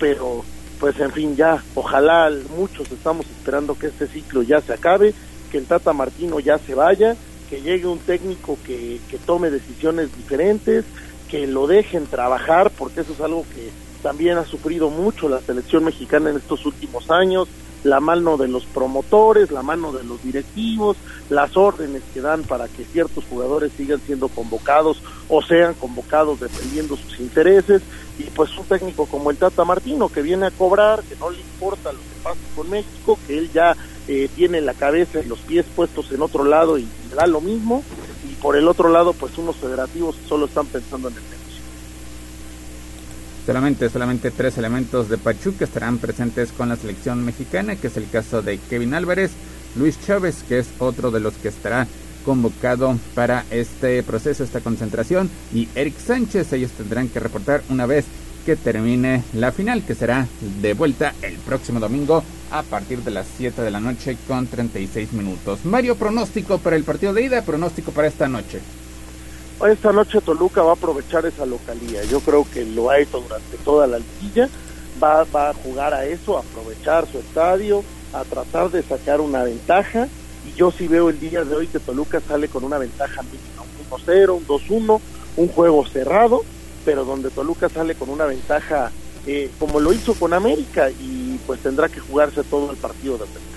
[0.00, 0.42] pero
[0.80, 5.14] pues en fin ya, ojalá muchos estamos esperando que este ciclo ya se acabe,
[5.52, 7.14] que el Tata Martino ya se vaya,
[7.50, 10.86] que llegue un técnico que, que tome decisiones diferentes,
[11.28, 13.70] que lo dejen trabajar, porque eso es algo que
[14.02, 17.46] también ha sufrido mucho la selección mexicana en estos últimos años,
[17.84, 20.96] la mano de los promotores, la mano de los directivos,
[21.28, 26.96] las órdenes que dan para que ciertos jugadores sigan siendo convocados o sean convocados dependiendo
[26.96, 27.82] sus intereses,
[28.20, 31.38] y pues un técnico como el Tata Martino que viene a cobrar, que no le
[31.38, 33.76] importa lo que pasa con México, que él ya
[34.08, 37.40] eh, tiene la cabeza y los pies puestos en otro lado y, y da lo
[37.40, 37.82] mismo,
[38.30, 41.40] y por el otro lado pues unos federativos que solo están pensando en el negocio.
[43.46, 48.08] Solamente, solamente tres elementos de Pachuca estarán presentes con la selección mexicana, que es el
[48.10, 49.32] caso de Kevin Álvarez,
[49.76, 51.86] Luis Chávez, que es otro de los que estará
[52.24, 56.52] convocado para este proceso, esta concentración, y Eric Sánchez.
[56.52, 58.04] Ellos tendrán que reportar una vez
[58.44, 60.26] que termine la final, que será
[60.60, 65.12] de vuelta el próximo domingo a partir de las 7 de la noche con 36
[65.12, 65.64] minutos.
[65.64, 68.60] Mario, pronóstico para el partido de ida, pronóstico para esta noche.
[69.68, 72.02] Esta noche Toluca va a aprovechar esa localía.
[72.04, 74.48] Yo creo que lo ha hecho durante toda la liguilla.
[75.02, 79.44] Va, va a jugar a eso, a aprovechar su estadio, a tratar de sacar una
[79.44, 80.08] ventaja.
[80.56, 83.98] Yo sí veo el día de hoy que Toluca sale con una ventaja mínima, un
[83.98, 85.00] 1-0, un 2-1,
[85.36, 86.42] un juego cerrado,
[86.84, 88.90] pero donde Toluca sale con una ventaja
[89.26, 93.24] eh, como lo hizo con América y pues tendrá que jugarse todo el partido de
[93.24, 93.50] América.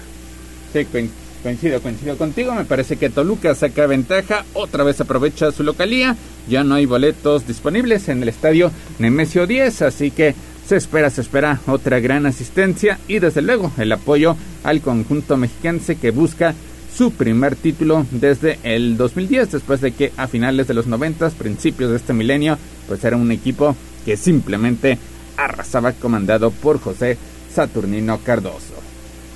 [0.74, 1.10] Sí,
[1.42, 2.54] coincido, coincido contigo.
[2.54, 6.18] Me parece que Toluca saca ventaja, otra vez aprovecha su localía.
[6.50, 10.36] Ya no hay boletos disponibles en el estadio Nemesio 10, así que
[10.68, 15.98] se espera, se espera otra gran asistencia y desde luego el apoyo al conjunto mexicanse
[15.98, 16.56] que busca
[16.96, 21.90] su primer título desde el 2010, después de que a finales de los 90, principios
[21.90, 22.58] de este milenio,
[22.88, 23.76] pues era un equipo
[24.06, 24.98] que simplemente
[25.38, 27.18] arrasaba comandado por José
[27.54, 28.76] Saturnino Cardoso.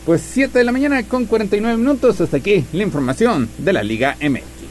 [0.06, 4.16] Pues 7 de la mañana con 49 minutos, hasta aquí la información de la Liga
[4.22, 4.67] MX.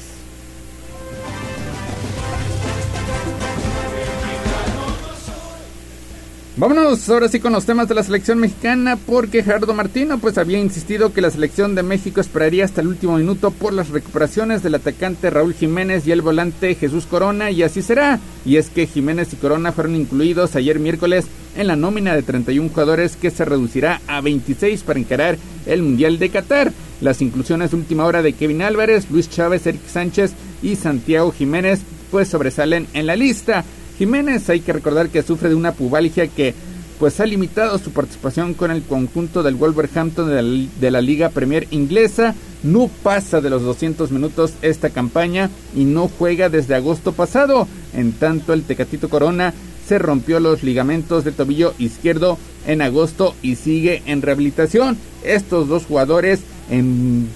[6.59, 10.59] Vámonos ahora sí con los temas de la selección mexicana porque Gerardo Martino pues había
[10.59, 14.77] insistido que la selección de México esperaría hasta el último minuto por las recuperaciones del
[14.77, 18.21] atacante Raúl Jiménez y el volante Jesús Corona y así será.
[18.47, 21.27] Y es que Jiménez y Corona fueron incluidos ayer miércoles
[21.59, 26.19] en la nómina de 31 jugadores que se reducirá a 26 para encarar el Mundial
[26.19, 26.73] de Qatar.
[27.03, 31.81] Las inclusiones de última hora de Kevin Álvarez, Luis Chávez, Eric Sánchez y Santiago Jiménez
[32.11, 33.63] pues sobresalen en la lista.
[33.99, 36.55] Jiménez hay que recordar que sufre de una pubalgia que
[36.99, 42.35] pues ha limitado su participación con el conjunto del Wolverhampton de la, Liga Premier inglesa.
[42.63, 47.69] No pasa de los 200 minutos esta campaña y no juega desde agosto pasado.
[47.95, 49.53] En tanto, el Tecatito Corona
[49.87, 54.97] se rompió los ligamentos de tobillo izquierdo en agosto y sigue en rehabilitación.
[55.23, 56.41] Estos dos jugadores
[56.71, 57.29] en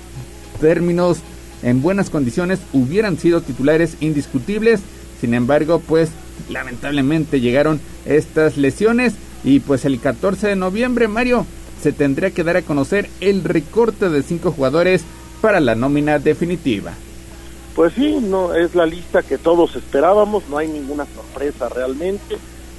[0.60, 1.18] términos
[1.62, 4.80] en buenas condiciones hubieran sido titulares indiscutibles.
[5.20, 6.10] Sin embargo, pues
[6.48, 9.14] lamentablemente llegaron estas lesiones
[9.44, 11.46] y pues el 14 de noviembre, Mario,
[11.82, 15.02] se tendría que dar a conocer el recorte de cinco jugadores
[15.40, 16.92] para la nómina definitiva.
[17.74, 22.36] Pues sí, no es la lista que todos esperábamos, no hay ninguna sorpresa realmente.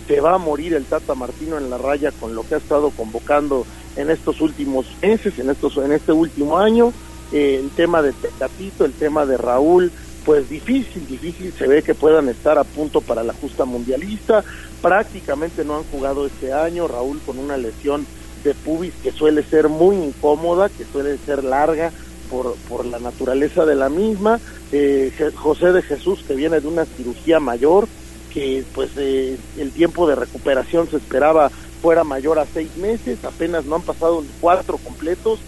[0.08, 2.92] Se va a morir el Tata Martino en la raya con lo que ha estado
[2.92, 3.66] convocando
[3.96, 6.94] en estos últimos meses, en estos en este último año.
[7.32, 9.92] Eh, el tema de Tecatito, el tema de Raúl,
[10.26, 14.44] pues difícil, difícil se ve que puedan estar a punto para la justa mundialista.
[14.82, 18.06] Prácticamente no han jugado este año, Raúl con una lesión
[18.44, 21.92] de pubis que suele ser muy incómoda, que suele ser larga
[22.30, 24.40] por, por la naturaleza de la misma.
[24.72, 27.88] Eh, José de Jesús que viene de una cirugía mayor,
[28.34, 33.66] que pues eh, el tiempo de recuperación se esperaba fuera mayor a seis meses, apenas
[33.66, 35.40] no han pasado cuatro completos,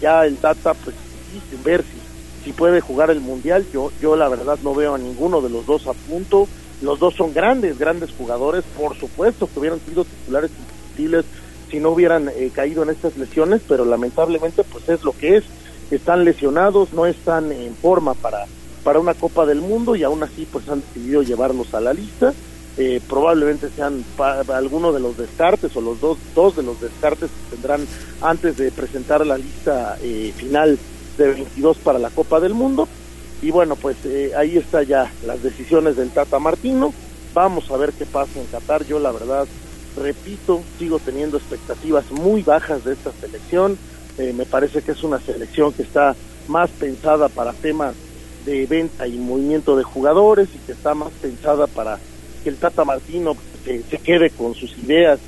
[0.00, 0.94] ya el Tata pues
[1.64, 2.01] ver si
[2.44, 3.66] si puede jugar el mundial.
[3.72, 6.48] Yo, yo la verdad no veo a ninguno de los dos a punto.
[6.80, 8.64] Los dos son grandes, grandes jugadores.
[8.76, 11.24] Por supuesto que hubieran sido titulares indiscutibles
[11.70, 15.44] si no hubieran eh, caído en estas lesiones, pero lamentablemente pues es lo que es.
[15.90, 18.46] Están lesionados, no están en forma para,
[18.84, 22.34] para una Copa del Mundo y aún así pues han decidido llevarlos a la lista.
[22.78, 24.02] Eh, probablemente sean
[24.48, 27.86] algunos de los descartes o los dos, dos de los descartes que tendrán
[28.22, 30.78] antes de presentar la lista eh, final
[31.16, 32.88] de 22 para la Copa del Mundo.
[33.42, 36.94] Y bueno, pues eh, ahí está ya las decisiones del Tata Martino.
[37.34, 38.84] Vamos a ver qué pasa en Qatar.
[38.86, 39.46] Yo la verdad,
[39.96, 43.76] repito, sigo teniendo expectativas muy bajas de esta selección.
[44.18, 46.14] Eh, me parece que es una selección que está
[46.48, 47.94] más pensada para temas
[48.44, 51.98] de venta y movimiento de jugadores y que está más pensada para
[52.42, 55.18] que el Tata Martino se, se quede con sus ideas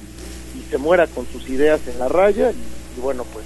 [0.57, 2.51] y, se muera con sus ideas en la raya.
[2.51, 3.45] y bueno, pues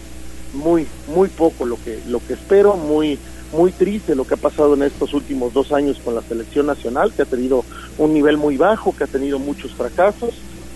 [0.55, 3.19] muy muy poco lo que lo que espero muy
[3.53, 7.12] muy triste lo que ha pasado en estos últimos dos años con la selección nacional
[7.12, 7.65] que ha tenido
[7.99, 10.35] un nivel muy bajo que ha tenido muchos fracasos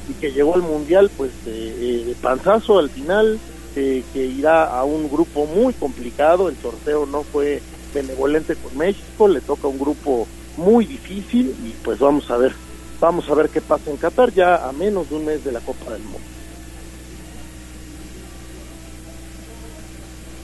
[0.09, 3.39] y que llegó al mundial pues de, de panzazo al final
[3.75, 6.51] eh, que irá a un grupo muy complicado.
[6.51, 7.63] El sorteo no fue
[7.95, 10.27] benevolente con México le toca un grupo
[10.57, 12.53] muy difícil y pues vamos a ver
[13.01, 15.61] vamos a ver qué pasa en Qatar ya a menos de un mes de la
[15.61, 16.21] Copa del Mundo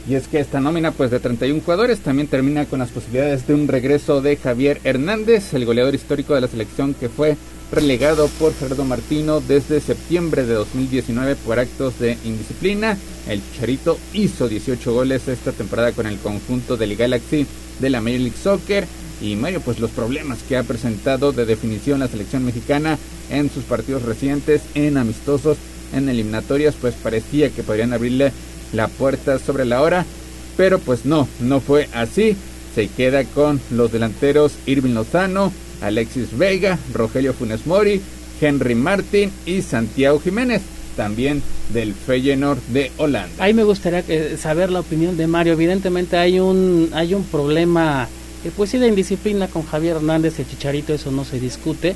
[0.08, 3.52] Y es que esta nómina pues de 31 jugadores también termina con las posibilidades de
[3.52, 7.36] un regreso de Javier Hernández, el goleador histórico de la selección que fue
[7.70, 12.96] relegado por Gerardo Martino desde septiembre de 2019 por actos de indisciplina.
[13.28, 17.46] El Charito hizo 18 goles esta temporada con el conjunto del Galaxy
[17.78, 18.86] de la Major League Soccer.
[19.20, 22.98] Y Mario, pues los problemas que ha presentado de definición la selección mexicana
[23.28, 25.58] en sus partidos recientes, en amistosos,
[25.92, 28.32] en eliminatorias, pues parecía que podrían abrirle
[28.72, 30.04] la puerta sobre la hora,
[30.56, 32.36] pero pues no, no fue así.
[32.74, 38.00] Se queda con los delanteros Irving Lozano, Alexis Vega, Rogelio Funes Mori,
[38.40, 40.62] Henry Martin y Santiago Jiménez,
[40.96, 41.42] también
[41.72, 43.34] del Feyenoord de Holanda.
[43.38, 44.04] Ahí me gustaría
[44.36, 45.52] saber la opinión de Mario.
[45.54, 48.08] Evidentemente hay un hay un problema,
[48.44, 51.94] eh, pues sí, de indisciplina con Javier Hernández, el Chicharito, eso no se discute,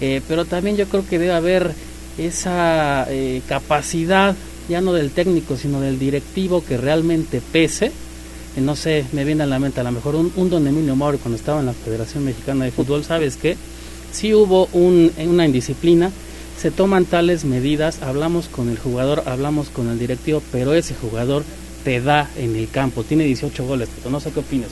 [0.00, 1.72] eh, pero también yo creo que debe haber
[2.18, 4.36] esa eh, capacidad
[4.68, 7.92] ya no del técnico, sino del directivo que realmente pese.
[8.56, 11.38] No sé, me viene a la mente a lo mejor un, don Emilio Mauri cuando
[11.38, 13.56] estaba en la Federación Mexicana de Fútbol, ¿sabes qué?
[14.12, 16.10] Si hubo un, una indisciplina,
[16.58, 21.44] se toman tales medidas, hablamos con el jugador, hablamos con el directivo, pero ese jugador
[21.82, 24.68] te da en el campo, tiene 18 goles, pero no sé qué opinas.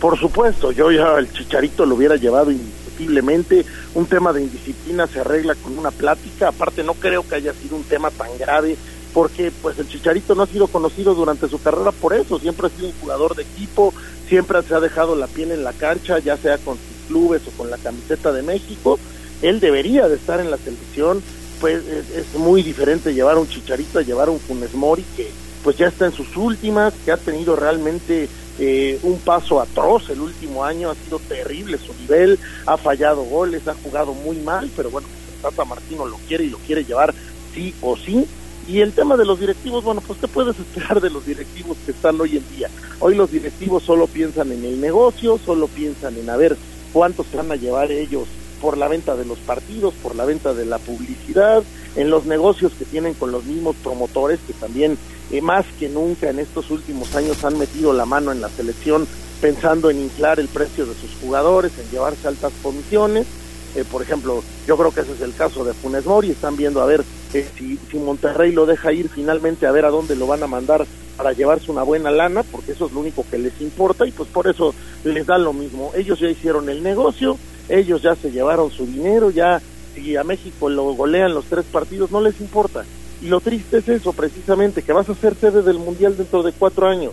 [0.00, 2.52] Por supuesto, yo ya el Chicharito lo hubiera llevado
[2.94, 3.64] indiscutiblemente,
[3.94, 7.76] un tema de indisciplina se arregla con una plática, aparte no creo que haya sido
[7.76, 8.76] un tema tan grave
[9.12, 12.70] porque pues el Chicharito no ha sido conocido durante su carrera por eso, siempre ha
[12.70, 13.94] sido un jugador de equipo,
[14.28, 17.50] siempre se ha dejado la piel en la cancha, ya sea con sus clubes o
[17.52, 18.98] con la camiseta de México,
[19.42, 21.22] él debería de estar en la selección,
[21.60, 25.30] pues es, muy diferente llevar un Chicharito a llevar un Funes Mori que
[25.62, 28.28] pues ya está en sus últimas, que ha tenido realmente
[28.58, 33.66] eh, un paso atroz el último año, ha sido terrible su nivel, ha fallado goles,
[33.66, 35.08] ha jugado muy mal, pero bueno,
[35.42, 37.14] Tata Martino lo quiere y lo quiere llevar
[37.54, 38.26] sí o sí.
[38.66, 41.90] Y el tema de los directivos, bueno, pues ¿qué puedes esperar de los directivos que
[41.90, 42.70] están hoy en día?
[42.98, 46.56] Hoy los directivos solo piensan en el negocio, solo piensan en a ver
[46.92, 48.26] cuánto se van a llevar ellos
[48.62, 51.62] por la venta de los partidos, por la venta de la publicidad,
[51.96, 54.96] en los negocios que tienen con los mismos promotores que también
[55.30, 59.06] eh, más que nunca en estos últimos años han metido la mano en la selección
[59.40, 63.26] pensando en inflar el precio de sus jugadores, en llevarse altas comisiones.
[63.74, 66.80] Eh, por ejemplo, yo creo que ese es el caso de Funes Mori, están viendo
[66.80, 70.26] a ver eh, si, si Monterrey lo deja ir finalmente a ver a dónde lo
[70.26, 70.86] van a mandar
[71.16, 74.28] para llevarse una buena lana, porque eso es lo único que les importa y pues
[74.28, 74.74] por eso
[75.04, 75.92] les da lo mismo.
[75.94, 77.36] Ellos ya hicieron el negocio,
[77.68, 79.60] ellos ya se llevaron su dinero, ya
[79.94, 82.84] si a México lo golean los tres partidos, no les importa.
[83.22, 86.52] Y lo triste es eso, precisamente, que vas a ser sede del Mundial dentro de
[86.52, 87.12] cuatro años.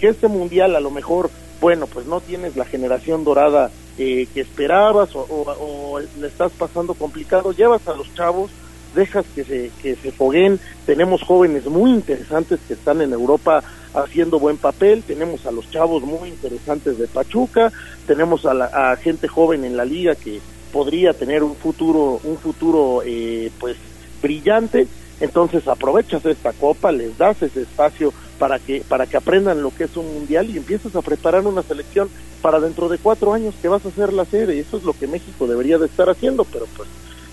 [0.00, 1.30] Que este Mundial a lo mejor,
[1.60, 6.94] bueno, pues no tienes la generación dorada eh, que esperabas o, o le estás pasando
[6.94, 8.50] complicado, llevas a los chavos,
[8.94, 13.62] dejas que se, que se foguen, tenemos jóvenes muy interesantes que están en Europa
[13.94, 17.72] haciendo buen papel, tenemos a los chavos muy interesantes de Pachuca,
[18.06, 20.40] tenemos a, la, a gente joven en la liga que
[20.72, 23.76] podría tener un futuro, un futuro eh, pues
[24.22, 24.86] brillante,
[25.20, 29.84] entonces aprovechas esta copa, les das ese espacio para que, para que aprendan lo que
[29.84, 32.08] es un mundial y empiezas a preparar una selección
[32.40, 34.92] para dentro de cuatro años que vas a ser la sede, y eso es lo
[34.92, 36.88] que México debería de estar haciendo, pero pues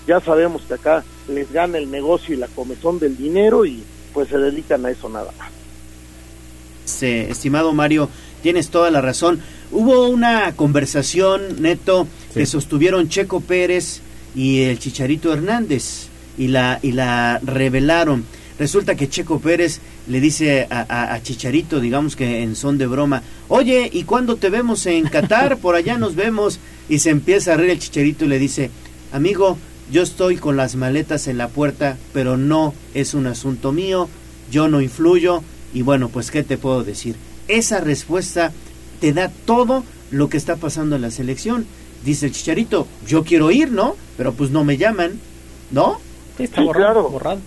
[0.06, 3.82] ya sabemos que acá les gana el negocio y la comezón del dinero y
[4.12, 5.50] pues se dedican a eso nada más.
[6.84, 8.08] Sí, estimado Mario,
[8.42, 9.40] tienes toda la razón.
[9.72, 12.40] Hubo una conversación, Neto, sí.
[12.40, 14.00] que sostuvieron Checo Pérez
[14.34, 16.08] y el Chicharito Hernández
[16.38, 18.24] y la, y la revelaron.
[18.58, 23.22] Resulta que Checo Pérez le dice a, a, Chicharito, digamos que en son de broma,
[23.48, 25.58] oye, ¿y cuándo te vemos en Qatar?
[25.58, 26.58] Por allá nos vemos.
[26.88, 28.70] Y se empieza a reír el Chicharito y le dice,
[29.12, 29.58] amigo,
[29.90, 34.08] yo estoy con las maletas en la puerta, pero no es un asunto mío,
[34.50, 35.42] yo no influyo
[35.74, 37.16] y bueno, pues ¿qué te puedo decir?
[37.48, 38.52] Esa respuesta
[39.00, 41.66] te da todo lo que está pasando en la selección.
[42.04, 43.96] Dice el Chicharito, yo quiero ir, ¿no?
[44.16, 45.20] Pero pues no me llaman,
[45.70, 46.00] ¿no?
[46.38, 47.10] Está sí, borrado, claro.
[47.10, 47.40] borrado.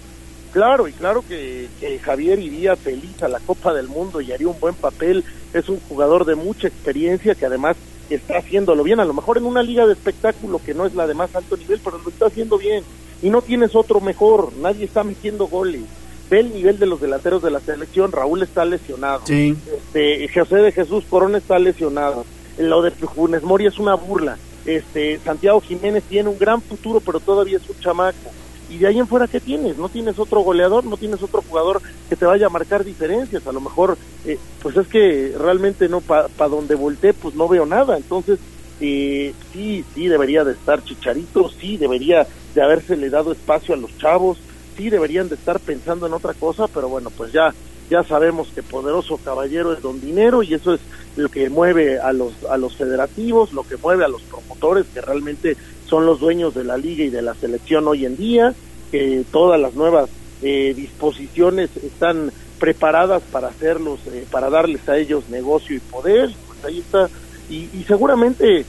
[0.52, 4.48] Claro, y claro que, que, Javier iría feliz a la Copa del Mundo y haría
[4.48, 5.24] un buen papel.
[5.53, 7.78] Es un jugador de mucha experiencia que además
[8.10, 11.07] está haciéndolo bien, a lo mejor en una liga de espectáculo que no es la
[11.07, 12.84] de más alto nivel, pero lo está haciendo bien.
[13.22, 15.82] Y no tienes otro mejor, nadie está metiendo goles.
[16.30, 19.22] Ve el nivel de los delanteros de la selección, Raúl está lesionado.
[19.26, 19.56] Sí.
[19.76, 22.26] Este, José de Jesús Corona está lesionado.
[22.57, 24.38] Lo de Funes Mori es una burla.
[24.66, 28.32] Este, Santiago Jiménez tiene un gran futuro, pero todavía es un chamaco.
[28.70, 29.78] Y de ahí en fuera, ¿qué tienes?
[29.78, 33.46] No tienes otro goleador, no tienes otro jugador que te vaya a marcar diferencias.
[33.48, 37.48] A lo mejor, eh, pues es que realmente no, para pa donde volteé, pues no
[37.48, 37.98] veo nada.
[37.98, 38.40] Entonces,
[38.80, 43.98] eh, sí, sí debería de estar Chicharito, sí debería de habérsele dado espacio a los
[43.98, 44.38] chavos,
[44.78, 47.54] sí deberían de estar pensando en otra cosa, pero bueno, pues ya
[47.90, 50.80] ya sabemos que poderoso caballero es don dinero y eso es
[51.16, 55.02] lo que mueve a los a los federativos, lo que mueve a los promotores que
[55.02, 55.58] realmente
[55.90, 58.53] son los dueños de la liga y de la selección hoy en día,
[58.91, 60.10] que todas las nuevas
[60.41, 66.66] eh, disposiciones están preparadas para hacerlos, eh, para darles a ellos negocio y poder, pues
[66.66, 67.10] ahí está,
[67.49, 68.66] y, y seguramente,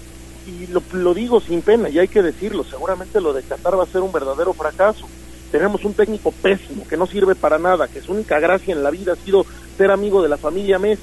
[0.47, 3.85] y lo, lo, digo sin pena, y hay que decirlo, seguramente lo de Qatar va
[3.85, 5.07] a ser un verdadero fracaso.
[5.53, 8.91] Tenemos un técnico pésimo, que no sirve para nada, que su única gracia en la
[8.91, 9.45] vida ha sido
[9.77, 11.03] ser amigo de la familia Messi,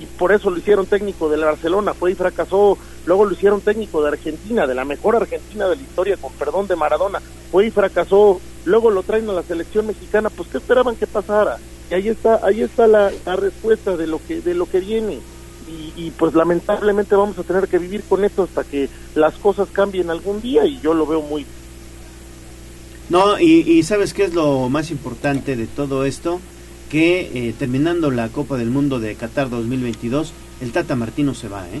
[0.00, 2.76] y por eso lo hicieron técnico del Barcelona, fue y fracasó,
[3.06, 6.66] luego lo hicieron técnico de Argentina, de la mejor Argentina de la historia, con perdón
[6.66, 10.96] de Maradona, fue y fracasó, luego lo traen a la selección mexicana, pues qué esperaban
[10.96, 11.58] que pasara,
[11.90, 15.20] y ahí está, ahí está la, la respuesta de lo que, de lo que viene.
[15.96, 20.10] Y, pues lamentablemente vamos a tener que vivir con esto hasta que las cosas cambien
[20.10, 21.46] algún día y yo lo veo muy
[23.08, 26.40] no y, y sabes qué es lo más importante de todo esto
[26.94, 31.66] que eh, terminando la Copa del Mundo de Qatar 2022 el Tata Martino se va
[31.66, 31.80] eh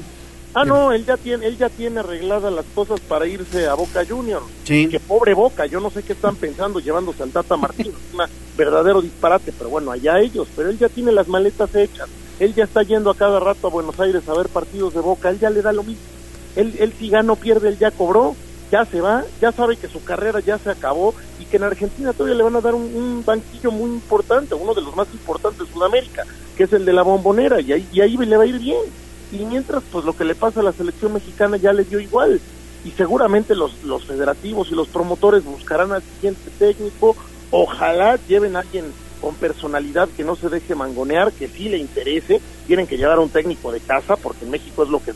[0.54, 4.04] Ah, no, él ya tiene, él ya tiene arregladas las cosas para irse a Boca
[4.08, 4.44] Juniors.
[4.62, 4.88] Sí.
[4.88, 8.20] Que pobre Boca, yo no sé qué están pensando llevándose al Tata Martino, es un
[8.56, 12.08] verdadero disparate, pero bueno, allá ellos, pero él ya tiene las maletas hechas,
[12.40, 15.30] él ya está yendo a cada rato a Buenos Aires a ver partidos de Boca,
[15.30, 16.02] él ya le da lo mismo.
[16.56, 18.36] Él, él si gana o pierde, él ya cobró,
[18.70, 22.12] ya se va, ya sabe que su carrera ya se acabó y que en Argentina
[22.12, 25.72] todavía le van a dar un, banquillo muy importante, uno de los más importantes de
[25.72, 26.24] Sudamérica,
[26.56, 28.80] que es el de la bombonera, y ahí, y ahí le va a ir bien.
[29.32, 32.40] Y mientras pues lo que le pasa a la selección mexicana ya le dio igual.
[32.84, 37.16] Y seguramente los, los federativos y los promotores buscarán al siguiente técnico,
[37.50, 42.40] ojalá lleven a alguien con personalidad que no se deje mangonear, que sí le interese,
[42.66, 45.14] tienen que llevar a un técnico de casa porque en México es lo que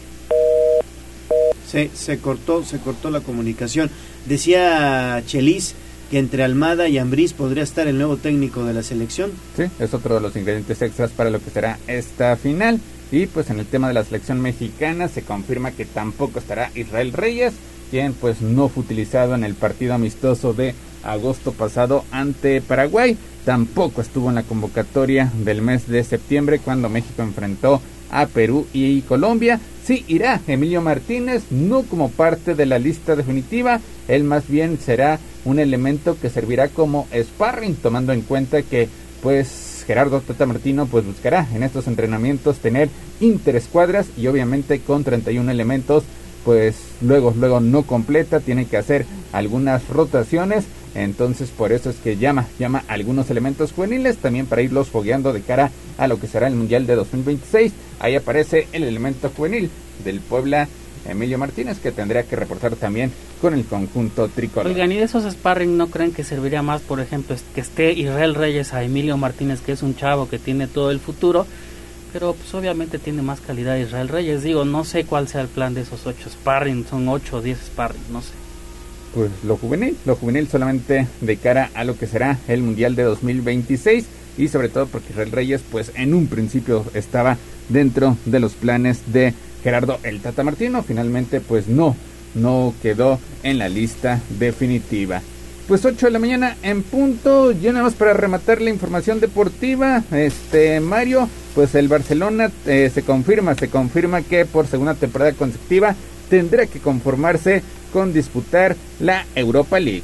[1.69, 3.91] se, se cortó, se cortó la comunicación.
[4.27, 5.75] Decía Chelis
[6.11, 9.33] que entre Almada y Ambriz podría estar el nuevo técnico de la selección.
[9.57, 12.81] Sí, es otro de los ingredientes extras para lo que será esta final.
[13.11, 17.13] Y pues en el tema de la selección mexicana se confirma que tampoco estará Israel
[17.13, 17.55] Reyes,
[17.91, 23.17] quien pues no fue utilizado en el partido amistoso de agosto pasado ante Paraguay.
[23.45, 29.03] Tampoco estuvo en la convocatoria del mes de septiembre cuando México enfrentó a Perú y
[29.03, 29.61] Colombia.
[29.85, 35.19] Sí irá Emilio Martínez, no como parte de la lista definitiva, él más bien será
[35.45, 38.89] un elemento que servirá como sparring, tomando en cuenta que
[39.23, 42.91] pues Gerardo Tata Martino pues buscará en estos entrenamientos tener
[43.21, 46.05] interescuadras y obviamente con 31 elementos
[46.45, 50.65] pues luego luego no completa, tiene que hacer algunas rotaciones
[51.05, 55.43] entonces por eso es que llama, llama algunos elementos juveniles también para irlos fogueando de
[55.43, 57.73] cara a lo que será el Mundial de 2026.
[58.01, 59.71] Ahí aparece el elemento juvenil
[60.05, 60.69] del Puebla
[61.07, 64.67] Emilio Martínez que tendría que reportar también con el conjunto tricolor.
[64.67, 68.35] Oigan, ¿y de esos sparring no creen que serviría más, por ejemplo, que esté Israel
[68.35, 71.47] Reyes a Emilio Martínez, que es un chavo que tiene todo el futuro?
[72.13, 74.43] Pero pues obviamente tiene más calidad Israel Reyes.
[74.43, 77.59] Digo, no sé cuál sea el plan de esos ocho sparring, son ocho o diez
[77.59, 78.48] sparring, no sé
[79.15, 83.03] pues lo juvenil, lo juvenil solamente de cara a lo que será el Mundial de
[83.05, 84.07] 2026
[84.37, 87.37] y sobre todo porque Israel Reyes pues en un principio estaba
[87.69, 91.97] dentro de los planes de Gerardo el Tata Martino, finalmente pues no,
[92.35, 95.23] no quedó en la lista definitiva.
[95.67, 100.03] Pues 8 de la mañana en punto, ya nada más para rematar la información deportiva,
[100.13, 105.95] este Mario, pues el Barcelona eh, se confirma, se confirma que por segunda temporada consecutiva
[106.31, 107.63] tendrá que conformarse
[107.93, 110.03] con disputar la Europa League.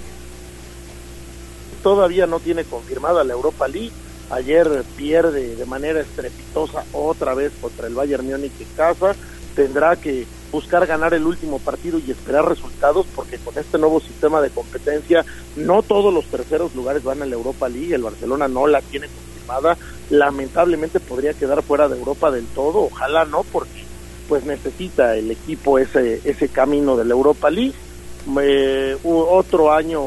[1.82, 3.92] Todavía no tiene confirmada la Europa League.
[4.30, 9.14] Ayer pierde de manera estrepitosa otra vez contra el Bayern Múnich en casa.
[9.54, 14.40] Tendrá que buscar ganar el último partido y esperar resultados porque con este nuevo sistema
[14.40, 15.24] de competencia
[15.56, 17.94] no todos los terceros lugares van a la Europa League.
[17.94, 19.76] El Barcelona no la tiene confirmada.
[20.10, 22.84] Lamentablemente podría quedar fuera de Europa del todo.
[22.84, 23.84] Ojalá no porque
[24.28, 27.74] pues necesita el equipo ese, ese camino de la Europa League.
[28.40, 30.02] Eh, otro año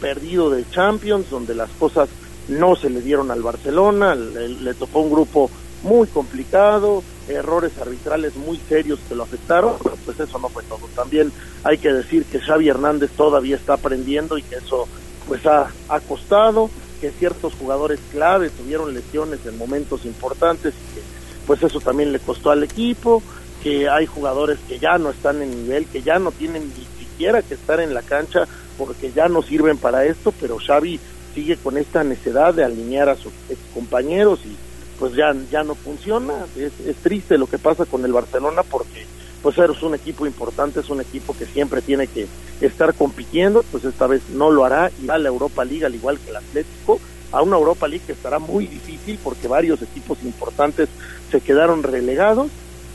[0.00, 2.08] perdido de Champions, donde las cosas
[2.48, 5.48] no se le dieron al Barcelona, le, tocó un grupo
[5.84, 9.74] muy complicado, errores arbitrales muy serios que lo afectaron,
[10.04, 10.88] pues eso no fue todo.
[10.94, 11.32] También
[11.62, 14.88] hay que decir que Xavi Hernández todavía está aprendiendo y que eso
[15.28, 16.68] pues ha, ha costado,
[17.00, 21.02] que ciertos jugadores clave tuvieron lesiones en momentos importantes y que
[21.46, 23.22] pues eso también le costó al equipo
[23.62, 27.42] que hay jugadores que ya no están en nivel, que ya no tienen ni siquiera
[27.42, 30.98] que estar en la cancha porque ya no sirven para esto, pero Xavi
[31.34, 33.32] sigue con esta necesidad de alinear a sus
[33.72, 34.56] compañeros y
[34.98, 36.34] pues ya, ya no funciona.
[36.56, 39.06] Es, es triste lo que pasa con el Barcelona porque
[39.42, 42.28] pues es un equipo importante, es un equipo que siempre tiene que
[42.60, 45.94] estar compitiendo, pues esta vez no lo hará y va a la Europa League al
[45.94, 47.00] igual que el Atlético,
[47.32, 50.88] a una Europa League que estará muy difícil porque varios equipos importantes
[51.30, 52.50] se quedaron relegados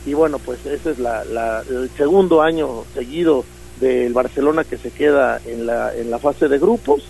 [0.08, 3.44] y bueno, pues ese es la, el segundo año seguido
[3.78, 7.02] del Barcelona que se queda en la, en la fase de grupos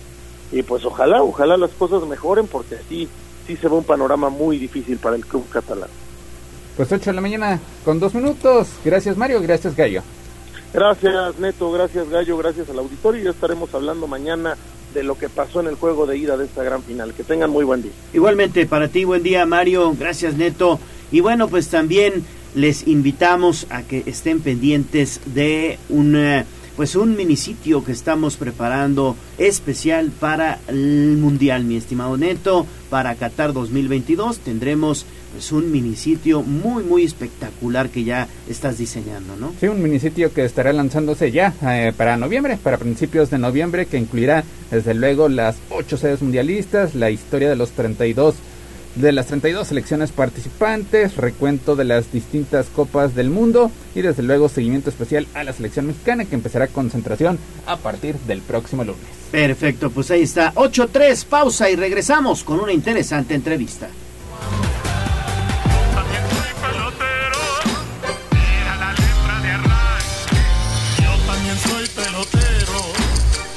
[0.51, 3.07] y pues ojalá, ojalá las cosas mejoren porque sí,
[3.47, 5.89] sí se ve un panorama muy difícil para el club catalán.
[6.75, 8.67] Pues 8 de la mañana con dos minutos.
[8.83, 10.01] Gracias Mario, gracias Gallo.
[10.73, 14.57] Gracias Neto, gracias Gallo, gracias al auditorio y ya estaremos hablando mañana
[14.93, 17.13] de lo que pasó en el juego de ida de esta gran final.
[17.13, 17.93] Que tengan muy buen día.
[18.13, 20.79] Igualmente para ti, buen día Mario, gracias Neto.
[21.11, 22.23] Y bueno, pues también
[22.55, 26.45] les invitamos a que estén pendientes de un eh,
[26.79, 33.51] pues un minisitio que estamos preparando especial para el Mundial, mi estimado Neto, para Qatar
[33.51, 39.53] 2022 tendremos pues un minisitio muy muy espectacular que ya estás diseñando, ¿no?
[39.59, 43.97] Sí, un minisitio que estará lanzándose ya eh, para noviembre, para principios de noviembre, que
[43.97, 48.35] incluirá desde luego las ocho sedes mundialistas, la historia de los 32
[48.95, 54.49] de las 32 selecciones participantes, recuento de las distintas copas del mundo y desde luego
[54.49, 59.01] seguimiento especial a la selección mexicana que empezará concentración a partir del próximo lunes.
[59.31, 63.89] Perfecto, pues ahí está 8-3, pausa y regresamos con una interesante entrevista.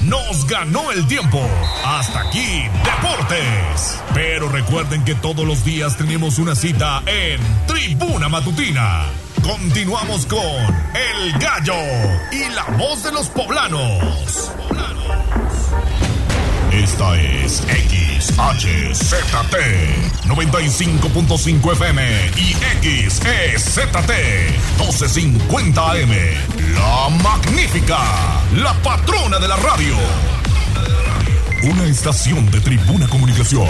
[0.02, 1.40] Nos ganó el tiempo.
[1.92, 4.00] Hasta aquí, Deportes.
[4.14, 9.04] Pero recuerden que todos los días tenemos una cita en Tribuna Matutina.
[9.42, 11.74] Continuamos con El Gallo
[12.32, 14.52] y la voz de los poblanos.
[16.72, 18.32] Esta es XHZT
[20.28, 22.54] 95.5 FM y
[23.10, 23.84] XEZT
[24.78, 26.10] 1250 AM.
[26.74, 27.98] La magnífica,
[28.56, 30.41] la patrona de la radio.
[31.64, 33.68] Una estación de tribuna comunicación.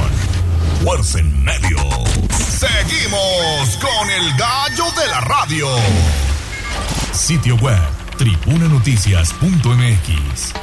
[0.82, 1.84] Fuerza en medios.
[2.30, 5.68] Seguimos con el gallo de la radio.
[7.12, 7.78] Sitio web,
[8.16, 10.54] tribunanoticias.mx.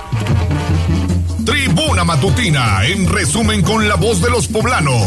[1.45, 5.05] Tribuna Matutina, en resumen con la voz de los poblanos.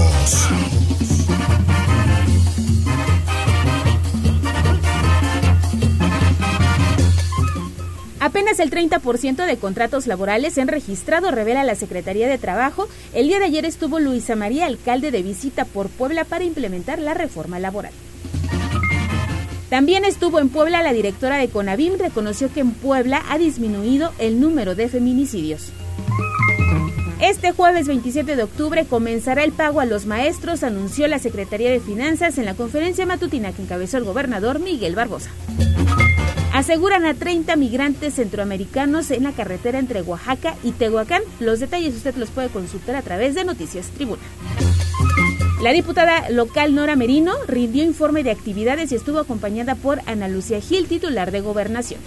[8.22, 12.86] Apenas el 30% de contratos laborales se han registrado, revela la Secretaría de Trabajo.
[13.14, 17.14] El día de ayer estuvo Luisa María, alcalde de visita por Puebla para implementar la
[17.14, 17.90] reforma laboral.
[19.70, 24.38] También estuvo en Puebla la directora de Conavim, reconoció que en Puebla ha disminuido el
[24.38, 25.72] número de feminicidios.
[27.20, 31.80] Este jueves 27 de octubre comenzará el pago a los maestros, anunció la Secretaría de
[31.80, 35.30] Finanzas en la conferencia matutina que encabezó el gobernador Miguel Barbosa.
[36.62, 41.22] Aseguran a 30 migrantes centroamericanos en la carretera entre Oaxaca y Tehuacán.
[41.40, 44.22] Los detalles usted los puede consultar a través de Noticias Tribuna.
[45.60, 50.60] La diputada local Nora Merino rindió informe de actividades y estuvo acompañada por Ana Lucía
[50.60, 52.00] Gil, titular de Gobernación.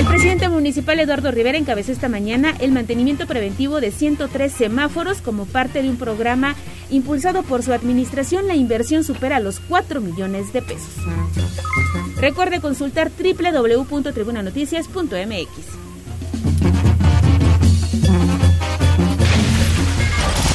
[0.00, 5.44] El presidente municipal Eduardo Rivera encabezó esta mañana el mantenimiento preventivo de 103 semáforos como
[5.44, 6.56] parte de un programa
[6.88, 8.48] impulsado por su administración.
[8.48, 10.94] La inversión supera los 4 millones de pesos.
[12.16, 15.50] Recuerde consultar www.tribunanoticias.mx.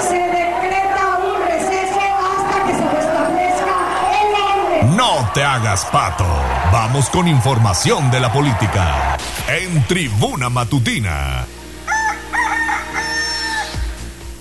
[0.00, 3.76] Se decreta un receso hasta que se restablezca
[4.22, 4.96] el orden.
[4.96, 6.26] No te hagas pato.
[6.72, 9.16] Vamos con información de la política.
[9.48, 11.46] En Tribuna Matutina.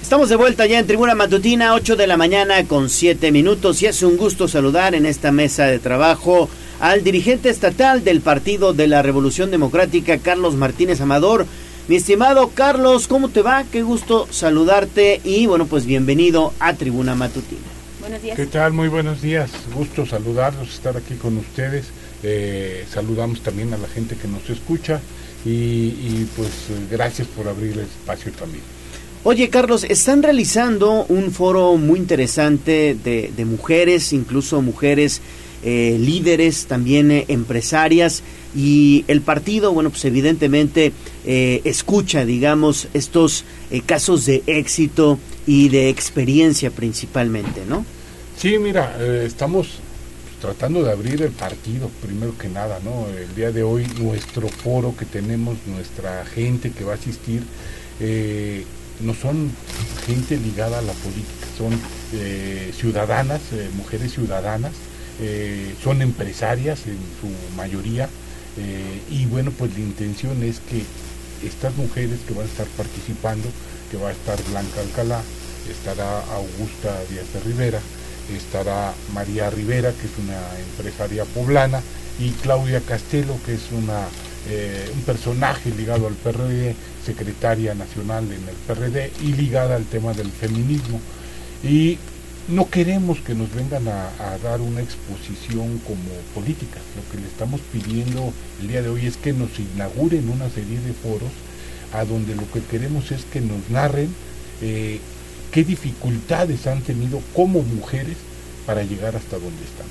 [0.03, 3.87] Estamos de vuelta ya en Tribuna Matutina, 8 de la mañana con 7 minutos y
[3.87, 6.47] es un gusto saludar en esta mesa de trabajo
[6.79, 11.47] al dirigente estatal del Partido de la Revolución Democrática, Carlos Martínez Amador.
[11.87, 13.63] Mi estimado Carlos, ¿cómo te va?
[13.63, 17.61] Qué gusto saludarte y bueno, pues bienvenido a Tribuna Matutina.
[18.01, 18.35] Buenos días.
[18.35, 18.73] ¿Qué tal?
[18.73, 19.49] Muy buenos días.
[19.73, 21.85] Gusto saludarlos, estar aquí con ustedes.
[22.23, 24.99] Eh, saludamos también a la gente que nos escucha
[25.45, 26.49] y, y pues
[26.91, 28.63] gracias por abrir el espacio también.
[29.23, 35.21] Oye, Carlos, están realizando un foro muy interesante de, de mujeres, incluso mujeres
[35.63, 38.23] eh, líderes, también eh, empresarias,
[38.55, 40.93] y el partido, bueno, pues evidentemente
[41.27, 47.85] eh, escucha, digamos, estos eh, casos de éxito y de experiencia principalmente, ¿no?
[48.37, 49.79] Sí, mira, eh, estamos
[50.39, 53.07] tratando de abrir el partido, primero que nada, ¿no?
[53.09, 57.43] El día de hoy nuestro foro que tenemos, nuestra gente que va a asistir,
[57.99, 58.63] eh,
[59.01, 59.51] no son
[60.05, 61.77] gente ligada a la política, son
[62.73, 63.41] ciudadanas,
[63.75, 64.71] mujeres ciudadanas,
[65.83, 68.09] son empresarias en su mayoría,
[69.11, 70.81] y bueno, pues la intención es que
[71.43, 73.47] estas mujeres que van a estar participando,
[73.91, 75.21] que va a estar Blanca Alcalá,
[75.69, 77.79] estará Augusta Díaz de Rivera,
[78.35, 81.81] estará María Rivera, que es una empresaria poblana,
[82.19, 84.07] y Claudia Castelo, que es una,
[84.49, 90.13] eh, un personaje ligado al PRD, secretaria nacional en el PRD y ligada al tema
[90.13, 90.99] del feminismo.
[91.63, 91.97] Y
[92.47, 96.79] no queremos que nos vengan a, dar una exposición como política.
[96.95, 100.79] Lo que le estamos pidiendo el día de hoy es que nos inauguren una serie
[100.79, 101.31] de foros
[101.93, 104.09] a donde lo que queremos es que nos narren
[104.61, 104.99] eh,
[105.51, 108.17] qué dificultades han tenido como mujeres
[108.65, 109.87] para llegar hasta donde están.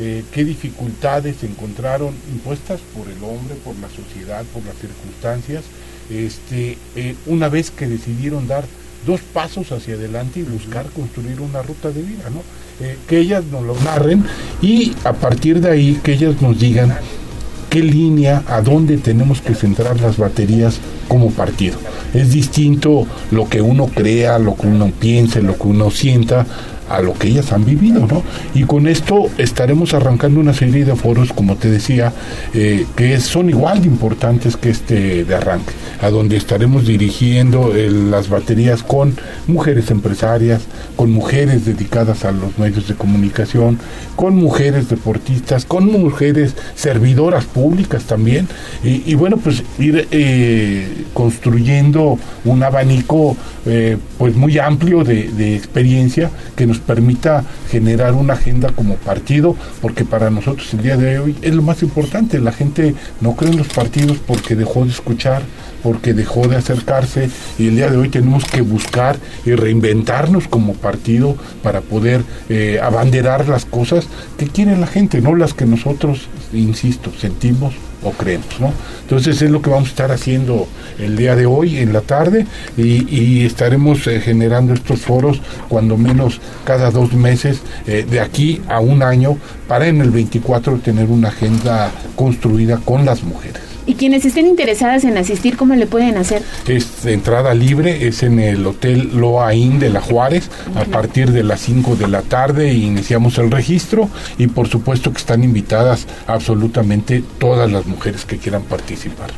[0.00, 5.64] Eh, qué dificultades encontraron impuestas por el hombre, por la sociedad, por las circunstancias,
[6.10, 8.64] este, eh, una vez que decidieron dar
[9.06, 12.42] dos pasos hacia adelante y buscar construir una ruta de vida, ¿no?
[12.84, 14.24] Eh, que ellas nos lo narren
[14.60, 16.96] y a partir de ahí que ellas nos digan
[17.70, 20.78] qué línea, a dónde tenemos que centrar las baterías
[21.08, 21.76] como partido.
[22.12, 26.46] Es distinto lo que uno crea, lo que uno piense, lo que uno sienta,
[26.88, 28.22] a lo que ellas han vivido, ¿no?
[28.54, 32.12] Y con esto estaremos arrancando una serie de foros, como te decía,
[32.52, 38.10] eh, que son igual de importantes que este de arranque, a donde estaremos dirigiendo el-
[38.10, 39.16] las baterías con
[39.46, 40.62] mujeres empresarias,
[40.96, 43.78] con mujeres dedicadas a los medios de comunicación,
[44.16, 48.46] con mujeres deportistas, con mujeres servidoras públicas también,
[48.82, 53.36] y, bueno, pues ir eh, construyendo un abanico
[53.66, 59.56] eh, pues muy amplio de, de experiencia que nos permita generar una agenda como partido,
[59.80, 62.38] porque para nosotros el día de hoy es lo más importante.
[62.38, 65.42] La gente no cree en los partidos porque dejó de escuchar
[65.84, 67.28] porque dejó de acercarse
[67.58, 72.80] y el día de hoy tenemos que buscar y reinventarnos como partido para poder eh,
[72.82, 77.74] abanderar las cosas que quiere la gente, no las que nosotros, insisto, sentimos
[78.04, 78.72] o creemos, ¿no?
[79.02, 80.68] Entonces es lo que vamos a estar haciendo
[80.98, 86.40] el día de hoy en la tarde y, estaremos eh, generando estos foros cuando menos
[86.64, 89.36] cada dos meses eh, de aquí a un año
[89.68, 93.73] para en el 24 tener una agenda construida con las mujeres.
[93.86, 96.42] Y quienes estén interesadas en asistir, ¿cómo le pueden hacer?
[96.66, 101.60] Es entrada libre, es en el Hotel Loaín de la Juárez, a partir de las
[101.60, 104.08] 5 de la tarde iniciamos el registro
[104.38, 109.30] y por supuesto que están invitadas absolutamente todas las mujeres que quieran participar.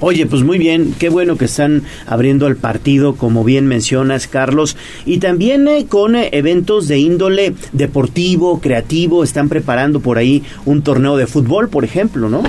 [0.00, 4.76] Oye, pues muy bien, qué bueno que están abriendo el partido, como bien mencionas, Carlos,
[5.06, 10.82] y también eh, con eh, eventos de índole deportivo, creativo, están preparando por ahí un
[10.82, 12.42] torneo de fútbol, por ejemplo, ¿no?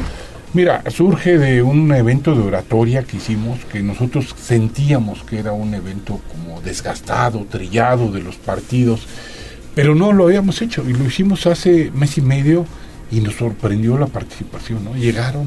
[0.56, 5.74] Mira, surge de un evento de oratoria que hicimos, que nosotros sentíamos que era un
[5.74, 9.06] evento como desgastado, trillado de los partidos,
[9.76, 12.66] pero no lo habíamos hecho y lo hicimos hace mes y medio
[13.12, 14.96] y nos sorprendió la participación, ¿no?
[14.96, 15.46] Llegaron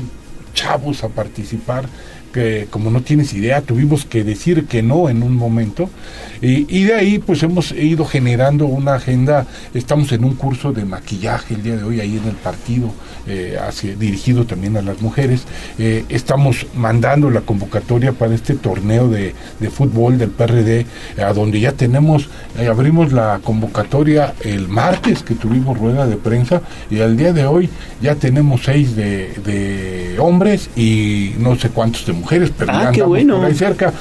[0.53, 1.89] chavos a participar
[2.33, 5.91] que como no tienes idea tuvimos que decir que no en un momento.
[6.41, 9.47] Y, de ahí pues hemos ido generando una agenda.
[9.75, 12.93] Estamos en un curso de maquillaje el día de hoy ahí en el partido
[13.27, 13.59] eh,
[13.99, 15.43] dirigido también a las mujeres.
[15.79, 19.35] Eh, estamos mandando la convocatoria para este torneo de,
[19.71, 20.87] fútbol del PRD
[21.23, 22.29] a donde ya tenemos
[22.59, 27.45] eh, abrimos la convocatoria el martes que tuvimos rueda de prensa y al día de
[27.45, 27.69] hoy
[28.01, 33.03] ya tenemos seis de, de hombres y no sé cuántos de mujeres, pero ah, qué
[33.03, 33.43] bueno.
[33.43, 33.93] ahí cerca.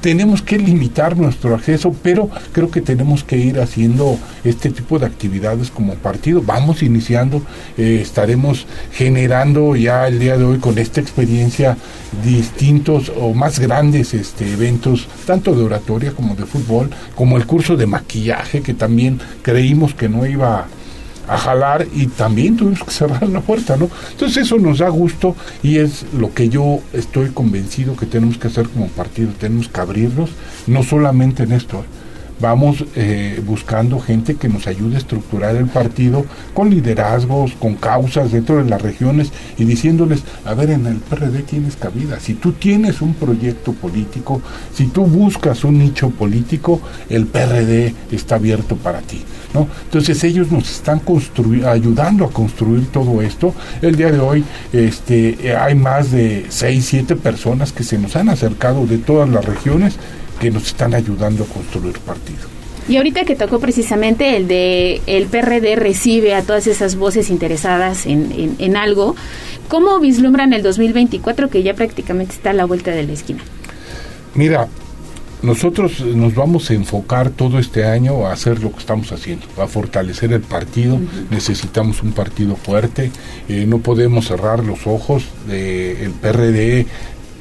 [0.00, 5.06] Tenemos que limitar nuestro acceso, pero creo que tenemos que ir haciendo este tipo de
[5.06, 6.42] actividades como partido.
[6.44, 7.40] Vamos iniciando,
[7.78, 11.76] eh, estaremos generando ya el día de hoy con esta experiencia
[12.24, 17.76] distintos o más grandes este, eventos, tanto de oratoria como de fútbol, como el curso
[17.76, 20.66] de maquillaje, que también creímos que no iba a
[21.28, 23.88] a jalar y también tuvimos que cerrar la puerta, ¿no?
[24.10, 28.48] Entonces eso nos da gusto y es lo que yo estoy convencido que tenemos que
[28.48, 30.30] hacer como partido, tenemos que abrirnos,
[30.66, 31.84] no solamente en esto,
[32.42, 38.32] vamos eh, buscando gente que nos ayude a estructurar el partido con liderazgos, con causas
[38.32, 42.18] dentro de las regiones y diciéndoles, a ver, en el PRD tienes cabida.
[42.20, 44.42] Si tú tienes un proyecto político,
[44.74, 49.22] si tú buscas un nicho político, el PRD está abierto para ti.
[49.54, 49.68] ¿no?
[49.84, 51.00] Entonces ellos nos están
[51.66, 53.54] ayudando a construir todo esto.
[53.80, 58.30] El día de hoy este, hay más de 6, 7 personas que se nos han
[58.30, 59.96] acercado de todas las regiones
[60.42, 62.40] que nos están ayudando a construir partido.
[62.88, 68.06] Y ahorita que tocó precisamente el de el PRD recibe a todas esas voces interesadas
[68.06, 69.14] en, en, algo,
[69.68, 73.40] ¿cómo vislumbran el 2024 que ya prácticamente está a la vuelta de la esquina?
[74.34, 74.66] Mira,
[75.42, 79.68] nosotros nos vamos a enfocar todo este año a hacer lo que estamos haciendo, a
[79.68, 80.98] fortalecer el partido.
[81.30, 83.12] Necesitamos un partido fuerte.
[83.48, 85.24] Eh, no podemos cerrar los ojos.
[85.48, 86.86] el PRD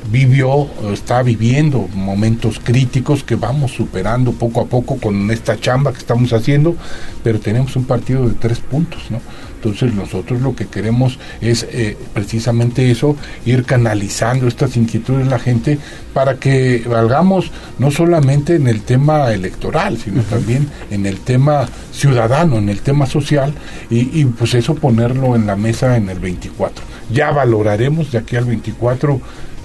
[0.09, 5.99] vivió, está viviendo momentos críticos que vamos superando poco a poco con esta chamba que
[5.99, 6.75] estamos haciendo,
[7.23, 9.21] pero tenemos un partido de tres puntos, ¿no?
[9.61, 13.15] Entonces nosotros lo que queremos es eh, precisamente eso,
[13.45, 15.77] ir canalizando estas inquietudes de la gente
[16.15, 22.57] para que valgamos no solamente en el tema electoral, sino también en el tema ciudadano,
[22.57, 23.53] en el tema social,
[23.91, 26.83] y, y pues eso ponerlo en la mesa en el 24.
[27.11, 29.21] Ya valoraremos de aquí al 24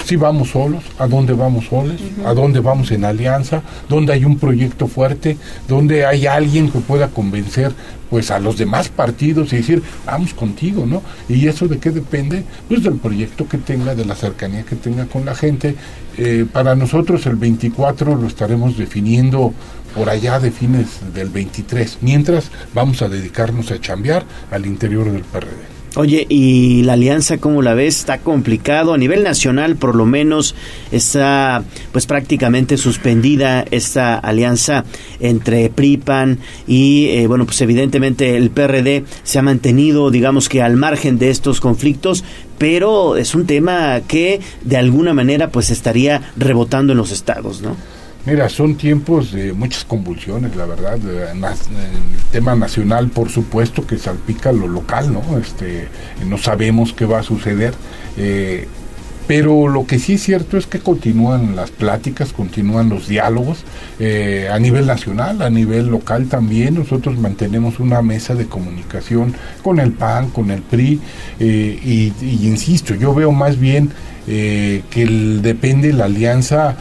[0.07, 4.39] si vamos solos, a dónde vamos solos, a dónde vamos en alianza, dónde hay un
[4.39, 7.73] proyecto fuerte, dónde hay alguien que pueda convencer
[8.09, 11.03] pues a los demás partidos y decir, vamos contigo, ¿no?
[11.29, 12.45] Y eso de qué depende?
[12.69, 15.75] Pues del proyecto que tenga, de la cercanía que tenga con la gente.
[16.17, 19.53] Eh, para nosotros el 24 lo estaremos definiendo
[19.93, 25.23] por allá de fines del 23, mientras vamos a dedicarnos a chambear al interior del
[25.23, 25.76] PRD.
[25.99, 28.01] Oye, ¿y la alianza cómo la ves?
[28.01, 28.93] Está complicado.
[28.93, 30.55] A nivel nacional, por lo menos,
[30.93, 34.85] está pues prácticamente suspendida esta alianza
[35.21, 40.77] entre PRIPAN y, eh, bueno, pues evidentemente el PRD se ha mantenido, digamos que al
[40.77, 42.25] margen de estos conflictos,
[42.59, 47.75] pero es un tema que de alguna manera pues estaría rebotando en los estados, ¿no?
[48.27, 50.95] Mira, son tiempos de muchas convulsiones, la verdad.
[50.97, 51.41] El
[52.33, 55.39] tema nacional, por supuesto, que salpica lo local, ¿no?
[55.39, 55.87] Este,
[56.29, 57.73] no sabemos qué va a suceder.
[58.17, 58.67] Eh,
[59.29, 63.65] Pero lo que sí es cierto es que continúan las pláticas, continúan los diálogos
[63.99, 66.75] eh, a nivel nacional, a nivel local también.
[66.75, 71.01] Nosotros mantenemos una mesa de comunicación con el PAN, con el PRI,
[71.41, 72.13] eh, y,
[72.47, 73.91] insisto, yo veo más bien
[74.27, 76.77] que depende la alianza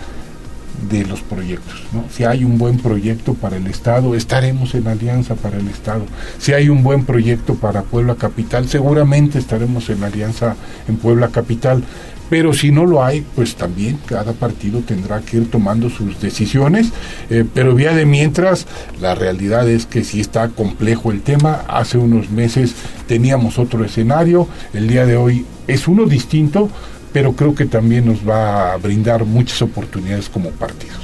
[0.90, 1.82] de los proyectos.
[1.94, 2.06] ¿no?
[2.10, 6.06] Si hay un buen proyecto para el Estado, estaremos en alianza para el Estado.
[6.38, 10.56] Si hay un buen proyecto para Puebla Capital, seguramente estaremos en alianza
[10.88, 11.84] en Puebla Capital.
[12.30, 16.88] Pero si no lo hay, pues también cada partido tendrá que ir tomando sus decisiones.
[17.30, 18.66] Eh, pero vía de mientras,
[19.00, 21.64] la realidad es que si está complejo el tema.
[21.68, 22.74] Hace unos meses
[23.08, 26.70] teníamos otro escenario, el día de hoy es uno distinto,
[27.16, 30.98] pero creo que también nos va a brindar muchas oportunidades como partidos.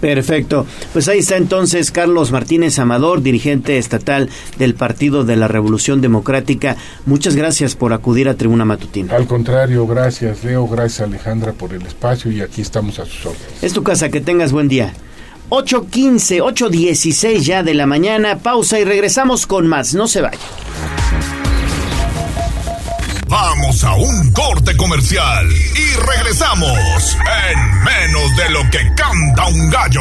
[0.00, 0.64] Perfecto.
[0.92, 6.76] Pues ahí está entonces Carlos Martínez Amador, dirigente estatal del Partido de la Revolución Democrática.
[7.04, 9.16] Muchas gracias por acudir a Tribuna Matutina.
[9.16, 13.60] Al contrario, gracias Leo, gracias Alejandra por el espacio y aquí estamos a sus órdenes.
[13.60, 14.92] Es tu casa, que tengas buen día.
[15.48, 19.94] 8.15, 8.16 ya de la mañana, pausa y regresamos con más.
[19.94, 20.38] No se vaya.
[23.28, 27.16] Vamos a un corte comercial y regresamos
[27.50, 30.00] en menos de lo que canta un gallo.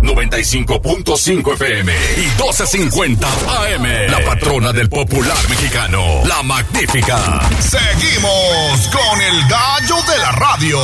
[0.00, 4.10] 95.5 FM y 12.50 AM.
[4.10, 7.40] La patrona del popular mexicano, la magnífica.
[7.60, 10.78] Seguimos con el gallo de la radio.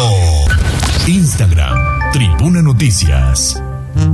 [1.07, 3.61] Instagram, Tribuna Noticias.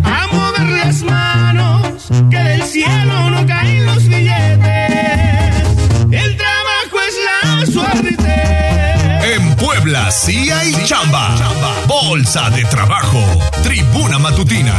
[0.04, 5.64] A mover las manos, que del cielo no caen los billetes.
[6.12, 6.36] El
[9.22, 11.34] En Puebla sí hay chamba.
[11.86, 13.20] Bolsa de trabajo.
[13.62, 14.74] Tribuna Matutina.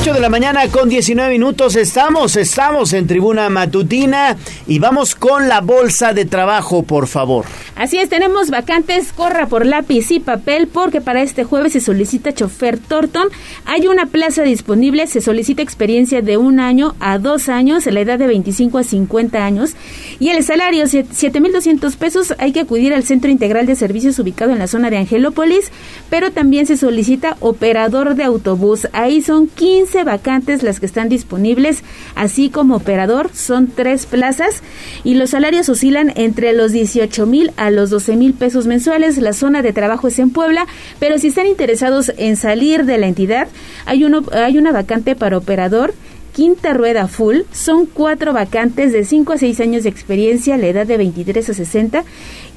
[0.00, 4.34] 8 de la mañana con 19 minutos estamos, estamos en tribuna matutina
[4.66, 7.44] y vamos con la bolsa de trabajo, por favor.
[7.76, 12.32] Así es, tenemos vacantes, corra por lápiz y papel porque para este jueves se solicita
[12.32, 13.28] chofer Torton.
[13.66, 18.18] Hay una plaza disponible, se solicita experiencia de un año a dos años, la edad
[18.18, 19.72] de 25 a 50 años
[20.18, 22.34] y el salario 7.200 pesos.
[22.38, 25.70] Hay que acudir al Centro Integral de Servicios ubicado en la zona de Angelópolis,
[26.08, 28.88] pero también se solicita operador de autobús.
[28.94, 31.82] Ahí son 15 vacantes las que están disponibles,
[32.14, 34.62] así como operador, son tres plazas
[35.04, 39.18] y los salarios oscilan entre los 18 mil a los 12 mil pesos mensuales.
[39.18, 40.66] La zona de trabajo es en Puebla,
[40.98, 43.48] pero si están interesados en salir de la entidad,
[43.86, 45.94] hay, uno, hay una vacante para operador
[46.32, 47.38] quinta rueda full.
[47.52, 51.54] Son cuatro vacantes de 5 a 6 años de experiencia, la edad de 23 a
[51.54, 52.04] 60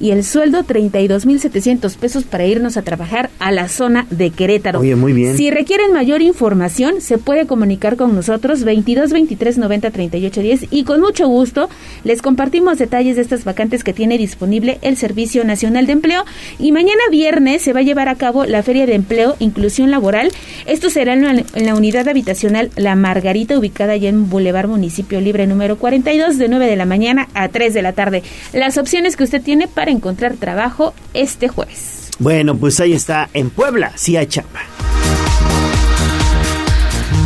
[0.00, 4.80] y el sueldo 32.700 pesos para irnos a trabajar a la zona de Querétaro.
[4.80, 5.36] Oye, muy bien.
[5.36, 10.84] Si requieren mayor información, se puede comunicar con nosotros 22 23 90 38 10 y
[10.84, 11.68] con mucho gusto
[12.02, 16.24] les compartimos detalles de estas vacantes que tiene disponible el Servicio Nacional de Empleo
[16.58, 20.30] y mañana viernes se va a llevar a cabo la Feria de Empleo Inclusión Laboral.
[20.66, 25.22] Esto será en la, en la unidad habitacional La Margarita ubicada allá en Boulevard Municipio
[25.22, 28.22] Libre número 42 de 9 de la mañana a 3 de la tarde.
[28.52, 32.10] Las opciones que usted tiene para encontrar trabajo este jueves.
[32.18, 34.60] Bueno, pues ahí está, en Puebla, sí hay chamba.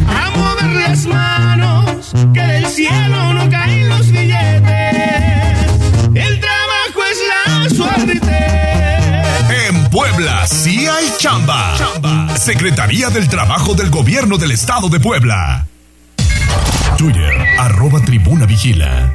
[0.06, 4.62] A mover las manos, que del cielo no caen los billetes.
[6.14, 8.20] El trabajo es la suerte.
[9.68, 11.76] En Puebla sí hay chamba.
[12.36, 15.66] Secretaría del Trabajo del Gobierno del Estado de Puebla.
[16.96, 19.14] Twitter, arroba tribuna vigila.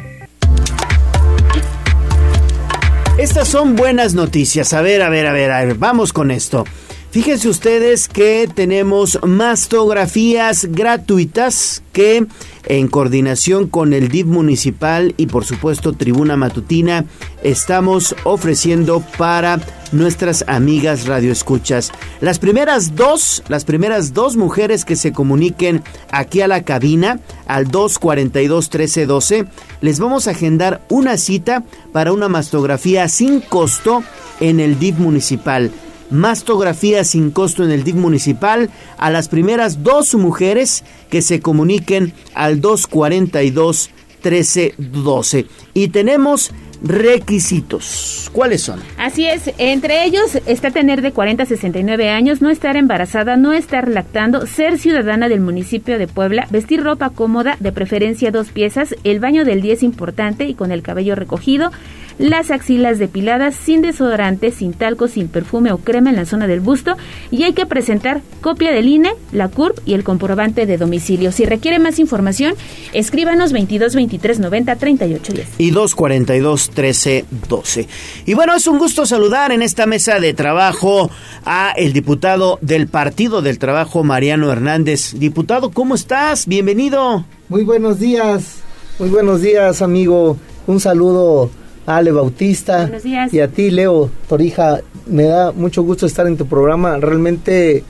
[3.17, 4.73] Estas son buenas noticias.
[4.73, 6.65] A ver, a ver, a ver, a ver, vamos con esto.
[7.13, 12.25] Fíjense ustedes que tenemos mastografías gratuitas que
[12.65, 17.05] en coordinación con el DIF municipal y por supuesto Tribuna Matutina
[17.43, 19.59] estamos ofreciendo para
[19.91, 21.91] nuestras amigas radioescuchas.
[22.19, 27.67] Las primeras dos, las primeras dos mujeres que se comuniquen aquí a la cabina al
[27.67, 29.45] 242 1312,
[29.81, 34.03] les vamos a agendar una cita para una mastografía sin costo
[34.39, 35.71] en el DIF municipal
[36.13, 42.13] mastografía sin costo en el DIC municipal a las primeras dos mujeres que se comuniquen
[42.33, 43.89] al 242
[44.23, 45.47] 1312.
[45.73, 46.51] Y tenemos
[46.83, 48.29] requisitos.
[48.33, 48.81] ¿Cuáles son?
[48.97, 53.53] Así es, entre ellos está tener de 40 a 69 años, no estar embarazada, no
[53.53, 58.95] estar lactando, ser ciudadana del municipio de Puebla, vestir ropa cómoda, de preferencia dos piezas,
[59.05, 61.71] el baño del día es importante y con el cabello recogido,
[62.17, 66.59] las axilas depiladas sin desodorante, sin talco, sin perfume o crema en la zona del
[66.59, 66.95] busto
[67.31, 71.31] y hay que presentar copia del INE, la CURP y el comprobante de domicilio.
[71.31, 72.55] Si requiere más información,
[72.93, 75.47] escríbanos 22 23 90 38 10.
[75.57, 77.87] Y 242 13 12.
[78.25, 81.09] Y bueno, es un gusto saludar en esta mesa de trabajo
[81.45, 85.13] a el diputado del Partido del Trabajo, Mariano Hernández.
[85.17, 86.47] Diputado, ¿cómo estás?
[86.47, 87.25] Bienvenido.
[87.49, 88.57] Muy buenos días,
[88.99, 90.37] muy buenos días, amigo.
[90.65, 91.49] Un saludo
[91.85, 93.33] a Ale Bautista Buenos días.
[93.33, 94.81] y a ti, Leo Torija.
[95.05, 96.97] Me da mucho gusto estar en tu programa.
[96.97, 97.83] Realmente,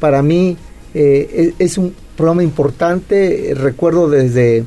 [0.00, 0.56] para mí,
[0.94, 3.54] eh, es es un programa importante.
[3.56, 4.64] Recuerdo desde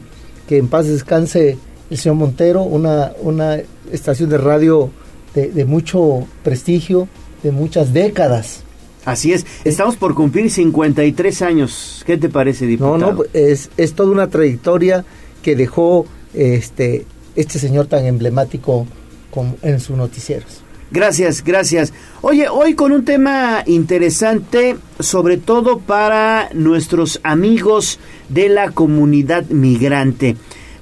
[0.47, 1.57] que en paz descanse
[1.89, 3.59] el señor Montero, una, una
[3.91, 4.89] estación de radio
[5.35, 7.07] de, de mucho prestigio,
[7.43, 8.63] de muchas décadas.
[9.03, 12.03] Así es, estamos por cumplir 53 años.
[12.05, 12.97] ¿Qué te parece, diputado?
[12.97, 15.03] No, no, es, es toda una trayectoria
[15.41, 17.05] que dejó este,
[17.35, 18.87] este señor tan emblemático
[19.61, 20.61] en sus noticieros.
[20.91, 21.93] Gracias, gracias.
[22.21, 27.97] Oye, hoy con un tema interesante, sobre todo para nuestros amigos
[28.27, 30.35] de la comunidad migrante.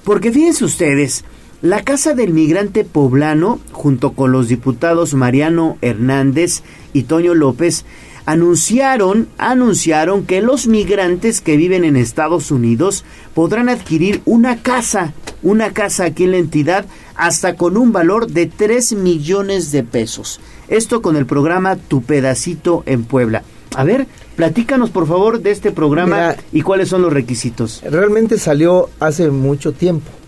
[0.04, 1.24] Porque fíjense ustedes,
[1.62, 6.64] la Casa del Migrante Poblano, junto con los diputados Mariano Hernández
[6.94, 7.86] y Toño López,
[8.30, 13.04] anunciaron, anunciaron que los migrantes que viven en Estados Unidos
[13.34, 16.86] podrán adquirir una casa, una casa aquí en la entidad,
[17.16, 20.40] hasta con un valor de 3 millones de pesos.
[20.68, 23.42] Esto con el programa Tu Pedacito en Puebla.
[23.76, 27.82] A ver, platícanos por favor de este programa Mira, y cuáles son los requisitos.
[27.84, 30.19] Realmente salió hace mucho tiempo.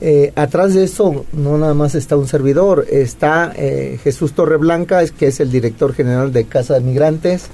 [0.00, 5.28] Eh, atrás de esto no nada más está un servidor, está eh, Jesús Torreblanca, que
[5.28, 7.46] es el director general de Casa de Migrantes,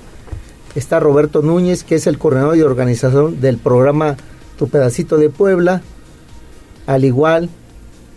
[0.74, 4.16] está Roberto Núñez, que es el coordinador de organización del programa
[4.58, 5.82] Tu Pedacito de Puebla,
[6.86, 7.48] al igual,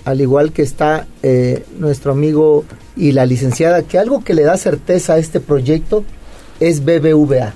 [0.05, 2.65] al igual que está eh, nuestro amigo
[2.95, 6.03] y la licenciada, que algo que le da certeza a este proyecto
[6.59, 7.53] es BBVA,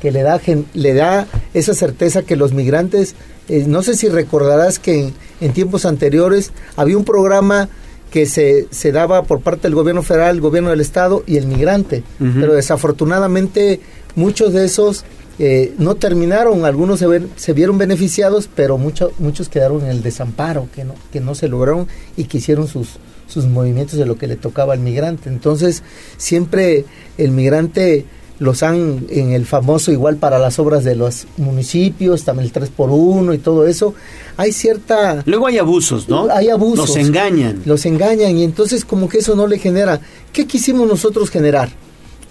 [0.00, 0.40] que le da,
[0.72, 3.14] le da esa certeza que los migrantes,
[3.48, 7.68] eh, no sé si recordarás que en, en tiempos anteriores había un programa
[8.10, 11.46] que se, se daba por parte del gobierno federal, el gobierno del estado y el
[11.46, 13.80] migrante, pero desafortunadamente
[14.14, 15.04] muchos de esos
[15.38, 20.02] eh, no terminaron, algunos se, ven- se vieron beneficiados, pero mucho- muchos quedaron en el
[20.02, 21.86] desamparo, que no, que no se lograron
[22.16, 22.96] y que hicieron sus,
[23.26, 25.28] sus movimientos de lo que le tocaba al migrante.
[25.28, 25.82] Entonces,
[26.16, 26.86] siempre
[27.18, 28.06] el migrante
[28.38, 32.68] los han en el famoso igual para las obras de los municipios, también el 3
[32.70, 33.94] por 1 y todo eso.
[34.36, 35.22] Hay cierta...
[35.24, 36.28] Luego hay abusos, ¿no?
[36.30, 36.88] Hay abusos.
[36.88, 37.62] Los engañan.
[37.64, 40.00] Los engañan y entonces como que eso no le genera.
[40.32, 41.70] ¿Qué quisimos nosotros generar?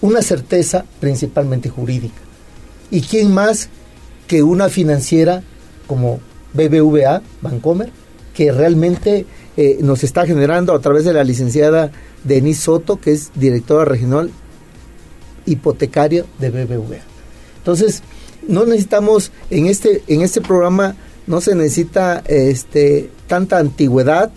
[0.00, 2.20] Una certeza principalmente jurídica.
[2.90, 3.68] ¿Y quién más
[4.28, 5.42] que una financiera
[5.86, 6.20] como
[6.52, 7.90] BBVA, Bancomer,
[8.34, 9.26] que realmente
[9.56, 11.90] eh, nos está generando a través de la licenciada
[12.24, 14.30] Denise Soto, que es directora regional
[15.46, 17.00] hipotecaria de BBVA.
[17.58, 18.02] Entonces,
[18.46, 20.96] no necesitamos en este en este programa
[21.26, 24.30] no se necesita este tanta antigüedad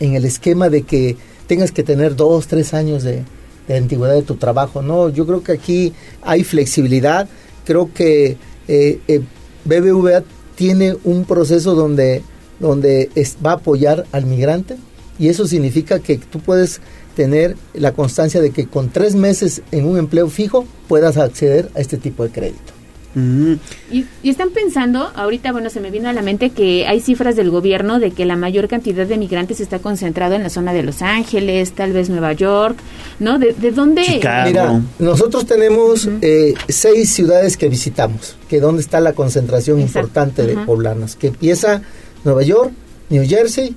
[0.00, 1.16] en el esquema de que
[1.46, 3.24] tengas que tener dos, tres años de,
[3.68, 4.82] de antigüedad de tu trabajo.
[4.82, 5.92] No, yo creo que aquí
[6.22, 7.28] hay flexibilidad.
[7.64, 8.36] Creo que
[8.68, 9.20] eh, eh,
[9.64, 10.24] BBVA
[10.54, 12.22] tiene un proceso donde,
[12.58, 13.10] donde
[13.44, 14.76] va a apoyar al migrante
[15.18, 16.80] y eso significa que tú puedes
[17.14, 21.80] tener la constancia de que con tres meses en un empleo fijo puedas acceder a
[21.80, 22.72] este tipo de crédito.
[23.14, 27.36] Y, y están pensando, ahorita, bueno, se me vino a la mente que hay cifras
[27.36, 30.82] del gobierno de que la mayor cantidad de migrantes está concentrado en la zona de
[30.82, 32.78] Los Ángeles, tal vez Nueva York,
[33.20, 33.38] ¿no?
[33.38, 34.02] ¿De, de dónde?
[34.46, 40.54] Mira, nosotros tenemos eh, seis ciudades que visitamos, que donde está la concentración importante de
[40.54, 40.64] Ajá.
[40.64, 41.82] poblanos, que empieza
[42.24, 42.72] Nueva York,
[43.10, 43.76] New Jersey,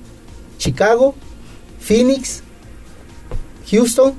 [0.56, 1.14] Chicago,
[1.78, 2.42] Phoenix,
[3.70, 4.14] Houston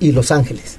[0.00, 0.78] y Los Ángeles,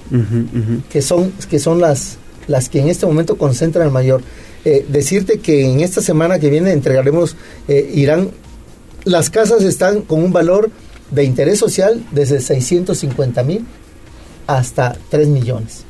[0.90, 4.22] que son que son las las que en este momento concentran el mayor.
[4.64, 7.36] Eh, decirte que en esta semana que viene entregaremos
[7.68, 8.30] eh, irán
[9.04, 10.70] las casas están con un valor
[11.12, 13.64] de interés social desde 650 mil
[14.48, 15.84] hasta 3 millones.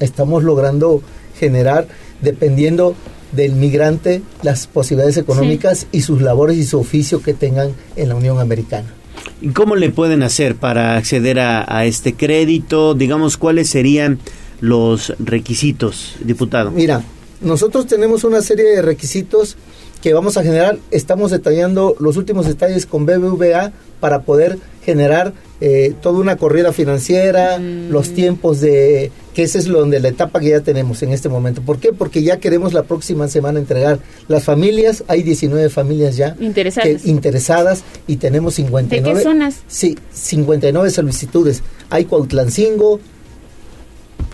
[0.00, 1.02] Estamos logrando
[1.38, 1.86] generar,
[2.22, 2.94] dependiendo
[3.32, 8.14] del migrante, las posibilidades económicas y sus labores y su oficio que tengan en la
[8.14, 8.94] Unión Americana.
[9.42, 12.94] ¿Y cómo le pueden hacer para acceder a, a este crédito?
[12.94, 14.20] Digamos, ¿cuáles serían
[14.60, 16.70] los requisitos, diputado?
[16.70, 17.02] Mira,
[17.40, 19.56] nosotros tenemos una serie de requisitos
[20.00, 25.32] que vamos a generar, estamos detallando los últimos detalles con BBVA para poder generar
[25.64, 30.40] eh, toda una corrida financiera, los tiempos de, que esa es lo donde la etapa
[30.40, 31.62] que ya tenemos en este momento.
[31.62, 31.92] ¿Por qué?
[31.92, 37.02] Porque ya queremos la próxima semana entregar las familias, hay 19 familias ya Interesadas.
[37.02, 39.08] que- interesadas y tenemos 59.
[39.08, 39.56] ¿De qué zonas?
[39.68, 41.62] Sí, 59 solicitudes.
[41.90, 42.98] Hay Cuautlancingo,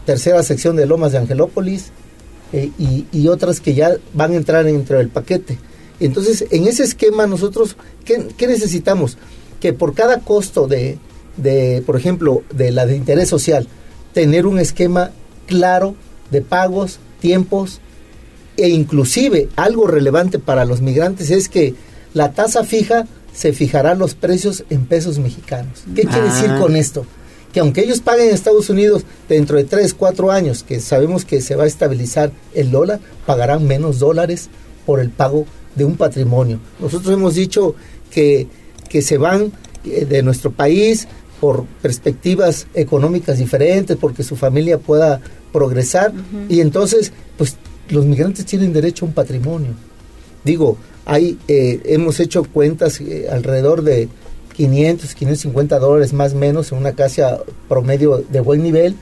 [0.06, 1.86] tercera sección de Lomas de Angelópolis
[2.52, 5.58] eh, y, y otras que ya van a entrar dentro del paquete.
[6.00, 9.18] Entonces, en ese esquema nosotros, ¿qué, qué necesitamos?
[9.60, 10.96] Que por cada costo de,
[11.38, 13.66] de, por ejemplo, de la de interés social,
[14.12, 15.12] tener un esquema
[15.46, 15.94] claro
[16.30, 17.80] de pagos, tiempos
[18.56, 21.74] e inclusive algo relevante para los migrantes es que
[22.12, 25.84] la tasa fija se fijará los precios en pesos mexicanos.
[25.94, 26.34] ¿Qué quiere Ah.
[26.34, 27.06] decir con esto?
[27.52, 31.40] Que aunque ellos paguen en Estados Unidos dentro de 3, 4 años, que sabemos que
[31.40, 34.48] se va a estabilizar el dólar, pagarán menos dólares
[34.84, 35.46] por el pago
[35.76, 36.58] de un patrimonio.
[36.80, 37.74] Nosotros hemos dicho
[38.10, 38.48] que,
[38.88, 39.52] que se van
[39.84, 41.06] eh, de nuestro país
[41.40, 45.20] por perspectivas económicas diferentes, porque su familia pueda
[45.52, 46.12] progresar
[46.48, 47.56] y entonces pues
[47.90, 49.72] los migrantes tienen derecho a un patrimonio.
[50.44, 54.08] Digo, hay, eh, hemos hecho cuentas eh, alrededor de
[54.54, 57.38] 500, 550 dólares más o menos en una casa
[57.68, 58.94] promedio de buen nivel.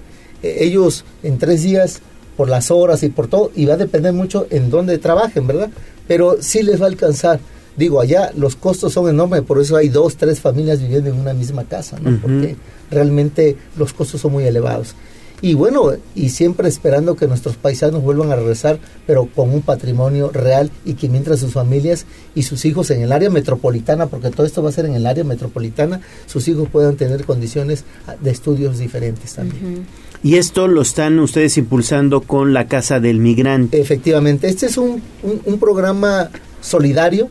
[0.42, 2.00] Eh, ellos en tres días,
[2.36, 5.70] por las horas y por todo, y va a depender mucho en dónde trabajen, ¿verdad?
[6.06, 7.40] Pero sí les va a alcanzar.
[7.76, 11.34] Digo, allá los costos son enormes, por eso hay dos, tres familias viviendo en una
[11.34, 12.18] misma casa, ¿no?
[12.20, 12.56] Porque
[12.90, 14.94] realmente los costos son muy elevados.
[15.42, 20.30] Y bueno, y siempre esperando que nuestros paisanos vuelvan a regresar, pero con un patrimonio
[20.32, 24.46] real y que mientras sus familias y sus hijos en el área metropolitana, porque todo
[24.46, 28.30] esto va a ser en el área metropolitana, sus hijos puedan tener condiciones ah, de
[28.30, 29.86] estudios diferentes también.
[30.22, 33.78] Y esto lo están ustedes impulsando con la Casa del Migrante.
[33.78, 36.30] Efectivamente, este es un, un- un programa
[36.62, 37.28] solidario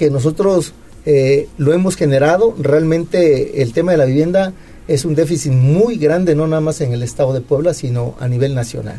[0.00, 0.72] que nosotros
[1.04, 2.54] eh, lo hemos generado.
[2.58, 4.54] Realmente el tema de la vivienda
[4.88, 8.26] es un déficit muy grande, no nada más en el estado de Puebla, sino a
[8.26, 8.98] nivel nacional.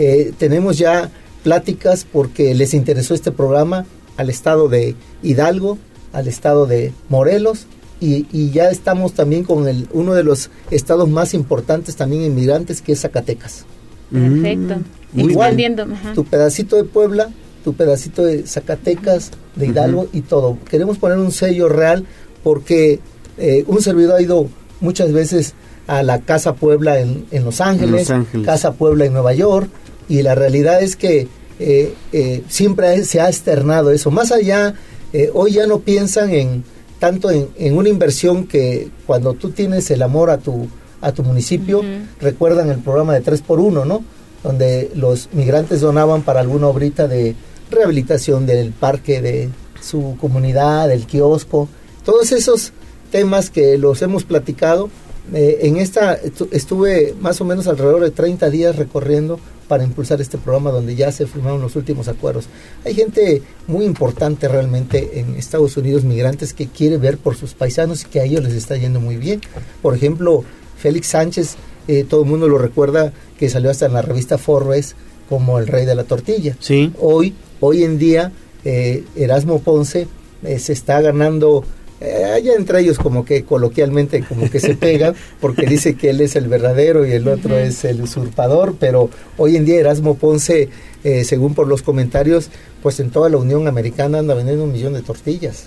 [0.00, 1.08] Eh, tenemos ya
[1.44, 3.86] pláticas porque les interesó este programa
[4.16, 5.78] al estado de Hidalgo,
[6.12, 7.66] al estado de Morelos
[8.00, 12.82] y, y ya estamos también con el, uno de los estados más importantes también inmigrantes
[12.82, 13.66] que es Zacatecas.
[14.10, 14.80] Perfecto.
[15.14, 15.82] Igual, Expandiendo.
[15.84, 16.12] ajá.
[16.12, 17.30] tu pedacito de Puebla,
[17.64, 20.58] tu pedacito de Zacatecas, de Hidalgo y todo.
[20.68, 22.04] Queremos poner un sello real
[22.42, 23.00] porque
[23.38, 24.48] eh, un servidor ha ido
[24.80, 25.54] muchas veces
[25.86, 28.46] a la Casa Puebla en, en Los Ángeles, Los Ángeles.
[28.46, 29.68] Casa Puebla en Nueva York,
[30.08, 31.28] y la realidad es que
[31.58, 34.10] eh, eh, siempre se ha externado eso.
[34.10, 34.74] Más allá,
[35.12, 36.64] eh, hoy ya no piensan en
[36.98, 40.68] tanto en, en una inversión que cuando tú tienes el amor a tu,
[41.00, 41.82] a tu municipio,
[42.20, 44.04] recuerdan el programa de 3x1, ¿no?
[44.42, 47.34] Donde los migrantes donaban para alguna obrita de
[47.70, 49.48] rehabilitación del parque de
[49.80, 51.68] su comunidad, del kiosco,
[52.04, 52.72] todos esos
[53.10, 54.88] temas que los hemos platicado.
[55.32, 59.38] eh, en esta estu- estuve más o menos alrededor de 30 días recorriendo
[59.68, 62.46] para impulsar este programa donde ya se firmaron los últimos acuerdos.
[62.84, 68.02] Hay gente muy importante realmente en Estados Unidos, migrantes, que quiere ver por sus paisanos
[68.02, 69.40] y que a ellos les está yendo muy bien.
[69.82, 70.42] Por ejemplo,
[70.78, 71.54] Félix Sánchez,
[71.86, 74.96] eh, todo el mundo lo recuerda que salió hasta en la revista Forbes
[75.28, 76.56] como el rey de la tortilla.
[76.58, 76.92] Sí.
[76.98, 78.32] Hoy, hoy en día,
[78.64, 80.08] eh, Erasmo Ponce
[80.42, 81.64] eh, se está ganando,
[82.00, 86.20] eh, allá entre ellos como que coloquialmente como que se pegan, porque dice que él
[86.22, 90.70] es el verdadero y el otro es el usurpador, pero hoy en día Erasmo Ponce,
[91.04, 92.48] eh, según por los comentarios,
[92.82, 95.66] pues en toda la Unión Americana anda vendiendo un millón de tortillas.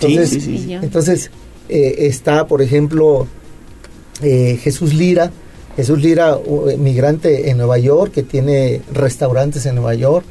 [0.00, 0.72] Entonces, sí, sí, sí.
[0.72, 1.30] entonces
[1.68, 3.26] eh, está, por ejemplo,
[4.22, 5.30] eh, Jesús Lira,
[5.76, 6.38] Jesús Lira,
[6.78, 10.24] migrante en Nueva York, que tiene restaurantes en Nueva York.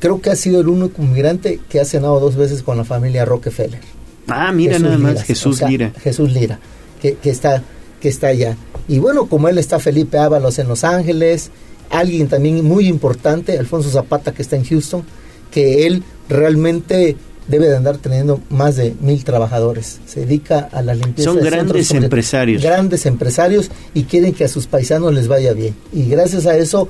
[0.00, 3.24] Creo que ha sido el único migrante que ha cenado dos veces con la familia
[3.24, 3.80] Rockefeller.
[4.28, 5.92] Ah, mira Jesús nada más, Lira, Jesús o sea, Lira.
[6.02, 6.58] Jesús Lira,
[7.00, 7.62] que, que está,
[8.00, 8.56] que está allá.
[8.88, 11.50] Y bueno, como él está Felipe Ábalos en Los Ángeles,
[11.90, 15.04] alguien también muy importante, Alfonso Zapata, que está en Houston,
[15.50, 17.16] que él realmente
[17.48, 20.00] debe de andar teniendo más de mil trabajadores.
[20.06, 21.30] Se dedica a la limpieza.
[21.30, 22.62] Son de grandes empresarios.
[22.62, 25.74] Grandes empresarios y quieren que a sus paisanos les vaya bien.
[25.92, 26.88] Y gracias a eso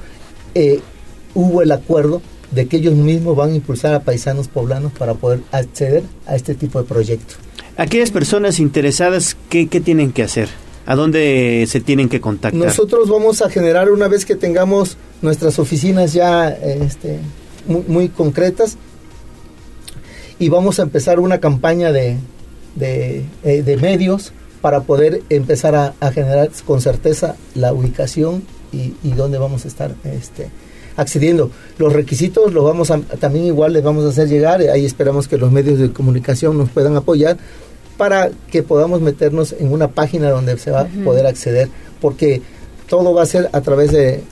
[0.55, 0.81] eh,
[1.35, 5.41] hubo el acuerdo de que ellos mismos van a impulsar a paisanos poblanos para poder
[5.53, 7.37] acceder a este tipo de proyectos.
[7.77, 10.49] Aquellas personas interesadas, ¿qué, qué tienen que hacer?
[10.87, 12.65] ¿A dónde se tienen que contactar?
[12.65, 17.19] Nosotros vamos a generar una vez que tengamos nuestras oficinas ya este,
[17.67, 18.77] muy, muy concretas
[20.39, 22.17] y vamos a empezar una campaña de,
[22.77, 28.95] de, eh, de medios para poder empezar a, a generar con certeza la ubicación y,
[29.03, 29.95] y dónde vamos a estar.
[30.05, 30.51] Este.
[30.97, 31.51] Accediendo.
[31.79, 35.37] Los requisitos los vamos a, también igual les vamos a hacer llegar, ahí esperamos que
[35.39, 37.37] los medios de comunicación nos puedan apoyar
[37.97, 41.69] para que podamos meternos en una página donde se va a poder acceder,
[42.01, 42.43] porque
[42.89, 44.23] todo va a ser a través de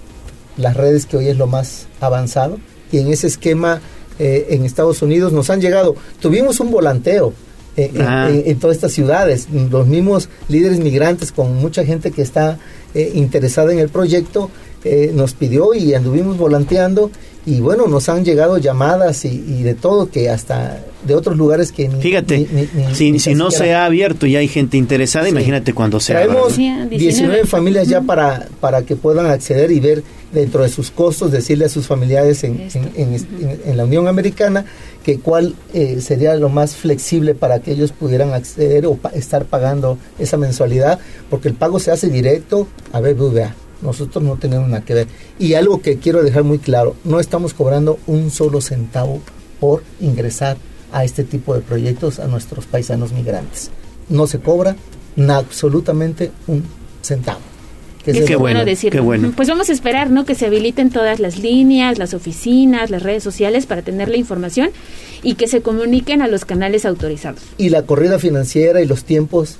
[0.56, 2.58] las redes que hoy es lo más avanzado
[2.92, 3.80] y en ese esquema
[4.18, 7.32] eh, en Estados Unidos nos han llegado, tuvimos un volanteo,
[7.76, 8.28] eh, en, Ah.
[8.30, 9.48] en- en todas estas ciudades.
[9.50, 12.58] Los mismos líderes migrantes con mucha gente que está
[12.94, 14.48] eh, interesada en el proyecto
[14.84, 17.10] eh, nos pidió y anduvimos volanteando
[17.46, 21.72] y bueno, nos han llegado llamadas y, y de todo que hasta de otros lugares
[21.72, 24.48] que ni, Fíjate, ni- ni- ni- si, ni si no se ha abierto y hay
[24.48, 26.24] gente interesada, imagínate cuando se abra.
[26.26, 26.86] Traemos ¿no?
[26.88, 30.02] 19 familias ya para, para que puedan acceder y ver
[30.32, 34.08] dentro de sus costos, decirle a sus familiares en, en- en- en- en la Unión
[34.08, 34.64] Americana
[35.04, 39.44] que cuál eh, sería lo más flexible para que ellos pudieran acceder o pa- estar
[39.44, 40.98] pagando esa mensualidad,
[41.28, 43.54] porque el pago se hace directo a BBVA.
[43.82, 45.06] Nosotros no tenemos nada que ver.
[45.38, 49.20] Y algo que quiero dejar muy claro, no estamos cobrando un solo centavo
[49.60, 50.56] por ingresar
[50.92, 53.70] a este tipo de proyectos a nuestros paisanos migrantes.
[54.08, 54.76] No se cobra
[55.16, 56.64] na- absolutamente un
[57.02, 57.40] centavo.
[58.04, 59.02] Que Que es es el- bueno decirlo.
[59.34, 60.26] Pues vamos a esperar, ¿no?
[60.26, 64.70] Que se habiliten todas las líneas, las oficinas, las redes sociales para tener la información
[65.22, 67.40] y que se comuniquen a los canales autorizados.
[67.56, 69.56] Y la corrida financiera y los tiempos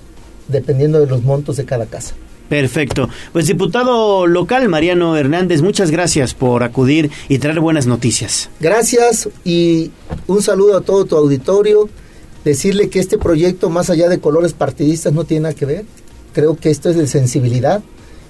[0.49, 2.15] dependiendo de los montos de cada casa.
[2.49, 3.09] Perfecto.
[3.33, 8.51] Pues diputado local Mariano Hernández, muchas gracias por acudir y traer buenas noticias.
[8.61, 9.91] Gracias y
[10.27, 11.89] un saludo a todo tu auditorio.
[12.45, 15.87] Decirle que este proyecto, más allá de colores partidistas, no tiene nada que ver.
[16.35, 17.83] Creo que esto es de sensibilidad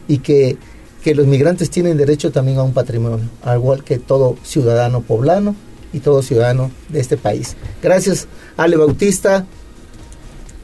[0.06, 0.56] y que,
[1.02, 5.56] que los migrantes tienen derecho también a un patrimonio, al igual que todo ciudadano poblano
[5.92, 7.56] y todo ciudadano de este país.
[7.82, 9.46] Gracias, Ale Bautista.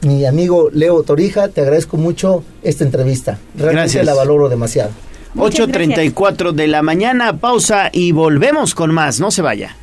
[0.01, 3.37] Mi amigo Leo Torija, te agradezco mucho esta entrevista.
[3.55, 4.05] Realmente Gracias.
[4.05, 4.91] la valoro demasiado.
[5.35, 9.75] 8.34 de la mañana, pausa y volvemos con más, no se vaya.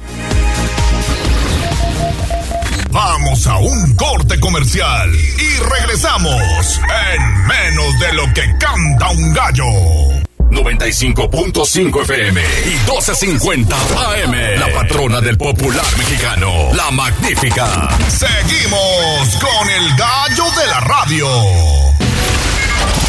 [2.91, 6.81] Vamos a un corte comercial y regresamos
[7.15, 10.18] en menos de lo que canta un gallo.
[10.51, 14.59] 95.5 FM y 12.50 AM.
[14.59, 17.89] La patrona del popular mexicano, la magnífica.
[18.09, 21.29] Seguimos con el gallo de la radio.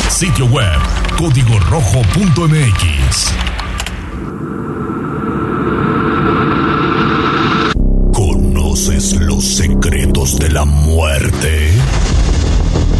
[0.10, 0.80] Sitio web,
[1.18, 3.34] código rojo.mx.
[8.14, 11.72] ¿Conoces los secretos de la muerte?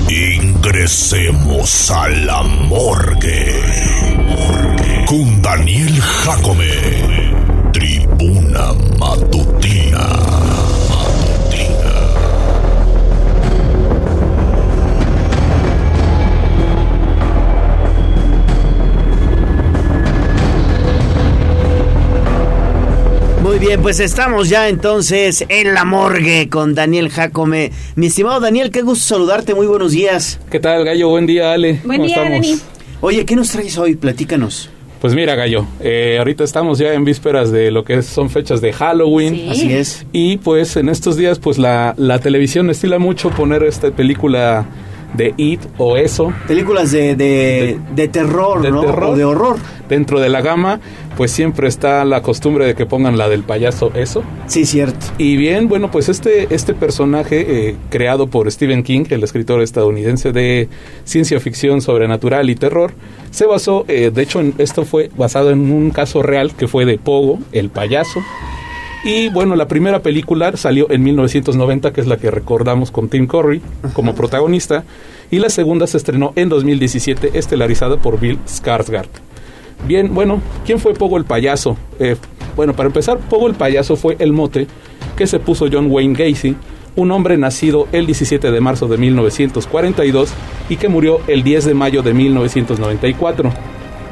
[0.10, 3.62] Ingresemos a la morgue.
[5.06, 6.72] Con Daniel Jacome.
[7.72, 9.49] Tribuna Matutina.
[23.50, 27.72] Muy bien, pues estamos ya entonces en la morgue con Daniel Jacome.
[27.96, 30.40] Mi estimado Daniel, qué gusto saludarte, muy buenos días.
[30.52, 31.10] ¿Qué tal, Gallo?
[31.10, 31.80] Buen día, Ale.
[31.84, 32.48] Buen ¿Cómo día, estamos?
[32.48, 32.62] Dani.
[33.02, 33.96] Oye, ¿qué nos traes hoy?
[33.96, 34.70] Platícanos.
[35.02, 38.72] Pues mira, Gallo, eh, ahorita estamos ya en vísperas de lo que son fechas de
[38.72, 39.34] Halloween.
[39.34, 39.48] Sí.
[39.50, 40.06] Así es.
[40.12, 44.68] Y pues en estos días, pues la, la televisión estila mucho poner esta película
[45.16, 46.32] de It o eso.
[46.48, 48.82] Películas de, de, de terror, de ¿no?
[48.82, 49.04] terror.
[49.06, 49.58] O de horror.
[49.90, 50.80] Dentro de la gama,
[51.20, 54.24] pues siempre está la costumbre de que pongan la del payaso eso.
[54.48, 55.06] Sí, cierto.
[55.18, 60.32] Y bien, bueno, pues este, este personaje eh, creado por Stephen King, el escritor estadounidense
[60.32, 60.70] de
[61.04, 62.94] ciencia ficción sobrenatural y terror,
[63.32, 66.86] se basó, eh, de hecho en- esto fue basado en un caso real que fue
[66.86, 68.22] de Pogo, el payaso.
[69.04, 73.28] Y bueno, la primera película salió en 1990, que es la que recordamos con Tim
[73.28, 74.86] Curry como protagonista,
[75.32, 79.10] y la segunda se estrenó en 2017, estelarizada por Bill Skarsgård.
[79.86, 81.78] Bien, bueno, ¿quién fue Pogo el payaso?
[82.00, 82.16] Eh,
[82.56, 84.68] bueno, para empezar, Pogo el payaso fue el mote
[85.16, 86.56] que se puso John Wayne Gacy,
[86.96, 90.32] un hombre nacido el 17 de marzo de 1942
[90.70, 93.52] y que murió el 10 de mayo de 1994.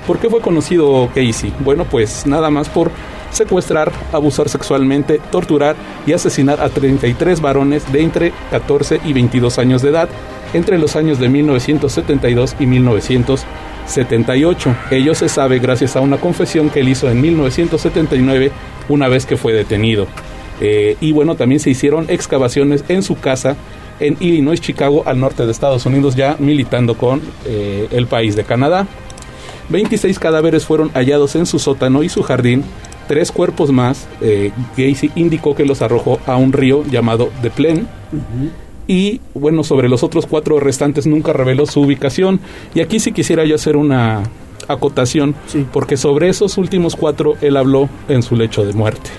[0.05, 1.53] ¿Por qué fue conocido Casey?
[1.59, 2.91] Bueno, pues nada más por
[3.31, 9.81] secuestrar, abusar sexualmente, torturar y asesinar a 33 varones de entre 14 y 22 años
[9.81, 10.09] de edad
[10.53, 12.65] entre los años de 1972 y
[13.87, 14.75] 1978.
[14.91, 18.51] Ello se sabe gracias a una confesión que él hizo en 1979
[18.89, 20.07] una vez que fue detenido.
[20.59, 23.55] Eh, y bueno, también se hicieron excavaciones en su casa
[23.99, 28.43] en Illinois, Chicago, al norte de Estados Unidos, ya militando con eh, el país de
[28.43, 28.85] Canadá.
[29.69, 32.63] 26 cadáveres fueron hallados en su sótano y su jardín.
[33.07, 37.87] Tres cuerpos más, eh, Gacy indicó que los arrojó a un río llamado The Plen.
[38.87, 42.39] Y bueno, sobre los otros cuatro restantes nunca reveló su ubicación.
[42.73, 44.23] Y aquí sí quisiera yo hacer una,
[44.67, 45.35] acotación,
[45.71, 49.09] porque sobre esos últimos cuatro él habló en su lecho de muerte.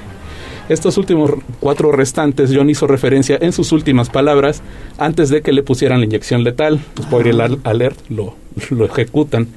[0.69, 1.31] Estos últimos
[1.61, 4.61] cuatro restantes, John hizo referencia en sus últimas palabras
[4.99, 6.81] antes de que le pusieran la inyección letal.
[7.01, 8.35] Spoiler al- alert, lo,
[8.69, 9.49] lo ejecutan.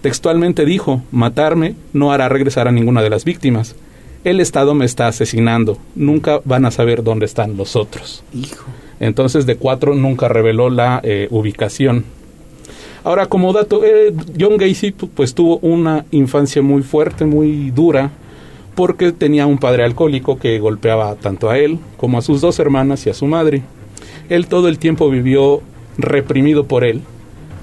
[0.00, 3.76] Textualmente dijo, matarme no hará regresar a ninguna de las víctimas.
[4.24, 5.76] El Estado me está asesinando.
[5.94, 8.24] Nunca van a saber dónde están los otros.
[8.32, 8.64] Hijo.
[9.00, 12.04] Entonces de cuatro nunca reveló la eh, ubicación.
[13.02, 18.10] Ahora, como dato, eh, John Gacy pu- pues tuvo una infancia muy fuerte, muy dura,
[18.74, 23.06] porque tenía un padre alcohólico que golpeaba tanto a él como a sus dos hermanas
[23.06, 23.62] y a su madre.
[24.28, 25.60] Él todo el tiempo vivió
[25.98, 27.02] reprimido por él,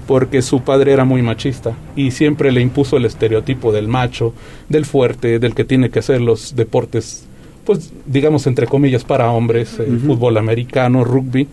[0.06, 4.32] porque su padre era muy machista y siempre le impuso el estereotipo del macho,
[4.68, 7.26] del fuerte, del que tiene que hacer los deportes,
[7.64, 10.14] pues digamos entre comillas para hombres, Ujú.
[10.14, 11.48] fútbol americano, rugby,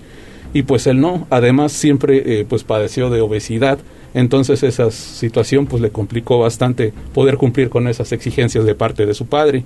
[0.53, 1.27] y pues él no.
[1.29, 3.79] Además siempre eh, pues padeció de obesidad,
[4.13, 9.13] entonces esa situación pues le complicó bastante poder cumplir con esas exigencias de parte de
[9.13, 9.63] su padre.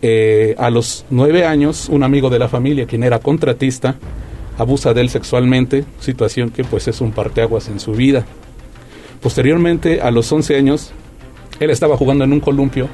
[0.00, 3.96] Eh, a los nueve años, un amigo de la familia, quien era contratista,
[4.56, 8.24] abusa de él sexualmente, situación que pues es un parteaguas en su vida.
[9.20, 10.92] Posteriormente, a los 11 años,
[11.60, 12.88] él estaba jugando en un columpio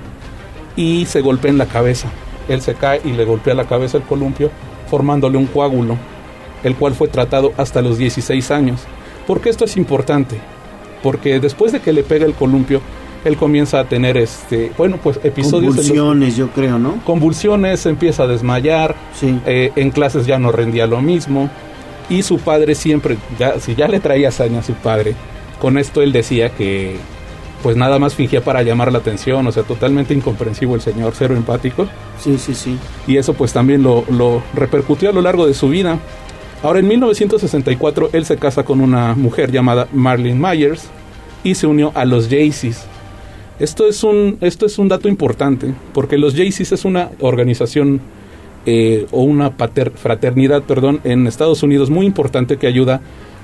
[0.77, 2.09] y se golpea en la cabeza.
[2.49, 4.51] Él se cae y le golpea la cabeza el columpio,
[4.91, 5.97] formándole un coágulo,
[6.63, 8.81] el cual fue tratado hasta los 16 años.
[9.27, 10.37] ¿Por qué esto es importante?
[11.03, 12.81] Porque después de que le pega el columpio,
[13.25, 16.97] él comienza a tener este, bueno, pues episodios los- Convulsiones, yo creo, ¿no?
[17.07, 18.95] convulsiones, empieza a desmayar,
[19.47, 21.49] eh, en clases ya no rendía lo mismo
[22.11, 25.15] y su padre siempre, ya, si ya le traía saña a su padre,
[25.59, 26.97] con esto él decía que
[27.65, 31.35] pues nada más fingía para llamar la atención, o sea, totalmente incomprensivo el señor, cero
[31.35, 31.89] empático.
[32.21, 32.77] Sí, sí, sí.
[33.07, 35.99] Y eso pues también lo, lo repercutió a lo largo de su vida.
[36.63, 40.89] Ahora en 1964 él se casa con una mujer llamada Marlene Myers
[41.43, 42.85] y se unió a los Jaycees.
[43.59, 48.01] Esto es un, esto es un dato importante, porque los Jaycees es una organización
[48.67, 53.01] eh, o una pater- fraternidad, perdón, en Estados Unidos muy importante que ayuda a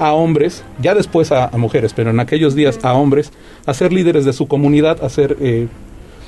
[0.08, 3.32] hombres, ya después a, a mujeres, pero en aquellos días a hombres,
[3.66, 5.68] a ser líderes de su comunidad, a ser, eh,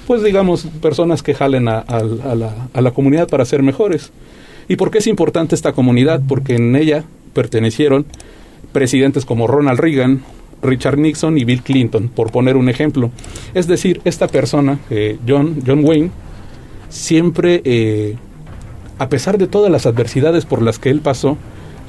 [0.06, 1.96] pues digamos, personas que jalen a, a-
[2.30, 4.12] a la, a la comunidad para ser mejores.
[4.68, 6.20] ¿Y por qué es importante esta comunidad?
[6.28, 8.04] Porque en ella pertenecieron
[8.72, 10.22] presidentes como Ronald Reagan,
[10.62, 13.10] Richard Nixon y Bill Clinton, por poner un ejemplo.
[13.54, 16.10] Es decir, esta persona, eh, John, John Wayne,
[16.88, 18.16] siempre, eh,
[18.98, 21.36] a pesar de todas las adversidades por las que él pasó,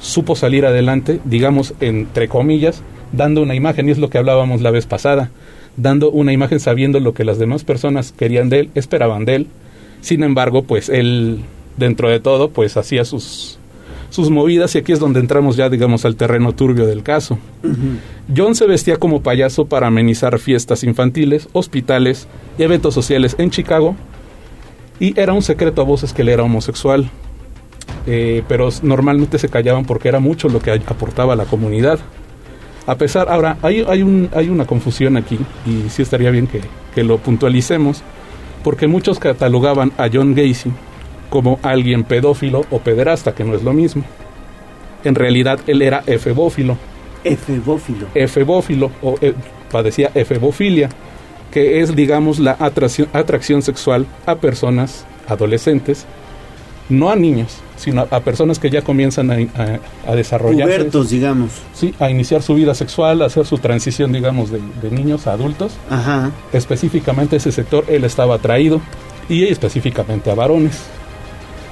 [0.00, 2.82] supo salir adelante, digamos, entre comillas,
[3.12, 5.30] dando una imagen, y es lo que hablábamos la vez pasada,
[5.76, 9.46] dando una imagen sabiendo lo que las demás personas querían de él, esperaban de él.
[10.00, 11.40] Sin embargo, pues él,
[11.76, 13.58] dentro de todo, pues hacía sus,
[14.10, 17.38] sus movidas y aquí es donde entramos ya, digamos, al terreno turbio del caso.
[18.34, 23.96] John se vestía como payaso para amenizar fiestas infantiles, hospitales y eventos sociales en Chicago
[25.00, 27.10] y era un secreto a voces que él era homosexual.
[28.06, 31.98] Eh, pero normalmente se callaban porque era mucho lo que aportaba a la comunidad.
[32.86, 36.60] A pesar, ahora, hay, hay, un, hay una confusión aquí y sí estaría bien que,
[36.94, 38.02] que lo puntualicemos,
[38.62, 40.70] porque muchos catalogaban a John Gacy
[41.30, 44.04] como alguien pedófilo o pederasta, que no es lo mismo.
[45.02, 46.76] En realidad él era efebófilo.
[47.24, 48.06] Efebófilo.
[48.14, 49.34] Efebófilo o eh,
[49.70, 50.90] padecía efebofilia,
[51.50, 56.06] que es, digamos, la atracción, atracción sexual a personas adolescentes,
[56.88, 60.76] no a niños, sino a, a personas que ya comienzan a, a, a desarrollarse.
[60.76, 61.50] Pubertos, digamos.
[61.72, 65.32] Sí, a iniciar su vida sexual, a hacer su transición, digamos, de, de niños a
[65.32, 65.72] adultos.
[65.90, 66.30] Ajá.
[66.52, 68.80] Específicamente ese sector él estaba atraído
[69.28, 70.82] y específicamente a varones.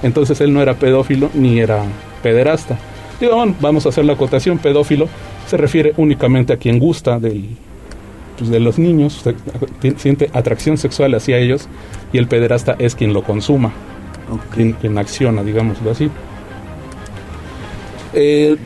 [0.02, 1.82] Entonces él no era pedófilo ni era
[2.22, 2.78] pederasta.
[3.20, 5.08] Digo, bueno, vamos a hacer la acotación, pedófilo
[5.46, 7.50] se refiere únicamente a quien gusta del,
[8.36, 9.22] pues, de los niños,
[9.80, 11.68] se- siente atracción sexual hacia ellos
[12.12, 13.72] y el pederasta es quien lo consuma,
[14.54, 16.10] quien, quien acciona, digámoslo así.
[18.14, 18.56] Eh,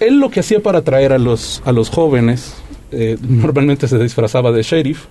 [0.00, 2.54] él lo que hacía para atraer a los, a los jóvenes,
[2.90, 5.04] eh, normalmente se disfrazaba de sheriff,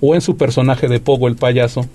[0.00, 1.86] o en su personaje de Pogo el payaso,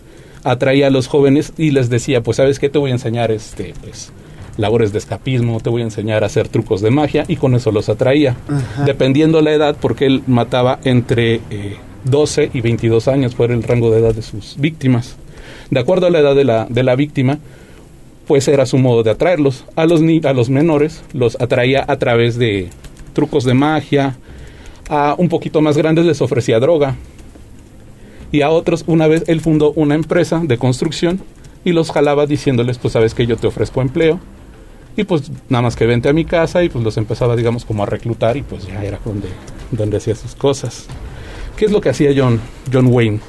[0.44, 3.74] atraía a los jóvenes y les decía, pues sabes qué, te voy a enseñar este,
[3.82, 4.12] pues,
[4.58, 7.72] labores de escapismo, te voy a enseñar a hacer trucos de magia, y con eso
[7.72, 8.36] los atraía.
[8.48, 8.86] Ajá.
[8.86, 13.92] Dependiendo la edad, porque él mataba entre eh, 12 y 22 años, fue el rango
[13.92, 15.18] de edad de sus víctimas.
[15.72, 17.40] De acuerdo a la edad de la, de la víctima,
[18.28, 19.66] pues era su modo de atraerlos.
[19.76, 22.70] A los, ni a los menores los atraía a través de
[23.14, 24.18] trucos de magia.
[24.90, 26.96] A un poquito más grandes les ofrecía droga.
[28.34, 31.22] Y a otros, una vez él fundó una empresa de construcción
[31.64, 34.20] y los jalaba diciéndoles, pues sabes que yo te ofrezco empleo.
[34.98, 37.84] Y pues nada más que vente a mi casa y pues los empezaba, digamos, como
[37.84, 39.30] a reclutar y pues ya era donde,
[39.72, 40.88] donde hacía sus cosas.
[41.56, 42.42] ¿Qué es lo que hacía John,
[42.72, 43.20] John Wayne?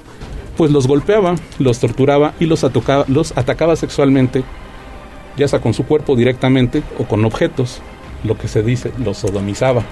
[0.56, 4.44] Pues los golpeaba, los torturaba y los, atacaba, los atacaba sexualmente,
[5.36, 7.80] ya sea con su cuerpo directamente o con objetos,
[8.24, 9.82] lo que se dice, los sodomizaba.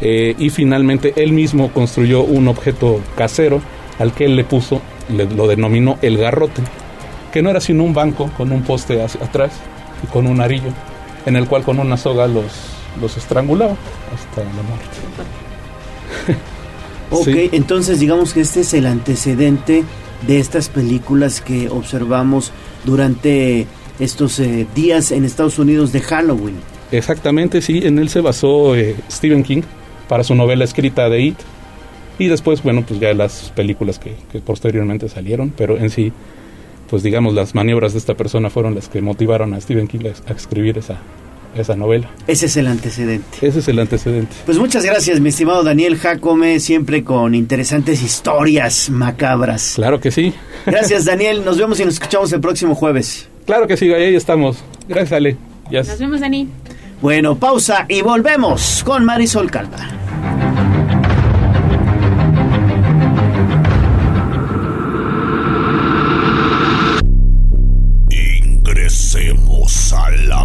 [0.00, 3.60] Eh, y finalmente él mismo construyó un objeto casero
[3.98, 6.62] al que él le puso, le, lo denominó el garrote,
[7.32, 9.52] que no era sino un banco con un poste hacia atrás
[10.04, 10.70] y con un arillo,
[11.26, 12.52] en el cual con una soga los,
[13.00, 13.74] los estrangulaba
[14.14, 14.98] hasta la muerte.
[17.10, 17.48] Ok, Sí.
[17.52, 19.84] entonces digamos que este es el antecedente
[20.26, 22.52] de estas películas que observamos
[22.84, 23.66] durante
[23.98, 26.56] estos eh, días en Estados Unidos de Halloween.
[26.92, 29.62] Exactamente, sí, en él se basó eh, Stephen King
[30.08, 31.36] para su novela escrita de It
[32.18, 36.12] y después, bueno, pues ya las películas que, que posteriormente salieron, pero en sí,
[36.90, 40.32] pues digamos, las maniobras de esta persona fueron las que motivaron a Stephen King a,
[40.32, 40.98] a escribir esa,
[41.60, 42.10] esa novela.
[42.26, 43.38] Ese es el antecedente.
[43.40, 44.34] Ese es el antecedente.
[44.46, 49.72] Pues muchas gracias, mi estimado Daniel Jacome, siempre con interesantes historias macabras.
[49.76, 50.34] Claro que sí.
[50.66, 51.44] Gracias, Daniel.
[51.44, 53.28] Nos vemos y nos escuchamos el próximo jueves.
[53.46, 54.58] Claro que sí, ahí estamos.
[54.88, 55.36] Gracias, Ale.
[55.70, 56.48] Nos vemos, Dani.
[57.00, 59.88] Bueno, pausa y volvemos con Marisol Calva.
[68.10, 70.44] Ingresemos a la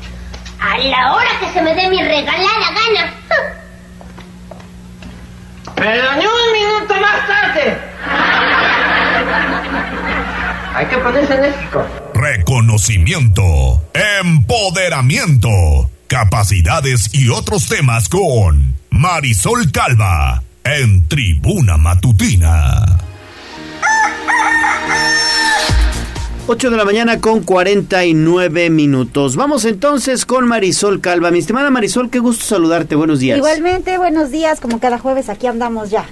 [0.89, 3.13] La hora que se me dé mi regalada gana.
[5.75, 7.77] Pero ni un minuto más tarde.
[10.73, 11.85] Hay que ponerse enérgico.
[12.15, 15.49] Reconocimiento, empoderamiento,
[16.07, 23.10] capacidades y otros temas con Marisol Calva en Tribuna Matutina.
[26.51, 29.37] 8 de la mañana con 49 minutos.
[29.37, 31.31] Vamos entonces con Marisol Calva.
[31.31, 32.95] Mi estimada Marisol, qué gusto saludarte.
[32.95, 33.37] Buenos días.
[33.37, 36.05] Igualmente, buenos días, como cada jueves aquí andamos ya.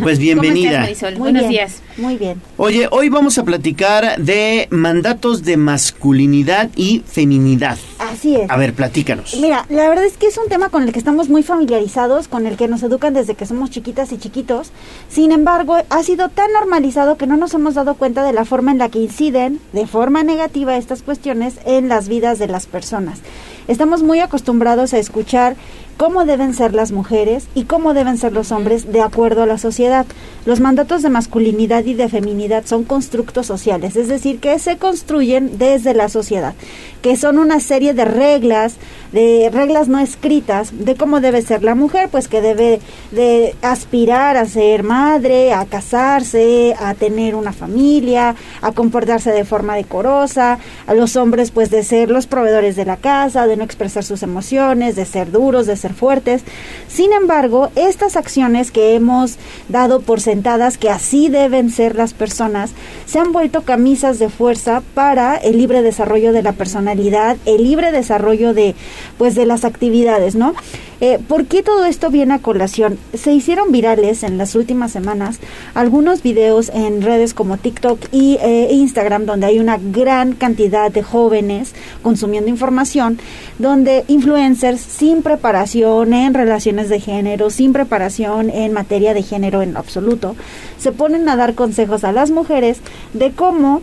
[0.00, 0.88] Pues bienvenida.
[1.02, 1.82] Muy Buenos bien, días.
[1.96, 2.40] Muy bien.
[2.56, 7.76] Oye, hoy vamos a platicar de mandatos de masculinidad y feminidad.
[8.00, 8.50] Así es.
[8.50, 9.36] A ver, platícanos.
[9.40, 12.46] Mira, la verdad es que es un tema con el que estamos muy familiarizados, con
[12.46, 14.72] el que nos educan desde que somos chiquitas y chiquitos.
[15.10, 18.72] Sin embargo, ha sido tan normalizado que no nos hemos dado cuenta de la forma
[18.72, 23.20] en la que inciden de forma negativa estas cuestiones en las vidas de las personas.
[23.68, 25.56] Estamos muy acostumbrados a escuchar
[26.00, 29.58] cómo deben ser las mujeres y cómo deben ser los hombres de acuerdo a la
[29.58, 30.06] sociedad.
[30.46, 35.58] Los mandatos de masculinidad y de feminidad son constructos sociales, es decir, que se construyen
[35.58, 36.54] desde la sociedad,
[37.02, 38.76] que son una serie de reglas,
[39.12, 42.80] de reglas no escritas de cómo debe ser la mujer, pues que debe
[43.10, 49.76] de aspirar a ser madre, a casarse, a tener una familia, a comportarse de forma
[49.76, 54.02] decorosa, a los hombres pues de ser los proveedores de la casa, de no expresar
[54.02, 56.42] sus emociones, de ser duros, de ser fuertes.
[56.88, 59.36] Sin embargo, estas acciones que hemos
[59.68, 62.72] dado por sentadas que así deben ser las personas,
[63.06, 67.92] se han vuelto camisas de fuerza para el libre desarrollo de la personalidad, el libre
[67.92, 68.74] desarrollo de
[69.18, 70.54] pues de las actividades, ¿no?
[71.02, 72.98] Eh, ¿Por qué todo esto viene a colación?
[73.14, 75.38] Se hicieron virales en las últimas semanas
[75.74, 81.02] algunos videos en redes como TikTok y eh, Instagram donde hay una gran cantidad de
[81.02, 83.18] jóvenes consumiendo información,
[83.58, 89.76] donde influencers sin preparación en relaciones de género, sin preparación en materia de género en
[89.76, 90.36] absoluto,
[90.78, 92.80] se ponen a dar consejos a las mujeres
[93.14, 93.80] de cómo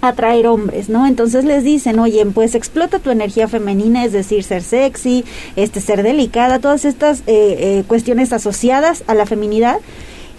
[0.00, 1.06] atraer hombres, ¿no?
[1.06, 5.24] Entonces les dicen, oye, pues explota tu energía femenina, es decir, ser sexy,
[5.56, 9.78] este, ser delicada, todas estas eh, eh, cuestiones asociadas a la feminidad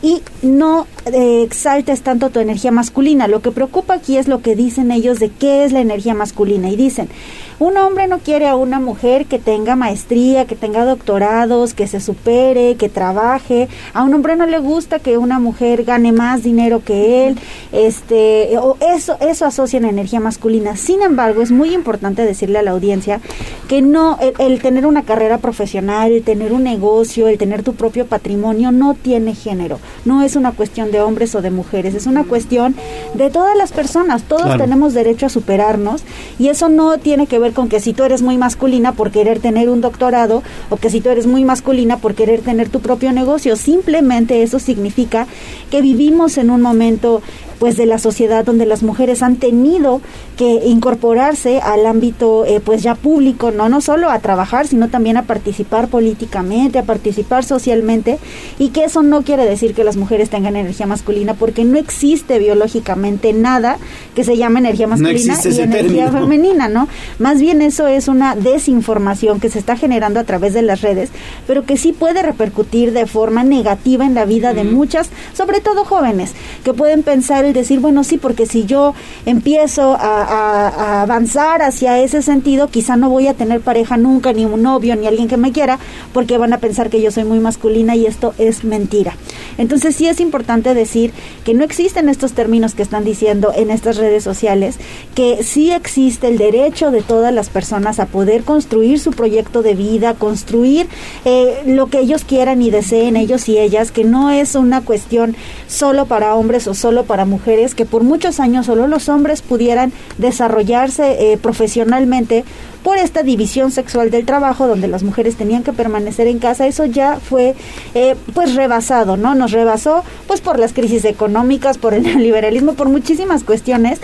[0.05, 3.27] y no eh, exaltes tanto tu energía masculina.
[3.27, 6.69] Lo que preocupa aquí es lo que dicen ellos de qué es la energía masculina.
[6.69, 7.09] Y dicen,
[7.57, 11.99] un hombre no quiere a una mujer que tenga maestría, que tenga doctorados, que se
[11.99, 13.67] supere, que trabaje.
[13.95, 17.39] A un hombre no le gusta que una mujer gane más dinero que él.
[17.71, 20.77] Este, o eso, eso asocia en energía masculina.
[20.77, 23.21] Sin embargo, es muy importante decirle a la audiencia
[23.67, 27.73] que no, el, el tener una carrera profesional, el tener un negocio, el tener tu
[27.73, 29.79] propio patrimonio no tiene género.
[30.03, 32.75] No es una cuestión de hombres o de mujeres, es una cuestión
[33.13, 34.63] de todas las personas, todos Claro.
[34.63, 36.03] tenemos derecho a superarnos
[36.37, 39.39] y eso no tiene que ver con que si tú eres muy masculina por querer
[39.39, 43.11] tener un doctorado o que si tú eres muy masculina por querer tener tu propio
[43.11, 45.27] negocio, simplemente eso significa
[45.71, 47.21] que vivimos en un momento
[47.59, 50.01] pues de la sociedad donde las mujeres han tenido
[50.37, 55.17] que incorporarse al ámbito eh, pues ya público, no no solo a trabajar, sino también
[55.17, 58.19] a participar políticamente, a participar socialmente
[58.59, 62.39] y que eso no quiere decir que las mujeres tengan energía masculina porque no existe
[62.39, 63.77] biológicamente nada
[64.15, 66.21] que se llame energía No masculina existe y energía término.
[66.21, 66.87] femenina, ¿no?
[67.19, 71.09] Más bien eso es una desinformación que se está generando a través de las redes,
[71.47, 75.85] pero que sí puede repercutir de forma negativa en la vida de muchas, sobre todo
[75.85, 78.93] jóvenes, que pueden pensar el decir, bueno, sí, porque si yo
[79.25, 84.61] empiezo a, avanzar hacia ese sentido, quizá no voy a tener pareja nunca, ni un
[84.61, 85.79] novio, ni alguien que me quiera,
[86.13, 89.15] porque van a pensar que yo soy muy masculina y esto es mentira.
[89.57, 91.11] Entonces sí es importante decir
[91.43, 94.77] que no existen estos términos que están diciendo en estas redes sociales,
[95.13, 99.75] que sí existe el derecho de todas las personas a poder construir su proyecto de
[99.75, 100.87] vida, construir
[101.23, 105.35] eh, lo que ellos quieran y deseen ellos y ellas, que no es una cuestión
[105.67, 107.34] solo para hombres o solo para mujeres,
[107.75, 112.43] que por muchos años solo los hombres pudieran desarrollarse eh, profesionalmente
[112.85, 116.67] por esta división sexual del trabajo donde las mujeres tenían que permanecer en casa.
[116.67, 117.55] Eso ya fue
[117.95, 122.89] eh, pues rebasado no nos rebasó pues por las crisis económicas por el neoliberalismo por
[122.89, 124.01] muchísimas cuestiones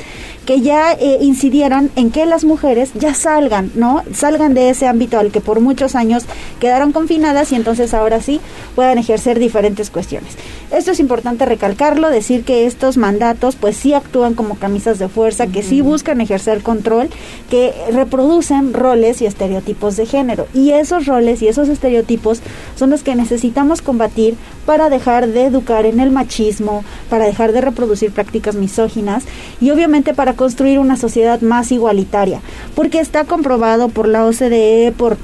[0.48, 5.20] que ya eh, incidieron en que las mujeres ya salgan no salgan de ese ámbito
[5.20, 6.24] al que por muchos años
[6.60, 8.42] quedaron confinadas y entonces ahora sí
[8.76, 10.34] puedan ejercer diferentes cuestiones.
[10.72, 15.46] Esto es importante recalcarlo decir que estos mandatos pues sí actúan como camisas de fuerza
[15.46, 17.10] que sí buscan ejercer control
[17.52, 20.48] que reproducen roles y estereotipos de género.
[20.54, 22.42] Y esos roles y esos estereotipos
[22.76, 24.36] son los que necesitamos combatir
[24.66, 29.24] para dejar de educar en el machismo, para dejar de reproducir prácticas misóginas
[29.60, 32.42] y obviamente para construir una sociedad más igualitaria.
[32.76, 35.18] Porque está comprobado por la OCDE, por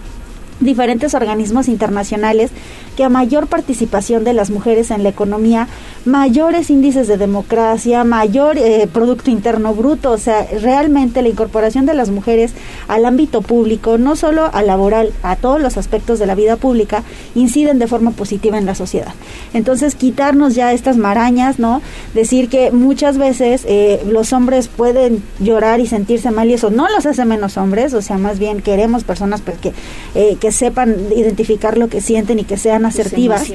[0.59, 2.51] diferentes organismos internacionales
[2.95, 5.67] que a mayor participación de las mujeres en la economía,
[6.05, 11.93] mayores índices de democracia, mayor eh, Producto Interno Bruto, o sea, realmente la incorporación de
[11.93, 12.53] las mujeres
[12.87, 17.03] al ámbito público, no solo al laboral, a todos los aspectos de la vida pública,
[17.35, 19.13] inciden de forma positiva en la sociedad.
[19.53, 21.83] Entonces, quitarnos ya estas marañas, ¿no?
[22.15, 26.87] Decir que muchas veces eh, los hombres pueden llorar y sentirse mal y eso no
[26.89, 29.73] los hace menos hombres, o sea, más bien queremos personas pues, que,
[30.15, 33.51] eh, que sepan identificar lo que sienten y que sean asertivas,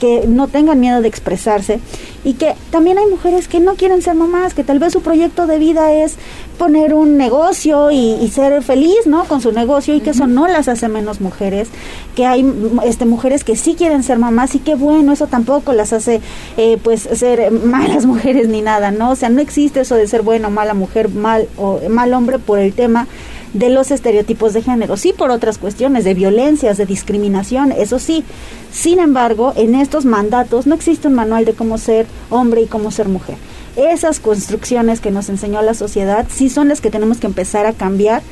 [0.00, 1.80] que no tengan miedo de expresarse
[2.24, 5.46] y que también hay mujeres que no quieren ser mamás, que tal vez su proyecto
[5.46, 6.16] de vida es
[6.58, 9.24] poner un negocio y, y ser feliz, ¿no?
[9.24, 11.68] Con su negocio y que eso no las hace menos mujeres,
[12.14, 12.44] que hay
[12.84, 16.20] este mujeres que sí quieren ser mamás y que bueno, eso tampoco las hace
[16.56, 19.10] eh, pues ser malas mujeres ni nada, ¿no?
[19.10, 22.38] O sea, no existe eso de ser buena o mala mujer, mal o mal hombre
[22.38, 23.06] por el tema
[23.52, 28.24] de los estereotipos de género, sí por otras cuestiones, de violencias, de discriminación, eso sí.
[28.72, 32.90] Sin embargo, en estos mandatos no existe un manual de cómo ser hombre y cómo
[32.90, 33.36] ser mujer.
[33.76, 37.72] Esas construcciones que nos enseñó la sociedad sí son las que tenemos que empezar a
[37.72, 38.22] cambiar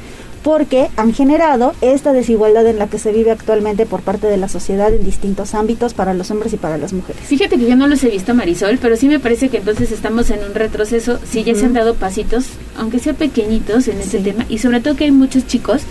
[0.43, 4.49] porque han generado esta desigualdad en la que se vive actualmente por parte de la
[4.49, 7.23] sociedad en distintos ámbitos para los hombres y para las mujeres.
[7.23, 10.31] Fíjate que yo no los he visto, Marisol, pero sí me parece que entonces estamos
[10.31, 11.19] en un retroceso.
[11.25, 12.47] Sí, ya se han dado pasitos,
[12.77, 15.83] aunque sea pequeñitos en este tema, y sobre todo que hay muchos chicos,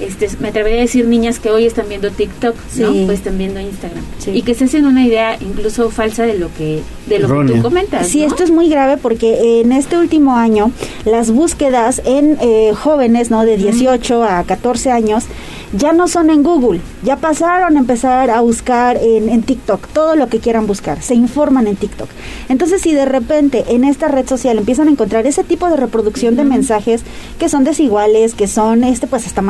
[0.00, 2.92] este, me atrevería a decir niñas que hoy están viendo TikTok, ¿no?
[2.92, 3.02] Sí.
[3.06, 4.04] Pues están viendo Instagram.
[4.26, 7.62] Y que se hacen una idea incluso falsa de lo que, de lo que tú
[7.62, 8.06] comentas.
[8.08, 8.26] Sí, ¿no?
[8.26, 10.70] esto es muy grave porque en este último año
[11.04, 13.44] las búsquedas en eh, jóvenes, ¿no?
[13.44, 15.24] De 18 a 14 años
[15.72, 20.16] ya no son en Google, ya pasaron a empezar a buscar en, en TikTok, todo
[20.16, 22.08] lo que quieran buscar, se informan en TikTok.
[22.48, 26.36] Entonces, si de repente en esta red social empiezan a encontrar ese tipo de reproducción
[26.36, 27.02] de mensajes
[27.38, 29.42] que son desiguales, que son este pues hasta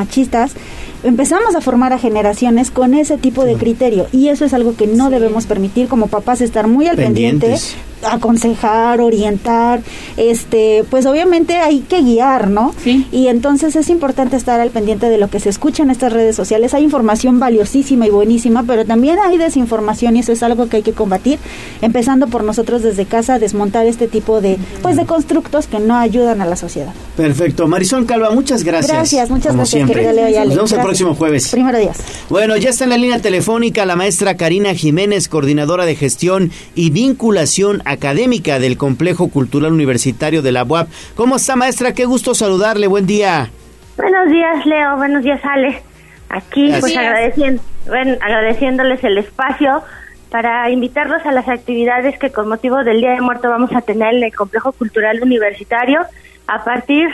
[1.03, 4.07] empezamos a formar a generaciones con ese tipo de criterio.
[4.13, 7.77] Y eso es algo que no debemos permitir como papás estar muy al pendiente Pendientes.
[8.03, 9.81] Aconsejar, orientar,
[10.17, 12.75] este, pues obviamente hay que guiar, ¿no?
[13.13, 16.37] Y entonces es importante estar al pendiente de lo que se escucha en estas redes
[16.37, 16.75] sociales.
[16.75, 20.83] Hay información valiosísima y buenísima, pero también hay desinformación y eso es algo que hay
[20.83, 21.39] que combatir,
[21.83, 25.97] empezando por nosotros desde casa a desmontar este tipo de, pues, de constructos que no
[25.97, 26.93] ayudan a la sociedad.
[27.17, 27.67] Perfecto.
[27.67, 28.93] Marisol Calva, muchas gracias.
[28.93, 30.13] Gracias, muchas como gracias, siempre.
[30.13, 30.47] Leo y Ale.
[30.47, 31.49] Nos vemos el próximo jueves.
[31.49, 31.99] Primero días.
[32.31, 36.91] Bueno, ya está en la línea telefónica la maestra Karina Jiménez, coordinadora de gestión y
[36.91, 40.89] vinculación académica del Complejo Cultural Universitario de la UAP.
[41.15, 41.93] ¿Cómo está, maestra?
[41.93, 42.87] Qué gusto saludarle.
[42.87, 43.51] Buen día.
[43.97, 44.97] Buenos días, Leo.
[44.97, 45.83] Buenos días, Ale.
[46.29, 49.83] Aquí, pues agradeciendo, bueno, agradeciéndoles el espacio
[50.31, 54.15] para invitarlos a las actividades que con motivo del Día de Muerto vamos a tener
[54.15, 56.01] en el Complejo Cultural Universitario.
[56.47, 57.09] A partir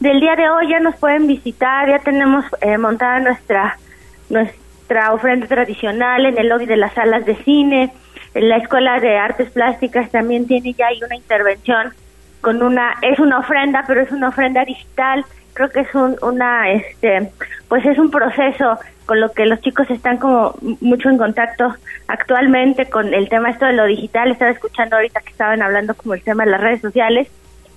[0.00, 3.78] del día de hoy ya nos pueden visitar, ya tenemos eh, montada nuestra
[4.28, 7.92] nuestra ofrenda tradicional en el lobby de las salas de cine.
[8.40, 11.94] La Escuela de Artes Plásticas también tiene ya ahí una intervención
[12.42, 15.24] con una es una ofrenda, pero es una ofrenda digital.
[15.54, 17.32] Creo que es un, una este
[17.68, 21.74] pues es un proceso con lo que los chicos están como mucho en contacto
[22.08, 24.30] actualmente con el tema esto de lo digital.
[24.30, 27.28] Estaba escuchando ahorita que estaban hablando como el tema de las redes sociales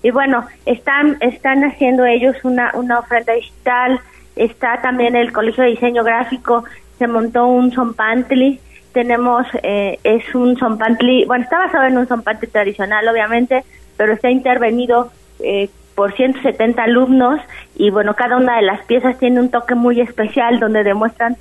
[0.03, 4.01] y bueno, están están haciendo ellos una una ofrenda digital.
[4.35, 6.65] Está también el Colegio de Diseño Gráfico,
[6.97, 8.59] se montó un zompantli.
[8.93, 13.63] Tenemos, eh, es un zompantli, bueno, está basado en un zompantli tradicional, obviamente,
[13.97, 15.69] pero está intervenido eh,
[15.99, 17.41] por 170 alumnos
[17.75, 21.35] y bueno, cada una de las piezas tiene un toque muy especial donde demuestran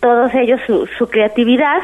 [0.00, 1.78] todos ellos su, su creatividad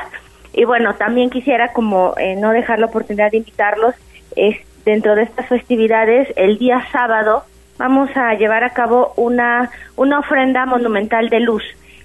[0.53, 3.95] y bueno, también quisiera como eh, no dejar la oportunidad de invitarlos
[4.37, 7.45] es dentro de estas festividades el día sábado
[7.79, 11.63] vamos a llevar a cabo una una ofrenda monumental de luz.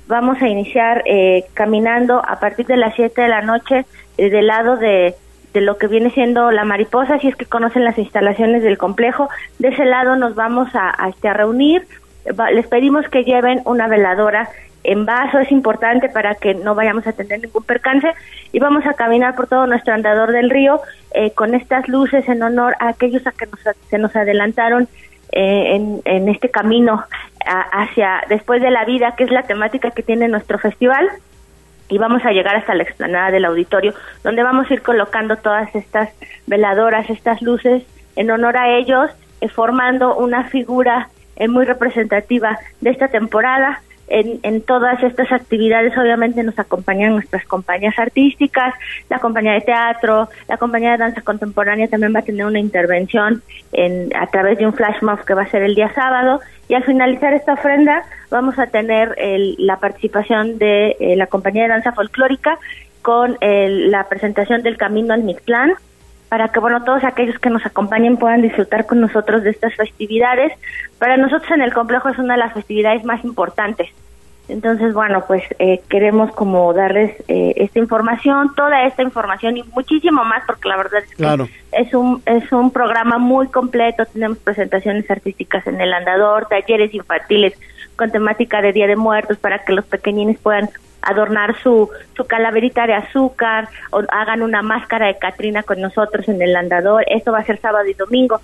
[0.07, 3.85] Vamos a iniciar eh, caminando a partir de las 7 de la noche
[4.17, 5.15] eh, del lado de
[5.55, 9.29] de lo que viene siendo la mariposa, si es que conocen las instalaciones del complejo.
[9.57, 11.87] De ese lado nos vamos a, a, este, a reunir.
[12.51, 14.49] les pedimos que lleven una veladora
[14.83, 18.13] en vaso, es importante para que no vayamos a tener ningún percance.
[18.51, 20.81] Y vamos a caminar por todo nuestro andador del río
[21.13, 23.59] eh, con estas luces en honor a aquellos a que nos,
[23.89, 24.89] se nos adelantaron
[25.31, 27.03] eh, en, en, este camino
[27.45, 31.09] hacia después de la vida, que es la temática que tiene nuestro festival
[31.87, 33.93] y vamos a llegar hasta la explanada del auditorio,
[34.23, 36.09] donde vamos a ir colocando todas estas
[36.47, 37.83] veladoras, estas luces,
[38.15, 43.81] en honor a ellos, eh, formando una figura eh, muy representativa de esta temporada.
[44.07, 48.73] En, en, todas estas actividades obviamente nos acompañan nuestras compañías artísticas,
[49.09, 53.41] la compañía de teatro, la compañía de danza contemporánea también va a tener una intervención
[53.71, 56.39] en, a través de un flash mob que va a ser el día sábado.
[56.67, 61.63] Y al finalizar esta ofrenda vamos a tener el, la participación de eh, la compañía
[61.63, 62.57] de danza folclórica
[63.01, 65.73] con el, la presentación del Camino al Mictlán
[66.29, 70.53] para que bueno todos aquellos que nos acompañen puedan disfrutar con nosotros de estas festividades.
[70.99, 73.89] Para nosotros en el complejo es una de las festividades más importantes.
[74.47, 80.23] Entonces, bueno, pues eh, queremos como darles eh, esta información, toda esta información y muchísimo
[80.23, 84.05] más, porque la verdad es que es un es un programa muy completo.
[84.05, 87.53] Tenemos presentaciones artísticas en el andador, talleres infantiles
[87.95, 90.69] con temática de Día de Muertos para que los pequeñines puedan
[91.05, 96.41] adornar su, su calaverita de azúcar o hagan una máscara de Catrina con nosotros en
[96.41, 97.05] el andador.
[97.07, 98.41] Esto va a ser sábado y domingo.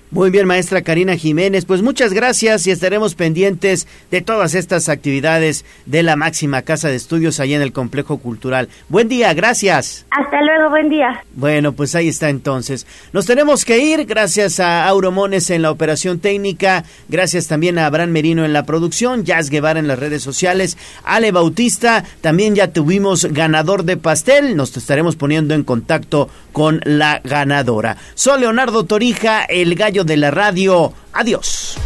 [0.10, 1.66] Muy bien, maestra Karina Jiménez.
[1.66, 6.95] Pues muchas gracias y estaremos pendientes de todas estas actividades de la máxima casa de
[6.95, 8.69] estudios allá en el complejo cultural.
[8.88, 10.06] Buen día, gracias.
[10.11, 11.26] Hasta luego, buen día.
[11.34, 12.88] Bueno, pues ahí está entonces.
[13.11, 14.06] Nos tenemos que ir.
[14.06, 16.86] Gracias a Auro Mones en la operación técnica.
[17.10, 19.26] Gracias también a Abraham Merino en la producción.
[19.26, 20.77] Jazz Guevara en las redes sociales.
[21.03, 22.06] Ale Bautista.
[22.22, 24.56] También ya tuvimos ganador de pastel.
[24.56, 27.98] Nos estaremos poniendo en contacto con la ganadora.
[28.16, 30.93] Soy Leonardo Torija, el gallo de la radio.
[31.14, 31.77] Adiós.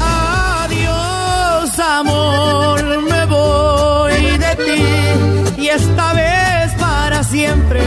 [0.00, 7.80] Adiós, amor, me voy de ti y esta vez para siempre.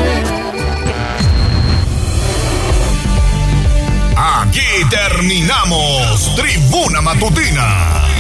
[4.16, 8.13] Aquí terminamos Tribuna Matutina